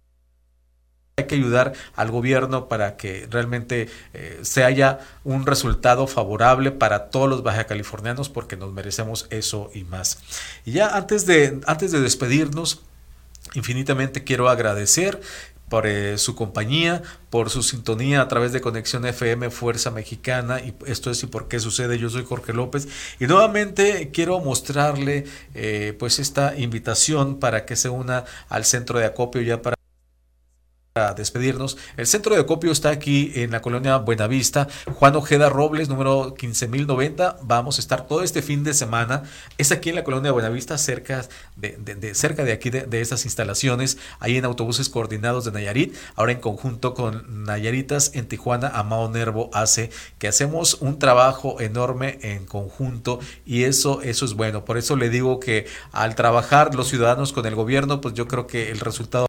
hay 1.23 1.27
que 1.29 1.35
ayudar 1.35 1.73
al 1.97 2.11
gobierno 2.11 2.69
para 2.69 2.97
que 2.97 3.27
realmente 3.31 3.89
eh, 4.15 4.39
se 4.43 4.65
haya 4.65 5.01
un 5.25 5.47
resultado 5.47 6.07
favorable 6.07 6.71
para 6.71 7.11
todos 7.11 7.29
los 7.29 7.43
baja 7.43 7.65
californianos 7.65 8.29
porque 8.29 8.57
nos 8.57 8.73
merecemos 8.73 9.27
eso 9.31 9.71
y 9.75 9.85
más. 9.85 10.19
Y 10.65 10.73
ya 10.73 10.97
antes 10.97 11.27
de, 11.27 11.61
antes 11.67 11.93
de 11.93 12.01
despedirnos, 12.01 12.83
infinitamente 13.55 14.25
quiero 14.25 14.49
agradecer 14.49 15.21
por 15.73 15.87
eh, 15.87 16.19
su 16.19 16.35
compañía, 16.35 17.03
por 17.31 17.49
su 17.49 17.63
sintonía 17.63 18.21
a 18.21 18.29
través 18.29 18.53
de 18.53 18.61
Conexión 18.61 19.07
FM 19.07 19.49
Fuerza 19.49 19.91
Mexicana. 19.91 20.61
Y 20.61 20.75
esto 20.85 21.11
es 21.11 21.23
y 21.23 21.27
por 21.29 21.49
qué 21.49 21.61
sucede. 21.61 21.99
Yo 21.99 22.11
soy 22.11 22.27
Jorge 22.27 22.53
López. 22.53 22.89
Y 23.19 23.27
nuevamente 23.27 24.11
quiero 24.13 24.39
mostrarle 24.41 25.25
eh, 25.55 25.97
pues 25.99 26.19
esta 26.19 26.55
invitación 26.59 27.41
para 27.41 27.65
que 27.65 27.77
se 27.77 27.89
una 27.89 28.27
al 28.51 28.67
centro 28.67 28.99
de 28.99 29.07
acopio 29.07 29.41
ya 29.41 29.63
para 29.63 29.82
a 30.95 31.15
despedirnos. 31.15 31.79
El 31.97 32.07
centro 32.07 32.35
de 32.35 32.43
acopio 32.43 32.71
está 32.71 32.91
aquí 32.91 33.33
en 33.37 33.51
la 33.51 33.63
colonia 33.63 33.97
Buenavista, 33.97 34.69
Juan 34.93 35.17
Ojeda 35.17 35.49
Robles, 35.49 35.89
número 35.89 36.35
15090. 36.37 37.39
Vamos 37.43 37.79
a 37.79 37.81
estar 37.81 38.07
todo 38.07 38.23
este 38.23 38.43
fin 38.43 38.63
de 38.63 38.75
semana. 38.75 39.23
Es 39.57 39.73
aquí 39.73 39.89
en 39.89 39.95
la 39.95 40.05
colonia 40.05 40.33
Buenavista, 40.33 40.77
cerca 40.77 41.27
de, 41.57 42.15
cerca 42.15 42.45
de 42.45 42.53
aquí 42.53 42.69
de, 42.69 43.01
esas 43.01 43.25
instalaciones, 43.25 43.97
ahí 44.21 44.37
en 44.37 44.45
autobuses 44.45 44.91
coordinados 44.91 45.47
de 45.47 45.53
Nayarit. 45.53 45.97
Ahora 46.15 46.33
en 46.33 46.41
conjunto 46.41 46.93
con 46.93 47.45
Nayaritas 47.45 48.11
en 48.15 48.29
Tijuana, 48.29 48.69
Amado 48.69 49.09
Nervo 49.09 49.49
hace 49.55 49.91
que 50.19 50.29
hacemos 50.29 50.75
un 50.75 50.99
trabajo 50.99 51.59
enorme 51.63 52.19
en 52.21 52.45
conjunto 52.45 53.19
y 53.47 53.65
eso, 53.65 54.03
eso 54.03 54.27
es 54.27 54.35
bueno. 54.35 54.67
Por 54.67 54.77
eso 54.77 54.97
le 54.97 55.09
digo 55.09 55.41
que 55.41 55.67
al 55.91 56.17
trabajar 56.17 56.75
los 56.75 56.89
ciudadanos 56.89 57.33
con 57.33 57.47
el 57.47 57.55
gobierno, 57.55 58.03
pues 58.03 58.13
yo 58.13 58.29
creo 58.29 58.47
que 58.47 58.71
el 58.71 58.81
resultado 58.81 59.27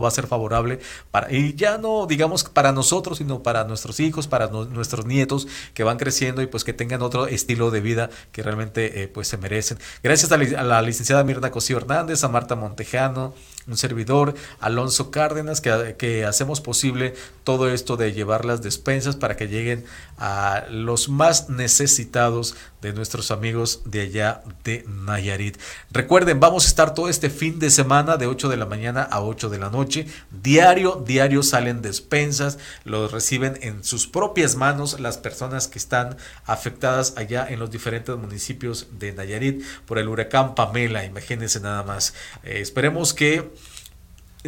va 0.00 0.08
a 0.08 0.10
ser 0.10 0.26
favorable 0.26 0.80
para, 1.10 1.32
y 1.32 1.54
ya 1.54 1.78
no 1.78 2.06
digamos 2.06 2.44
para 2.44 2.72
nosotros, 2.72 3.18
sino 3.18 3.42
para 3.42 3.64
nuestros 3.64 4.00
hijos, 4.00 4.26
para 4.26 4.48
nuestros 4.48 5.06
nietos 5.06 5.46
que 5.74 5.84
van 5.84 5.98
creciendo 5.98 6.42
y 6.42 6.46
pues 6.46 6.64
que 6.64 6.72
tengan 6.72 7.02
otro 7.02 7.26
estilo 7.26 7.70
de 7.70 7.80
vida 7.80 8.10
que 8.32 8.42
realmente 8.42 9.02
eh, 9.02 9.08
pues 9.08 9.28
se 9.28 9.36
merecen. 9.36 9.78
Gracias 10.02 10.30
a 10.32 10.36
la, 10.36 10.82
licenciada 10.82 11.24
Mirna 11.24 11.50
Cosío 11.50 11.76
Hernández, 11.76 12.22
a 12.24 12.28
Marta 12.28 12.54
Montejano, 12.54 13.34
un 13.66 13.76
servidor, 13.76 14.34
Alonso 14.60 15.10
Cárdenas, 15.10 15.60
que, 15.60 15.96
que, 15.98 16.24
hacemos 16.24 16.60
posible 16.60 17.14
todo 17.44 17.70
esto 17.70 17.96
de 17.96 18.12
llevar 18.12 18.44
las 18.44 18.62
despensas 18.62 19.16
para 19.16 19.36
que 19.36 19.48
lleguen 19.48 19.84
a 20.18 20.64
los 20.70 21.08
más 21.08 21.48
necesitados 21.48 22.54
de 22.80 22.92
nuestros 22.92 23.30
amigos 23.30 23.82
de 23.84 24.02
allá 24.02 24.42
de 24.62 24.84
Nayarit. 24.86 25.58
Recuerden, 25.90 26.38
vamos 26.38 26.64
a 26.64 26.68
estar 26.68 26.94
todo 26.94 27.08
este 27.08 27.30
fin 27.30 27.58
de 27.58 27.70
semana 27.70 28.16
de 28.16 28.26
8 28.26 28.48
de 28.48 28.56
la 28.56 28.66
mañana 28.66 29.02
a 29.02 29.22
8 29.22 29.48
de 29.48 29.58
la 29.58 29.70
noche. 29.70 30.06
Diario, 30.30 31.02
diario 31.04 31.42
salen 31.42 31.82
despensas, 31.82 32.58
los 32.84 33.10
reciben 33.10 33.58
en 33.62 33.82
sus 33.82 34.06
propias 34.06 34.54
manos 34.54 35.00
las 35.00 35.18
personas 35.18 35.66
que 35.66 35.78
están 35.78 36.16
afectadas 36.44 37.14
allá 37.16 37.46
en 37.48 37.58
los 37.58 37.70
diferentes 37.70 38.16
municipios 38.16 38.86
de 38.98 39.12
Nayarit 39.12 39.64
por 39.86 39.98
el 39.98 40.08
huracán 40.08 40.54
Pamela. 40.54 41.04
Imagínense 41.04 41.60
nada 41.60 41.82
más. 41.82 42.14
Eh, 42.44 42.60
esperemos 42.60 43.14
que 43.14 43.50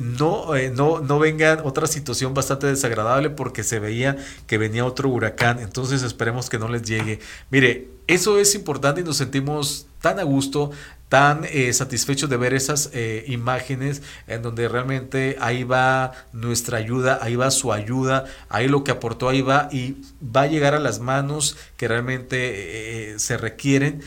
no, 0.03 0.55
eh, 0.57 0.71
no, 0.71 1.01
no 1.01 1.19
venga 1.19 1.61
otra 1.65 1.87
situación 1.87 2.35
bastante 2.35 2.67
desagradable 2.67 3.31
porque 3.31 3.63
se 3.63 3.79
veía 3.79 4.17
que 4.47 4.59
venía 4.59 4.85
otro 4.85 5.09
huracán. 5.09 5.59
Entonces 5.61 6.03
esperemos 6.03 6.49
que 6.49 6.59
no 6.59 6.69
les 6.69 6.83
llegue. 6.83 7.21
Mire, 7.51 7.89
eso 8.07 8.39
es 8.39 8.55
importante 8.55 9.01
y 9.01 9.05
nos 9.05 9.17
sentimos 9.17 9.87
tan 10.01 10.19
a 10.19 10.23
gusto, 10.23 10.71
tan 11.09 11.45
eh, 11.45 11.73
satisfechos 11.73 12.31
de 12.31 12.37
ver 12.37 12.55
esas 12.55 12.91
eh, 12.93 13.25
imágenes 13.29 14.03
en 14.27 14.43
donde 14.43 14.69
realmente 14.69 15.37
ahí 15.41 15.65
va 15.65 16.13
nuestra 16.33 16.79
ayuda, 16.79 17.19
ahí 17.23 17.37
va 17.37 17.51
su 17.51 17.73
ayuda, 17.73 18.25
ahí 18.49 18.69
lo 18.69 18.85
que 18.85 18.91
aportó, 18.91 19.29
ahí 19.29 19.43
va 19.43 19.69
y 19.73 20.03
va 20.23 20.43
a 20.43 20.47
llegar 20.47 20.75
a 20.75 20.79
las 20.79 21.01
manos 21.01 21.57
que 21.77 21.89
realmente 21.89 23.15
se 23.19 23.37
requieren 23.37 24.03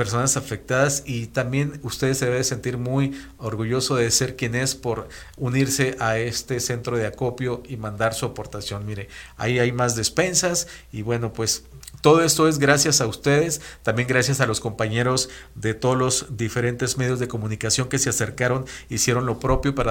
personas 0.00 0.38
afectadas 0.38 1.02
y 1.04 1.26
también 1.26 1.78
ustedes 1.82 2.16
se 2.16 2.24
debe 2.24 2.42
sentir 2.42 2.78
muy 2.78 3.20
orgulloso 3.36 3.96
de 3.96 4.10
ser 4.10 4.34
quien 4.34 4.54
es 4.54 4.74
por 4.74 5.10
unirse 5.36 5.94
a 6.00 6.16
este 6.16 6.58
centro 6.58 6.96
de 6.96 7.06
acopio 7.06 7.62
y 7.68 7.76
mandar 7.76 8.14
su 8.14 8.24
aportación. 8.24 8.86
Mire, 8.86 9.08
ahí 9.36 9.58
hay 9.58 9.72
más 9.72 9.96
despensas 9.96 10.68
y 10.90 11.02
bueno, 11.02 11.34
pues 11.34 11.64
todo 12.00 12.24
esto 12.24 12.48
es 12.48 12.58
gracias 12.58 13.02
a 13.02 13.06
ustedes, 13.06 13.60
también 13.82 14.08
gracias 14.08 14.40
a 14.40 14.46
los 14.46 14.60
compañeros 14.60 15.28
de 15.54 15.74
todos 15.74 15.98
los 15.98 16.34
diferentes 16.34 16.96
medios 16.96 17.18
de 17.18 17.28
comunicación 17.28 17.90
que 17.90 17.98
se 17.98 18.08
acercaron, 18.08 18.64
hicieron 18.88 19.26
lo 19.26 19.38
propio 19.38 19.74
para 19.74 19.90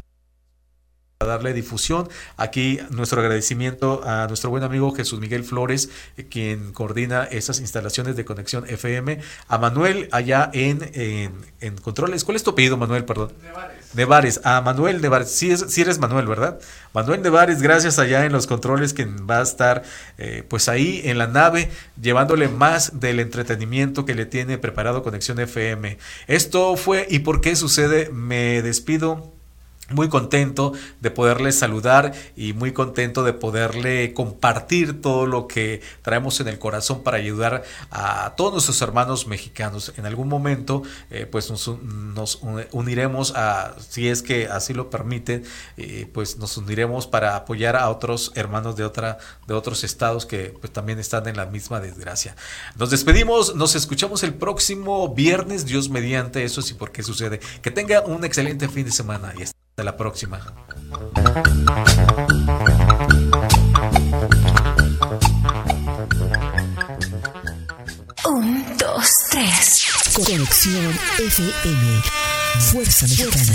darle 1.29 1.53
difusión. 1.53 2.09
Aquí 2.37 2.79
nuestro 2.89 3.21
agradecimiento 3.21 4.01
a 4.05 4.27
nuestro 4.27 4.49
buen 4.49 4.63
amigo 4.63 4.93
Jesús 4.93 5.19
Miguel 5.19 5.43
Flores, 5.43 5.89
eh, 6.17 6.27
quien 6.29 6.73
coordina 6.73 7.23
esas 7.23 7.59
instalaciones 7.59 8.15
de 8.15 8.25
conexión 8.25 8.65
FM, 8.67 9.19
a 9.47 9.57
Manuel 9.57 10.09
allá 10.11 10.49
en, 10.53 11.41
en, 11.61 11.77
controles. 11.77 12.23
¿Cuál 12.23 12.35
es 12.35 12.43
tu 12.43 12.51
apellido, 12.51 12.77
Manuel? 12.77 13.05
Perdón. 13.05 13.31
Nevares. 13.43 13.95
Nevares. 13.95 14.41
A 14.43 14.61
Manuel 14.61 15.01
Nevares. 15.01 15.31
Sí, 15.31 15.51
es, 15.51 15.77
eres 15.77 15.99
Manuel, 15.99 16.27
¿verdad? 16.27 16.59
Manuel 16.93 17.21
Nevares, 17.21 17.61
gracias 17.61 17.99
allá 17.99 18.25
en 18.25 18.31
los 18.31 18.47
controles, 18.47 18.93
quien 18.93 19.27
va 19.29 19.39
a 19.39 19.43
estar 19.43 19.83
eh, 20.17 20.43
pues 20.47 20.67
ahí 20.69 21.01
en 21.05 21.17
la 21.17 21.27
nave, 21.27 21.69
llevándole 22.01 22.49
más 22.49 22.99
del 22.99 23.19
entretenimiento 23.19 24.05
que 24.05 24.15
le 24.15 24.25
tiene 24.25 24.57
preparado 24.57 25.03
Conexión 25.03 25.39
FM. 25.39 25.97
Esto 26.27 26.75
fue 26.75 27.07
¿Y 27.09 27.19
por 27.19 27.41
qué 27.41 27.55
sucede? 27.55 28.09
Me 28.11 28.61
despido 28.61 29.38
muy 29.89 30.09
contento 30.09 30.73
de 30.99 31.11
poderle 31.11 31.51
saludar 31.51 32.13
y 32.35 32.53
muy 32.53 32.73
contento 32.73 33.23
de 33.23 33.33
poderle 33.33 34.13
compartir 34.13 35.01
todo 35.01 35.25
lo 35.25 35.47
que 35.47 35.81
traemos 36.01 36.39
en 36.39 36.47
el 36.47 36.59
corazón 36.59 37.03
para 37.03 37.17
ayudar 37.17 37.63
a 37.91 38.33
todos 38.35 38.53
nuestros 38.53 38.81
hermanos 38.81 39.27
mexicanos. 39.27 39.93
En 39.97 40.05
algún 40.05 40.27
momento, 40.27 40.83
eh, 41.09 41.25
pues 41.25 41.49
nos, 41.49 42.39
uniremos 42.71 43.33
a, 43.35 43.75
si 43.79 44.07
es 44.07 44.21
que 44.21 44.47
así 44.47 44.73
lo 44.73 44.89
permiten, 44.89 45.43
eh, 45.77 46.09
pues 46.13 46.37
nos 46.37 46.57
uniremos 46.57 47.07
para 47.07 47.35
apoyar 47.35 47.75
a 47.75 47.89
otros 47.89 48.31
hermanos 48.35 48.75
de 48.75 48.83
otra, 48.83 49.17
de 49.47 49.53
otros 49.53 49.83
estados 49.83 50.25
que 50.25 50.53
pues 50.59 50.71
también 50.71 50.99
están 50.99 51.27
en 51.27 51.37
la 51.37 51.45
misma 51.45 51.79
desgracia. 51.79 52.35
Nos 52.77 52.89
despedimos, 52.89 53.55
nos 53.55 53.75
escuchamos 53.75 54.23
el 54.23 54.33
próximo 54.33 55.13
viernes, 55.13 55.65
Dios 55.65 55.89
mediante, 55.89 56.43
eso 56.43 56.61
sí, 56.61 56.73
porque 56.73 57.03
sucede. 57.03 57.39
Que 57.61 57.71
tenga 57.71 58.01
un 58.01 58.23
excelente 58.23 58.67
fin 58.67 58.85
de 58.85 58.91
semana 58.91 59.33
y 59.37 59.43
hasta 59.79 59.83
la 59.83 59.95
próxima. 59.95 60.39
Un, 68.25 68.77
dos, 68.77 69.07
tres. 69.31 69.85
Conexión 70.13 70.99
FM. 71.19 72.01
Fuerza 72.71 73.07
Mexicana. 73.07 73.53